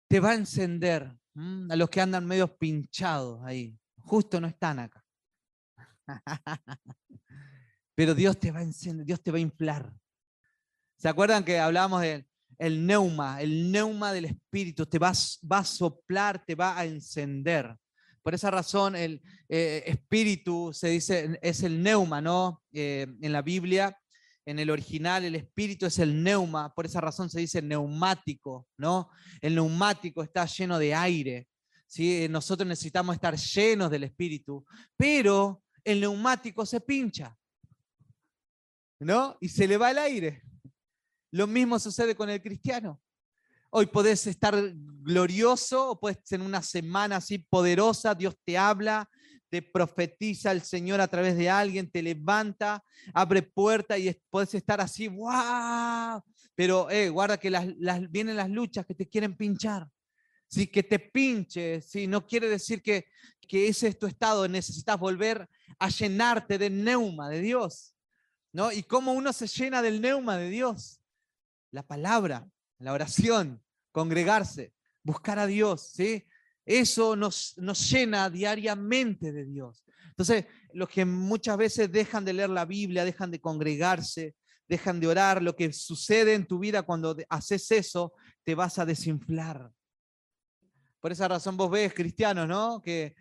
te 0.08 0.18
va 0.18 0.30
a 0.30 0.34
encender. 0.34 1.14
a 1.68 1.76
los 1.76 1.90
que 1.90 2.00
andan 2.00 2.24
medio 2.24 2.56
pinchados 2.56 3.44
ahí. 3.44 3.78
Justo 4.00 4.40
no 4.40 4.46
están 4.46 4.78
acá. 4.78 5.04
Pero 7.94 8.14
Dios 8.14 8.40
te 8.40 8.50
va 8.50 8.60
a 8.60 8.62
encender, 8.62 9.04
Dios 9.04 9.22
te 9.22 9.30
va 9.30 9.36
a 9.36 9.42
inflar. 9.42 9.92
¿Se 10.96 11.06
acuerdan 11.06 11.44
que 11.44 11.58
hablábamos 11.58 12.00
del 12.00 12.26
el 12.56 12.86
neuma, 12.86 13.42
el 13.42 13.70
neuma 13.70 14.10
del 14.14 14.24
Espíritu? 14.24 14.86
Te 14.86 14.98
va, 14.98 15.12
va 15.52 15.58
a 15.58 15.64
soplar, 15.64 16.42
te 16.46 16.54
va 16.54 16.78
a 16.78 16.86
encender. 16.86 17.76
Por 18.28 18.34
esa 18.34 18.50
razón 18.50 18.94
el 18.94 19.22
eh, 19.48 19.84
espíritu 19.86 20.70
se 20.74 20.88
dice, 20.88 21.38
es 21.40 21.62
el 21.62 21.82
neuma, 21.82 22.20
¿no? 22.20 22.62
Eh, 22.72 23.06
en 23.22 23.32
la 23.32 23.40
Biblia, 23.40 23.98
en 24.44 24.58
el 24.58 24.68
original, 24.68 25.24
el 25.24 25.34
espíritu 25.34 25.86
es 25.86 25.98
el 25.98 26.22
neuma, 26.22 26.74
por 26.74 26.84
esa 26.84 27.00
razón 27.00 27.30
se 27.30 27.40
dice 27.40 27.62
neumático, 27.62 28.68
¿no? 28.76 29.08
El 29.40 29.54
neumático 29.54 30.22
está 30.22 30.44
lleno 30.44 30.78
de 30.78 30.94
aire, 30.94 31.48
¿sí? 31.86 32.26
Nosotros 32.28 32.68
necesitamos 32.68 33.14
estar 33.14 33.34
llenos 33.34 33.90
del 33.90 34.04
espíritu, 34.04 34.62
pero 34.94 35.64
el 35.82 35.98
neumático 35.98 36.66
se 36.66 36.82
pincha, 36.82 37.34
¿no? 39.00 39.38
Y 39.40 39.48
se 39.48 39.66
le 39.66 39.78
va 39.78 39.90
el 39.90 39.96
aire. 39.96 40.42
Lo 41.30 41.46
mismo 41.46 41.78
sucede 41.78 42.14
con 42.14 42.28
el 42.28 42.42
cristiano. 42.42 43.00
Hoy 43.70 43.84
podés 43.84 44.26
estar 44.26 44.54
glorioso 45.02 45.90
o 45.90 46.00
puedes 46.00 46.24
tener 46.24 46.46
una 46.46 46.62
semana 46.62 47.16
así 47.16 47.36
poderosa, 47.38 48.14
Dios 48.14 48.34
te 48.42 48.56
habla, 48.56 49.10
te 49.50 49.60
profetiza 49.60 50.52
el 50.52 50.62
Señor 50.62 51.02
a 51.02 51.08
través 51.08 51.36
de 51.36 51.50
alguien, 51.50 51.90
te 51.90 52.02
levanta, 52.02 52.82
abre 53.12 53.42
puerta 53.42 53.98
y 53.98 54.14
puedes 54.30 54.54
estar 54.54 54.80
así, 54.80 55.08
wow. 55.08 56.22
Pero 56.54 56.90
eh, 56.90 57.10
guarda 57.10 57.36
que 57.36 57.50
las, 57.50 57.66
vienen 58.10 58.36
las 58.36 58.48
luchas 58.48 58.86
que 58.86 58.94
te 58.94 59.06
quieren 59.06 59.36
pinchar. 59.36 59.86
Sí, 60.48 60.66
que 60.66 60.82
te 60.82 60.98
pinche, 60.98 61.82
¿sí? 61.82 62.06
no 62.06 62.26
quiere 62.26 62.48
decir 62.48 62.82
que, 62.82 63.06
que 63.46 63.68
ese 63.68 63.88
es 63.88 63.98
tu 63.98 64.06
estado, 64.06 64.48
necesitas 64.48 64.98
volver 64.98 65.46
a 65.78 65.90
llenarte 65.90 66.56
del 66.56 66.82
neuma 66.82 67.28
de 67.28 67.42
Dios. 67.42 67.94
¿no? 68.50 68.72
¿Y 68.72 68.82
cómo 68.82 69.12
uno 69.12 69.34
se 69.34 69.46
llena 69.46 69.82
del 69.82 70.00
neuma 70.00 70.38
de 70.38 70.48
Dios? 70.48 71.02
La 71.70 71.82
palabra, 71.82 72.48
la 72.78 72.92
oración, 72.92 73.62
congregarse, 73.92 74.72
buscar 75.02 75.38
a 75.38 75.46
Dios, 75.46 75.90
¿sí? 75.94 76.24
Eso 76.64 77.16
nos, 77.16 77.54
nos 77.58 77.90
llena 77.90 78.28
diariamente 78.28 79.32
de 79.32 79.44
Dios. 79.44 79.84
Entonces, 80.08 80.46
los 80.72 80.88
que 80.88 81.04
muchas 81.04 81.56
veces 81.56 81.90
dejan 81.90 82.24
de 82.24 82.32
leer 82.32 82.50
la 82.50 82.64
Biblia, 82.64 83.04
dejan 83.04 83.30
de 83.30 83.40
congregarse, 83.40 84.34
dejan 84.68 85.00
de 85.00 85.06
orar, 85.06 85.42
lo 85.42 85.56
que 85.56 85.72
sucede 85.72 86.34
en 86.34 86.46
tu 86.46 86.58
vida 86.58 86.82
cuando 86.82 87.16
haces 87.28 87.70
eso, 87.70 88.12
te 88.44 88.54
vas 88.54 88.78
a 88.78 88.84
desinflar. 88.84 89.70
Por 91.00 91.12
esa 91.12 91.28
razón 91.28 91.56
vos 91.56 91.70
ves 91.70 91.94
cristianos, 91.94 92.46
¿no? 92.46 92.82
Que 92.82 93.14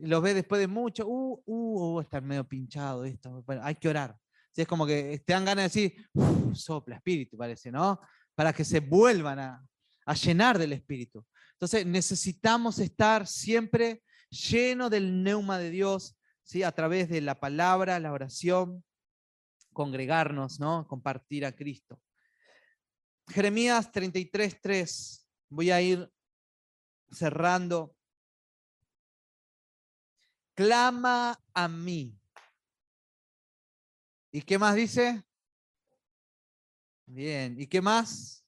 los 0.00 0.22
ves 0.22 0.34
después 0.34 0.60
de 0.60 0.66
mucho, 0.66 1.06
uh, 1.06 1.42
uh, 1.46 1.96
uh 1.96 2.00
están 2.00 2.26
medio 2.26 2.44
pinchado 2.44 3.04
esto. 3.04 3.42
Bueno, 3.46 3.62
hay 3.64 3.76
que 3.76 3.88
orar. 3.88 4.16
es 4.54 4.66
como 4.66 4.86
que 4.86 5.22
te 5.24 5.32
dan 5.32 5.44
ganas 5.44 5.72
de 5.72 5.80
decir, 5.80 6.06
sopla 6.54 6.96
espíritu, 6.96 7.36
parece, 7.36 7.70
¿no? 7.70 8.00
Para 8.34 8.52
que 8.52 8.64
se 8.64 8.80
vuelvan 8.80 9.38
a, 9.38 9.68
llenar 10.14 10.58
del 10.58 10.72
espíritu. 10.72 11.24
Entonces 11.52 11.86
necesitamos 11.86 12.78
estar 12.80 13.26
siempre 13.26 14.02
lleno 14.30 14.90
del 14.90 15.22
neuma 15.22 15.58
de 15.58 15.70
Dios, 15.70 16.16
¿sí? 16.42 16.62
a 16.62 16.72
través 16.72 17.08
de 17.08 17.20
la 17.20 17.38
palabra, 17.38 18.00
la 18.00 18.12
oración, 18.12 18.84
congregarnos, 19.72 20.58
¿no? 20.58 20.86
compartir 20.88 21.46
a 21.46 21.52
Cristo. 21.52 22.00
Jeremías 23.28 23.92
33.3, 23.92 25.24
voy 25.48 25.70
a 25.70 25.80
ir 25.80 26.12
cerrando. 27.10 27.94
Clama 30.54 31.40
a 31.54 31.68
mí. 31.68 32.18
¿Y 34.32 34.42
qué 34.42 34.58
más 34.58 34.74
dice? 34.74 35.22
Bien, 37.14 37.60
¿y 37.60 37.66
qué 37.66 37.82
más? 37.82 38.42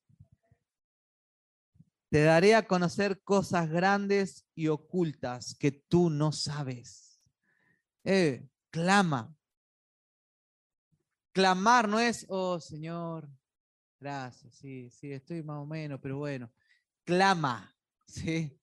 Te 2.08 2.22
daré 2.22 2.54
a 2.54 2.66
conocer 2.66 3.22
cosas 3.22 3.68
grandes 3.68 4.46
y 4.54 4.68
ocultas 4.68 5.54
que 5.54 5.70
tú 5.70 6.08
no 6.08 6.32
sabes. 6.32 7.20
Eh, 8.04 8.48
clama. 8.70 9.36
Clamar 11.32 11.90
no 11.90 12.00
es, 12.00 12.24
oh 12.30 12.58
Señor, 12.58 13.28
gracias, 14.00 14.54
sí, 14.54 14.88
sí, 14.88 15.12
estoy 15.12 15.42
más 15.42 15.58
o 15.58 15.66
menos, 15.66 16.00
pero 16.00 16.16
bueno. 16.16 16.50
Clama, 17.04 17.76
¿sí? 18.06 18.58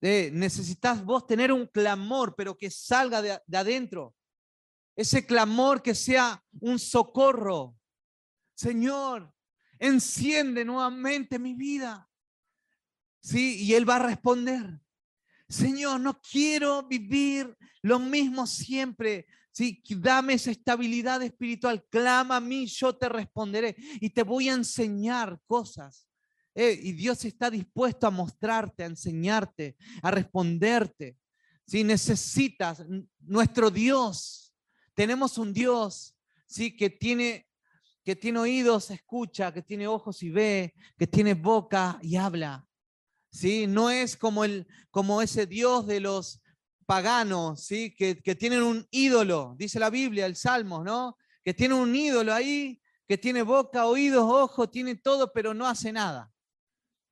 Eh, 0.00 0.30
necesitas 0.32 1.04
vos 1.04 1.26
tener 1.26 1.50
un 1.50 1.66
clamor, 1.66 2.36
pero 2.36 2.56
que 2.56 2.70
salga 2.70 3.22
de, 3.22 3.40
de 3.44 3.58
adentro. 3.58 4.14
Ese 4.94 5.26
clamor 5.26 5.82
que 5.82 5.96
sea 5.96 6.44
un 6.60 6.78
socorro. 6.78 7.76
Señor, 8.54 9.32
enciende 9.78 10.64
nuevamente 10.64 11.38
mi 11.38 11.54
vida. 11.54 12.08
Sí, 13.20 13.62
y 13.62 13.74
Él 13.74 13.88
va 13.88 13.96
a 13.96 14.06
responder. 14.06 14.80
Señor, 15.48 16.00
no 16.00 16.20
quiero 16.20 16.82
vivir 16.88 17.56
lo 17.82 17.98
mismo 17.98 18.46
siempre. 18.46 19.26
Sí, 19.52 19.82
dame 19.98 20.34
esa 20.34 20.50
estabilidad 20.50 21.22
espiritual. 21.22 21.84
Clama 21.90 22.36
a 22.36 22.40
mí, 22.40 22.66
yo 22.66 22.96
te 22.96 23.08
responderé 23.08 23.76
y 24.00 24.10
te 24.10 24.22
voy 24.22 24.48
a 24.48 24.54
enseñar 24.54 25.38
cosas. 25.46 26.08
Eh, 26.54 26.78
y 26.82 26.92
Dios 26.92 27.24
está 27.24 27.50
dispuesto 27.50 28.06
a 28.06 28.10
mostrarte, 28.10 28.82
a 28.82 28.86
enseñarte, 28.86 29.76
a 30.02 30.10
responderte. 30.10 31.16
Si 31.66 31.84
necesitas, 31.84 32.82
nuestro 33.20 33.70
Dios, 33.70 34.54
tenemos 34.94 35.38
un 35.38 35.52
Dios, 35.52 36.14
sí, 36.46 36.76
que 36.76 36.90
tiene 36.90 37.46
que 38.04 38.16
tiene 38.16 38.38
oídos, 38.38 38.90
escucha, 38.90 39.52
que 39.52 39.62
tiene 39.62 39.86
ojos 39.86 40.22
y 40.22 40.30
ve, 40.30 40.74
que 40.98 41.06
tiene 41.06 41.34
boca 41.34 41.98
y 42.02 42.16
habla. 42.16 42.66
¿Sí? 43.30 43.66
No 43.66 43.90
es 43.90 44.16
como, 44.16 44.44
el, 44.44 44.66
como 44.90 45.22
ese 45.22 45.46
Dios 45.46 45.86
de 45.86 46.00
los 46.00 46.42
paganos, 46.84 47.64
¿sí? 47.64 47.94
Que, 47.94 48.20
que 48.20 48.34
tienen 48.34 48.62
un 48.62 48.86
ídolo, 48.90 49.54
dice 49.58 49.78
la 49.78 49.88
Biblia, 49.88 50.26
el 50.26 50.36
Salmo, 50.36 50.84
¿no? 50.84 51.16
Que 51.44 51.54
tiene 51.54 51.74
un 51.74 51.94
ídolo 51.94 52.34
ahí, 52.34 52.82
que 53.08 53.16
tiene 53.16 53.42
boca, 53.42 53.86
oídos, 53.86 54.24
ojos, 54.30 54.70
tiene 54.70 54.96
todo, 54.96 55.32
pero 55.32 55.54
no 55.54 55.66
hace 55.66 55.92
nada. 55.92 56.30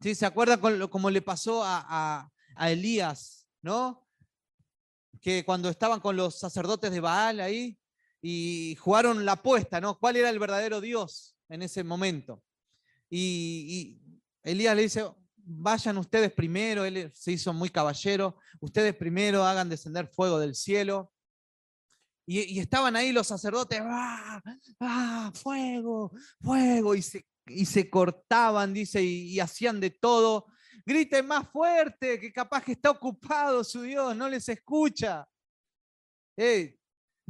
¿Sí? 0.03 0.15
¿Se 0.15 0.27
acuerda 0.27 0.59
como 0.89 1.11
le 1.11 1.23
pasó 1.23 1.63
a, 1.65 1.85
a, 1.89 2.31
a 2.57 2.71
Elías, 2.71 3.47
¿no? 3.63 4.07
Que 5.21 5.45
cuando 5.45 5.69
estaban 5.69 6.01
con 6.01 6.17
los 6.17 6.39
sacerdotes 6.39 6.91
de 6.91 7.01
Baal 7.01 7.41
ahí, 7.41 7.80
y 8.23 8.77
jugaron 8.77 9.25
la 9.25 9.33
apuesta, 9.33 9.81
¿no? 9.81 9.99
¿Cuál 9.99 10.17
era 10.17 10.31
el 10.31 10.39
verdadero 10.39 10.81
Dios 10.81 11.37
en 11.49 11.63
ese 11.63 11.85
momento? 11.85 12.43
Y, 13.09 13.99
Elías 14.43 14.77
le 14.77 14.83
dice, 14.83 15.05
vayan 15.37 15.99
ustedes 15.99 16.33
primero, 16.33 16.85
él 16.85 17.11
se 17.15 17.33
hizo 17.33 17.53
muy 17.53 17.69
caballero, 17.69 18.39
ustedes 18.61 18.95
primero 18.95 19.45
hagan 19.45 19.69
descender 19.69 20.09
fuego 20.09 20.39
del 20.39 20.55
cielo. 20.55 21.13
Y, 22.27 22.59
estaban 22.61 22.95
ahí 22.95 23.13
los 23.13 23.27
sacerdotes, 23.27 23.81
¡ah! 23.83 24.41
¡ah! 24.81 25.33
¡fuego! 25.35 26.13
¡fuego! 26.41 26.95
Y 26.95 27.03
se, 27.03 27.27
y 27.49 27.67
se 27.67 27.91
cortaban, 27.91 28.73
dice, 28.73 29.03
y, 29.03 29.41
hacían 29.41 29.81
de 29.81 29.91
todo. 29.91 30.47
Griten 30.87 31.27
más 31.27 31.49
fuerte, 31.51 32.21
que 32.21 32.33
capaz 32.33 32.65
que 32.65 32.73
está 32.73 32.91
ocupado 32.91 33.65
su 33.65 33.83
Dios, 33.83 34.17
no 34.17 34.29
les 34.29 34.49
escucha. 34.49 35.29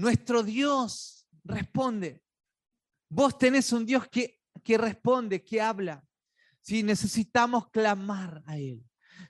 Nuestro 0.01 0.43
Dios 0.43 1.27
responde. 1.45 2.25
Vos 3.11 3.37
tenés 3.37 3.71
un 3.71 3.85
Dios 3.85 4.09
que, 4.09 4.41
que 4.65 4.79
responde, 4.79 5.45
que 5.45 5.61
habla. 5.61 6.03
Si 6.59 6.83
necesitamos 6.83 7.69
clamar 7.69 8.43
a 8.47 8.57
Él. 8.57 8.83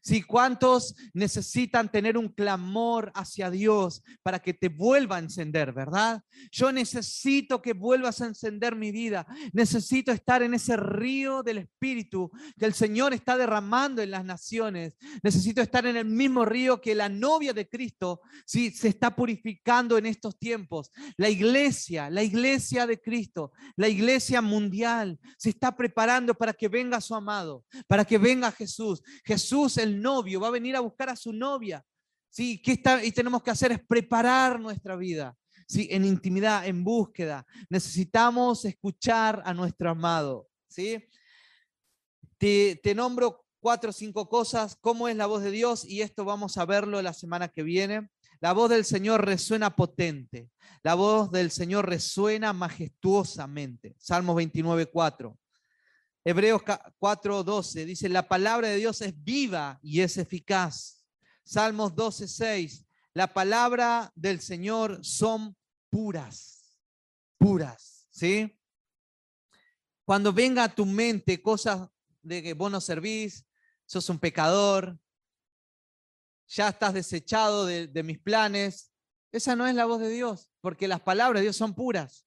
Si 0.03 0.23
cuántos 0.23 0.95
necesitan 1.13 1.91
tener 1.91 2.17
un 2.17 2.29
clamor 2.29 3.13
hacia 3.15 3.51
Dios 3.51 4.03
para 4.23 4.39
que 4.39 4.55
te 4.55 4.69
vuelva 4.69 5.17
a 5.17 5.21
encender, 5.21 5.73
¿verdad? 5.73 6.23
Yo 6.51 6.73
necesito 6.73 7.63
que 7.63 7.73
vuelvas 7.73 8.21
a 8.21 8.27
encender 8.27 8.77
mi 8.77 8.91
vida. 8.91 9.27
Necesito 9.53 10.13
estar 10.13 10.43
en 10.43 10.55
ese 10.55 10.77
río 10.77 11.43
del 11.43 11.59
Espíritu 11.59 12.31
que 12.59 12.67
el 12.67 12.75
Señor 12.75 13.13
está 13.13 13.37
derramando 13.37 14.03
en 14.03 14.11
las 14.11 14.25
naciones. 14.25 14.97
Necesito 15.23 15.61
estar 15.61 15.87
en 15.87 15.97
el 15.97 16.07
mismo 16.07 16.45
río 16.45 16.81
que 16.81 16.95
la 16.95 17.09
novia 17.09 17.53
de 17.53 17.69
Cristo 17.69 18.21
si 18.47 18.71
se 18.71 18.89
está 18.89 19.15
purificando 19.15 19.99
en 19.99 20.07
estos 20.07 20.39
tiempos. 20.39 20.91
La 21.17 21.29
iglesia, 21.29 22.11
la 22.11 22.23
iglesia 22.23 22.87
de 22.87 23.01
Cristo, 23.01 23.53
la 23.77 23.89
iglesia 23.89 24.41
mundial 24.41 25.19
se 25.39 25.51
está 25.51 25.77
preparando 25.77 26.35
para 26.35 26.53
que 26.53 26.69
venga 26.69 27.01
su 27.01 27.15
amado, 27.15 27.65
para 27.87 28.05
que 28.05 28.19
venga 28.19 28.53
Jesús. 28.53 29.03
Jesús 29.25 29.79
el 29.81 30.01
novio, 30.01 30.41
va 30.41 30.49
a 30.49 30.53
venir 30.53 30.77
a 30.77 30.81
buscar 30.81 31.09
a 31.09 31.17
su 31.17 31.33
novia. 31.33 31.85
¿sí? 32.29 32.61
¿Qué 32.63 32.73
está, 32.73 33.05
y 33.05 33.13
tenemos 33.13 33.43
que 33.43 33.51
hacer 33.51 33.73
es 33.73 33.81
preparar 33.85 34.61
nuestra 34.61 34.97
vida. 34.97 35.37
¿sí? 35.69 35.89
En 35.91 36.05
intimidad, 36.05 36.67
en 36.67 36.85
búsqueda. 36.85 37.47
Necesitamos 37.69 38.65
escuchar 38.65 39.43
a 39.45 39.53
nuestro 39.53 39.91
amado. 39.91 40.49
¿sí? 40.69 41.05
Te, 42.39 42.81
te 42.83 42.95
nombro 42.95 43.45
cuatro 43.61 43.91
o 43.91 43.93
cinco 43.93 44.29
cosas, 44.29 44.77
cómo 44.81 45.09
es 45.09 45.17
la 45.17 45.27
voz 45.27 45.43
de 45.43 45.51
Dios, 45.51 45.85
y 45.85 46.01
esto 46.01 46.25
vamos 46.25 46.57
a 46.57 46.65
verlo 46.65 47.01
la 47.03 47.13
semana 47.13 47.49
que 47.49 47.63
viene. 47.63 48.09
La 48.41 48.55
voz 48.55 48.71
del 48.71 48.87
Señor 48.87 49.27
resuena 49.27 49.77
potente. 49.77 50.49
La 50.83 50.95
voz 50.95 51.31
del 51.31 51.51
Señor 51.51 51.87
resuena 51.87 52.55
majestuosamente. 52.55 53.95
Salmo 53.99 54.35
29, 54.35 54.87
4. 54.87 55.37
Hebreos 56.25 56.63
4:12 56.63 57.85
dice, 57.87 58.09
la 58.09 58.29
palabra 58.29 58.69
de 58.69 58.77
Dios 58.77 59.01
es 59.01 59.15
viva 59.23 59.79
y 59.83 60.01
es 60.01 60.19
eficaz. 60.19 61.05
Salmos 61.45 61.95
12:6, 61.95 62.85
la 63.15 63.33
palabra 63.33 64.13
del 64.15 64.41
Señor 64.41 65.05
son 65.05 65.57
puras, 65.89 66.79
puras, 67.39 68.07
¿sí? 68.11 68.59
Cuando 70.05 70.33
venga 70.33 70.65
a 70.65 70.75
tu 70.75 70.85
mente 70.85 71.41
cosas 71.41 71.89
de 72.23 72.43
que 72.43 72.53
vos 72.53 72.71
no 72.71 72.81
servís, 72.81 73.47
sos 73.87 74.09
un 74.11 74.19
pecador, 74.19 74.99
ya 76.47 76.69
estás 76.69 76.93
desechado 76.93 77.65
de, 77.65 77.87
de 77.87 78.03
mis 78.03 78.19
planes, 78.19 78.93
esa 79.33 79.57
no 79.57 79.67
es 79.67 79.75
la 79.75 79.87
voz 79.87 80.01
de 80.01 80.11
Dios, 80.11 80.51
porque 80.61 80.89
las 80.89 81.01
palabras 81.01 81.41
de 81.41 81.45
Dios 81.45 81.57
son 81.57 81.75
puras. 81.75 82.27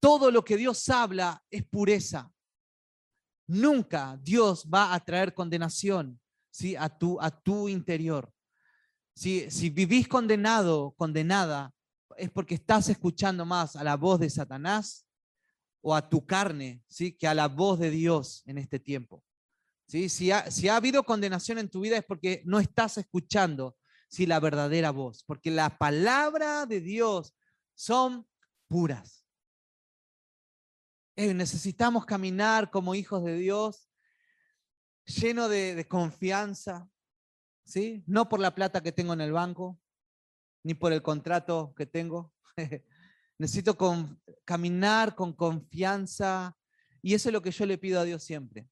Todo 0.00 0.30
lo 0.30 0.44
que 0.44 0.56
Dios 0.56 0.88
habla 0.88 1.44
es 1.50 1.64
pureza. 1.64 2.32
Nunca 3.48 4.18
Dios 4.22 4.68
va 4.72 4.94
a 4.94 5.00
traer 5.00 5.32
condenación 5.32 6.20
¿sí? 6.50 6.76
a, 6.76 6.90
tu, 6.90 7.18
a 7.20 7.30
tu 7.30 7.68
interior. 7.68 8.30
Si, 9.14 9.50
si 9.50 9.70
vivís 9.70 10.06
condenado, 10.06 10.92
condenada, 10.98 11.72
es 12.18 12.30
porque 12.30 12.54
estás 12.54 12.90
escuchando 12.90 13.46
más 13.46 13.74
a 13.74 13.82
la 13.82 13.96
voz 13.96 14.20
de 14.20 14.28
Satanás 14.28 15.06
o 15.80 15.94
a 15.94 16.06
tu 16.06 16.26
carne, 16.26 16.82
¿sí? 16.88 17.12
que 17.12 17.26
a 17.26 17.34
la 17.34 17.48
voz 17.48 17.78
de 17.78 17.90
Dios 17.90 18.42
en 18.44 18.58
este 18.58 18.78
tiempo. 18.78 19.24
¿sí? 19.86 20.10
Si, 20.10 20.30
ha, 20.30 20.50
si 20.50 20.68
ha 20.68 20.76
habido 20.76 21.02
condenación 21.04 21.58
en 21.58 21.70
tu 21.70 21.80
vida 21.80 21.96
es 21.96 22.04
porque 22.04 22.42
no 22.44 22.60
estás 22.60 22.98
escuchando 22.98 23.78
¿sí? 24.10 24.26
la 24.26 24.40
verdadera 24.40 24.90
voz, 24.90 25.24
porque 25.24 25.50
la 25.50 25.78
palabra 25.78 26.66
de 26.66 26.82
Dios 26.82 27.34
son 27.74 28.26
puras 28.68 29.17
necesitamos 31.18 32.06
caminar 32.06 32.70
como 32.70 32.94
hijos 32.94 33.24
de 33.24 33.36
Dios, 33.36 33.88
lleno 35.04 35.48
de, 35.48 35.86
confianza, 35.88 36.88
¿sí? 37.64 38.04
No 38.06 38.28
por 38.28 38.40
la 38.40 38.54
plata 38.54 38.82
que 38.82 38.92
tengo 38.92 39.14
en 39.14 39.20
el 39.20 39.32
banco, 39.32 39.80
ni 40.62 40.74
por 40.74 40.92
el 40.92 41.02
contrato 41.02 41.74
que 41.76 41.86
tengo. 41.86 42.32
Necesito 43.38 43.76
caminar 44.44 45.14
con 45.14 45.32
confianza 45.32 46.56
y 47.02 47.14
eso 47.14 47.28
es 47.28 47.32
lo 47.32 47.42
que 47.42 47.50
yo 47.50 47.66
le 47.66 47.78
pido 47.78 48.00
a 48.00 48.04
Dios 48.04 48.22
siempre. 48.22 48.68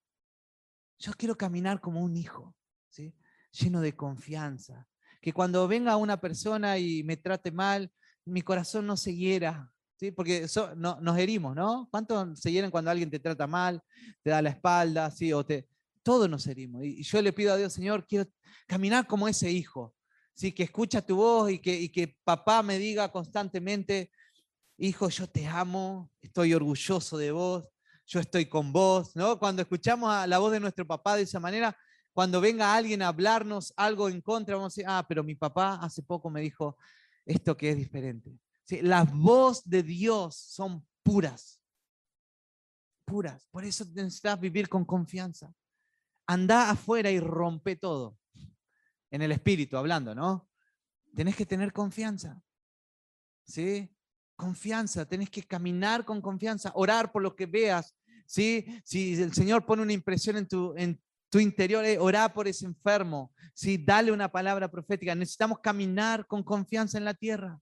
Yo 0.99 1.13
quiero 1.13 1.37
caminar 1.37 1.81
como 1.81 2.01
un 2.01 2.17
hijo, 2.17 2.55
¿sí? 2.89 3.15
lleno 3.51 3.81
de 3.81 3.97
confianza. 3.97 4.87
Que 5.21 5.33
cuando 5.33 5.67
venga 5.67 5.97
una 5.97 6.21
persona 6.21 6.79
y 6.79 7.03
me 7.03 7.17
trate 7.17 7.51
mal, 7.51 7.93
mi 8.25 8.43
corazón 8.43 8.87
no 8.87 8.97
se 8.97 9.15
hiera, 9.15 9.73
¿sí? 9.97 10.11
Porque 10.11 10.39
eso, 10.39 10.75
no, 10.77 10.99
nos 11.01 11.19
herimos, 11.19 11.55
¿no? 11.55 11.89
¿Cuántos 11.91 12.39
se 12.39 12.53
hieren 12.53 12.71
cuando 12.71 12.91
alguien 12.91 13.11
te 13.11 13.19
trata 13.19 13.47
mal, 13.47 13.83
te 14.23 14.31
da 14.31 14.43
la 14.43 14.51
espalda, 14.51 15.11
¿sí? 15.11 15.33
O 15.33 15.45
te, 15.45 15.69
todos 16.03 16.29
nos 16.29 16.47
herimos. 16.47 16.85
Y, 16.85 17.03
yo 17.03 17.21
le 17.23 17.33
pido 17.33 17.53
a 17.53 17.57
Dios, 17.57 17.73
Señor, 17.73 18.07
quiero 18.07 18.29
caminar 18.67 19.07
como 19.07 19.29
ese 19.29 19.51
hijo, 19.51 19.95
¿sí? 20.35 20.53
Que 20.53 20.65
escucha 20.65 21.03
tu 21.03 21.17
voz 21.17 21.51
y 21.51 21.59
que, 21.59 21.75
y 21.81 21.89
que 21.89 22.17
papá 22.25 22.63
me 22.63 22.79
diga 22.79 23.11
constantemente, 23.11 24.11
hijo, 24.79 25.09
yo 25.09 25.27
te 25.27 25.47
amo, 25.47 26.11
estoy 26.21 26.55
orgulloso 26.55 27.19
de 27.19 27.33
vos, 27.33 27.69
yo 28.07 28.21
estoy 28.21 28.47
con 28.47 28.73
vos, 28.73 29.17
¿no? 29.17 29.39
Cuando 29.39 29.63
escuchamos 29.63 30.11
a 30.11 30.27
la 30.27 30.39
voz 30.39 30.53
de 30.53 30.61
nuestro 30.61 30.87
papá 30.87 31.17
de 31.17 31.23
esa 31.23 31.41
manera, 31.41 31.77
cuando 32.13 32.41
venga 32.41 32.75
alguien 32.75 33.03
a 33.03 33.09
hablarnos 33.09 33.75
algo 33.77 34.09
en 34.09 34.21
contra, 34.21 34.57
vamos 34.57 34.73
a 34.73 34.75
decir, 34.75 34.85
ah, 34.89 35.05
pero 35.07 35.23
mi 35.23 35.35
papá 35.35 35.75
hace 35.83 36.03
poco 36.03 36.31
me 36.31 36.41
dijo 36.41 36.79
esto 37.27 37.57
que 37.57 37.71
es 37.71 37.77
diferente. 37.77 38.39
¿Sí? 38.67 38.83
Las 38.83 39.13
voces 39.13 39.65
de 39.65 39.83
Dios 39.83 40.37
son 40.37 40.87
puras, 41.03 41.61
puras. 43.05 43.47
Por 43.51 43.65
eso 43.65 43.85
necesitas 43.95 44.39
vivir 44.39 44.69
con 44.69 44.85
confianza. 44.85 45.55
Anda 46.27 46.71
afuera 46.71 47.11
y 47.11 47.21
rompe 47.21 47.77
todo. 47.77 48.19
En 49.11 49.23
el 49.23 49.33
espíritu 49.33 49.77
hablando, 49.77 50.15
¿no? 50.15 50.49
Tenés 51.15 51.37
que 51.37 51.47
tener 51.47 51.73
confianza. 51.73 52.43
¿Sí? 53.45 53.91
Confianza, 54.35 55.09
tenés 55.09 55.31
que 55.31 55.43
caminar 55.43 56.05
con 56.05 56.21
confianza, 56.21 56.73
orar 56.75 57.13
por 57.13 57.23
lo 57.23 57.35
que 57.35 57.47
veas, 57.47 57.97
¿sí? 58.27 58.83
Si 58.85 59.15
el 59.23 59.33
Señor 59.33 59.65
pone 59.65 59.83
una 59.83 59.93
impresión 59.93 60.37
en 60.37 60.47
tu, 60.47 60.75
en, 60.77 61.01
tu 61.31 61.39
interior, 61.39 61.85
eh, 61.85 61.99
orá 61.99 62.33
por 62.33 62.49
ese 62.49 62.65
enfermo, 62.65 63.33
¿sí? 63.55 63.79
dale 63.79 64.13
una 64.13 64.31
palabra 64.31 64.71
profética. 64.71 65.15
Necesitamos 65.15 65.59
caminar 65.61 66.27
con 66.27 66.43
confianza 66.43 66.99
en 66.99 67.05
la 67.05 67.15
tierra. 67.15 67.61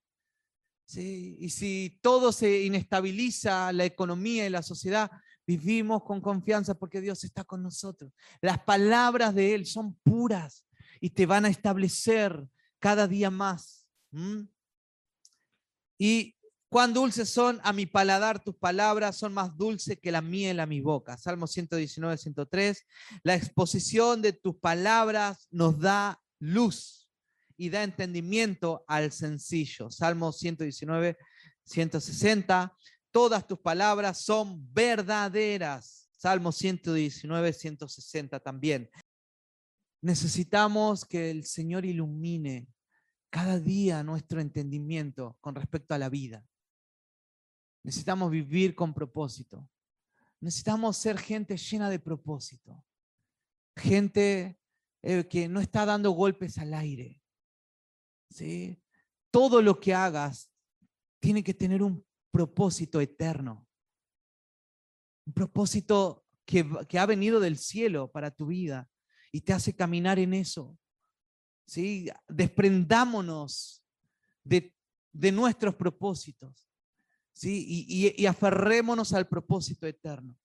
¿Sí? 0.84 1.36
Y 1.40 1.50
si 1.50 1.98
todo 2.02 2.32
se 2.32 2.62
inestabiliza, 2.62 3.72
la 3.72 3.84
economía 3.84 4.46
y 4.46 4.50
la 4.50 4.62
sociedad, 4.62 5.10
vivimos 5.46 6.02
con 6.04 6.20
confianza 6.20 6.74
porque 6.74 7.00
Dios 7.00 7.24
está 7.24 7.44
con 7.44 7.62
nosotros. 7.62 8.12
Las 8.40 8.58
palabras 8.60 9.34
de 9.34 9.54
Él 9.54 9.66
son 9.66 9.94
puras 10.02 10.64
y 11.00 11.10
te 11.10 11.26
van 11.26 11.44
a 11.44 11.48
establecer 11.48 12.48
cada 12.78 13.06
día 13.06 13.30
más. 13.30 13.86
Y 15.98 16.34
Cuán 16.74 16.92
dulces 16.92 17.30
son 17.30 17.60
a 17.62 17.72
mi 17.72 17.86
paladar 17.86 18.42
tus 18.42 18.56
palabras, 18.56 19.16
son 19.16 19.32
más 19.32 19.56
dulces 19.56 19.96
que 20.02 20.10
la 20.10 20.20
miel 20.20 20.58
a 20.58 20.66
mi 20.66 20.80
boca. 20.80 21.16
Salmo 21.16 21.46
119, 21.46 22.18
103. 22.18 22.84
La 23.22 23.36
exposición 23.36 24.20
de 24.20 24.32
tus 24.32 24.56
palabras 24.56 25.46
nos 25.52 25.78
da 25.78 26.20
luz 26.40 27.03
y 27.56 27.70
da 27.70 27.82
entendimiento 27.82 28.84
al 28.86 29.12
sencillo. 29.12 29.90
Salmo 29.90 30.32
119, 30.32 31.16
160. 31.64 32.76
Todas 33.10 33.46
tus 33.46 33.58
palabras 33.58 34.18
son 34.18 34.72
verdaderas. 34.72 36.08
Salmo 36.16 36.52
119, 36.52 37.52
160 37.52 38.40
también. 38.40 38.90
Necesitamos 40.00 41.04
que 41.04 41.30
el 41.30 41.44
Señor 41.44 41.84
ilumine 41.84 42.66
cada 43.30 43.58
día 43.58 44.02
nuestro 44.02 44.40
entendimiento 44.40 45.36
con 45.40 45.54
respecto 45.54 45.94
a 45.94 45.98
la 45.98 46.08
vida. 46.08 46.46
Necesitamos 47.82 48.30
vivir 48.30 48.74
con 48.74 48.94
propósito. 48.94 49.68
Necesitamos 50.40 50.96
ser 50.96 51.18
gente 51.18 51.56
llena 51.56 51.90
de 51.90 51.98
propósito. 51.98 52.84
Gente 53.76 54.58
eh, 55.02 55.26
que 55.28 55.48
no 55.48 55.60
está 55.60 55.84
dando 55.84 56.10
golpes 56.12 56.58
al 56.58 56.74
aire. 56.74 57.20
¿Sí? 58.30 58.80
Todo 59.30 59.62
lo 59.62 59.80
que 59.80 59.94
hagas 59.94 60.50
tiene 61.20 61.42
que 61.42 61.54
tener 61.54 61.82
un 61.82 62.04
propósito 62.30 63.00
eterno. 63.00 63.66
Un 65.26 65.32
propósito 65.32 66.24
que, 66.44 66.68
que 66.88 66.98
ha 66.98 67.06
venido 67.06 67.40
del 67.40 67.56
cielo 67.56 68.10
para 68.10 68.30
tu 68.30 68.46
vida 68.46 68.88
y 69.32 69.40
te 69.40 69.52
hace 69.52 69.74
caminar 69.74 70.18
en 70.18 70.34
eso. 70.34 70.78
¿sí? 71.66 72.08
Desprendámonos 72.28 73.84
de, 74.44 74.74
de 75.12 75.32
nuestros 75.32 75.74
propósitos. 75.74 76.68
¿sí? 77.32 77.64
Y, 78.16 78.26
aferrémonos 78.26 79.12
al 79.12 79.28
propósito 79.28 79.86
eterno. 79.86 80.36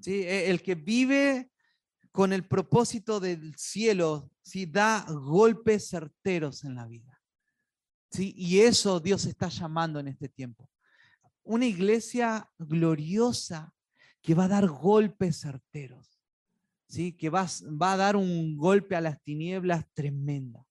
¿sí? 0.00 0.22
E, 0.22 0.50
el 0.50 0.62
que 0.62 0.74
vive 0.74 1.50
con 2.16 2.32
el 2.32 2.46
propósito 2.46 3.20
del 3.20 3.54
cielo, 3.56 4.30
¿sí? 4.40 4.64
da 4.64 5.04
golpes 5.06 5.90
certeros 5.90 6.64
en 6.64 6.74
la 6.74 6.86
vida. 6.86 7.20
¿sí? 8.10 8.32
Y 8.38 8.60
eso 8.60 9.00
Dios 9.00 9.26
está 9.26 9.48
llamando 9.48 10.00
en 10.00 10.08
este 10.08 10.30
tiempo. 10.30 10.66
Una 11.42 11.66
iglesia 11.66 12.48
gloriosa 12.58 13.74
que 14.22 14.34
va 14.34 14.44
a 14.44 14.48
dar 14.48 14.66
golpes 14.66 15.42
certeros. 15.42 16.18
¿sí? 16.88 17.12
Que 17.12 17.28
va, 17.28 17.46
va 17.70 17.92
a 17.92 17.96
dar 17.98 18.16
un 18.16 18.56
golpe 18.56 18.96
a 18.96 19.02
las 19.02 19.22
tinieblas 19.22 19.84
tremenda. 19.92 20.64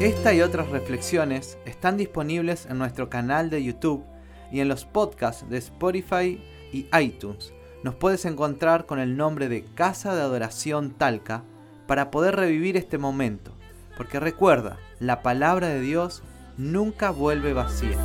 Esta 0.00 0.32
y 0.32 0.42
otras 0.42 0.68
reflexiones 0.68 1.58
están 1.66 1.96
disponibles 1.96 2.66
en 2.66 2.78
nuestro 2.78 3.10
canal 3.10 3.50
de 3.50 3.64
YouTube 3.64 4.04
y 4.52 4.60
en 4.60 4.68
los 4.68 4.84
podcasts 4.84 5.48
de 5.48 5.58
Spotify 5.58 6.40
y 6.72 6.86
iTunes. 6.96 7.52
Nos 7.84 7.94
puedes 7.96 8.24
encontrar 8.24 8.86
con 8.86 8.98
el 8.98 9.18
nombre 9.18 9.50
de 9.50 9.62
Casa 9.62 10.14
de 10.14 10.22
Adoración 10.22 10.92
Talca 10.92 11.42
para 11.86 12.10
poder 12.10 12.34
revivir 12.34 12.78
este 12.78 12.96
momento. 12.96 13.52
Porque 13.98 14.18
recuerda, 14.18 14.78
la 15.00 15.20
palabra 15.20 15.68
de 15.68 15.82
Dios 15.82 16.22
nunca 16.56 17.10
vuelve 17.10 17.52
vacía. 17.52 17.98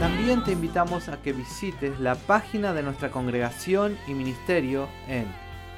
También 0.00 0.42
te 0.42 0.52
invitamos 0.52 1.10
a 1.10 1.20
que 1.20 1.34
visites 1.34 2.00
la 2.00 2.14
página 2.14 2.72
de 2.72 2.82
nuestra 2.82 3.10
congregación 3.10 3.98
y 4.06 4.14
ministerio 4.14 4.88
en 5.06 5.26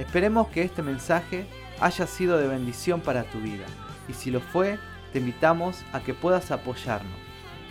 Esperemos 0.00 0.48
que 0.48 0.62
este 0.62 0.82
mensaje 0.82 1.46
haya 1.80 2.06
sido 2.06 2.38
de 2.38 2.48
bendición 2.48 3.00
para 3.00 3.24
tu 3.24 3.38
vida 3.40 3.66
y 4.08 4.12
si 4.12 4.30
lo 4.30 4.40
fue, 4.40 4.78
te 5.12 5.18
invitamos 5.18 5.84
a 5.92 6.00
que 6.00 6.14
puedas 6.14 6.50
apoyarnos. 6.50 7.18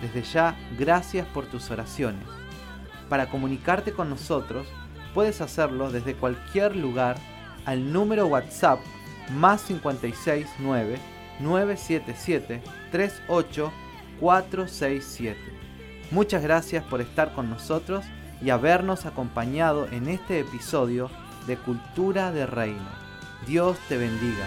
Desde 0.01 0.23
ya, 0.23 0.55
gracias 0.77 1.25
por 1.27 1.45
tus 1.45 1.71
oraciones. 1.71 2.23
Para 3.09 3.29
comunicarte 3.29 3.93
con 3.93 4.09
nosotros, 4.09 4.67
puedes 5.13 5.41
hacerlo 5.41 5.91
desde 5.91 6.15
cualquier 6.15 6.75
lugar 6.75 7.17
al 7.65 7.91
número 7.91 8.27
WhatsApp 8.27 8.79
más 9.31 9.63
569 9.63 10.97
977 11.39 12.61
38 12.91 13.71
467. 14.19 15.39
Muchas 16.11 16.43
gracias 16.43 16.83
por 16.83 17.01
estar 17.01 17.33
con 17.33 17.49
nosotros 17.49 18.05
y 18.41 18.49
habernos 18.49 19.05
acompañado 19.05 19.87
en 19.87 20.07
este 20.07 20.39
episodio 20.39 21.09
de 21.47 21.57
Cultura 21.57 22.31
de 22.31 22.45
Reino. 22.45 23.04
Dios 23.45 23.77
te 23.87 23.97
bendiga. 23.97 24.45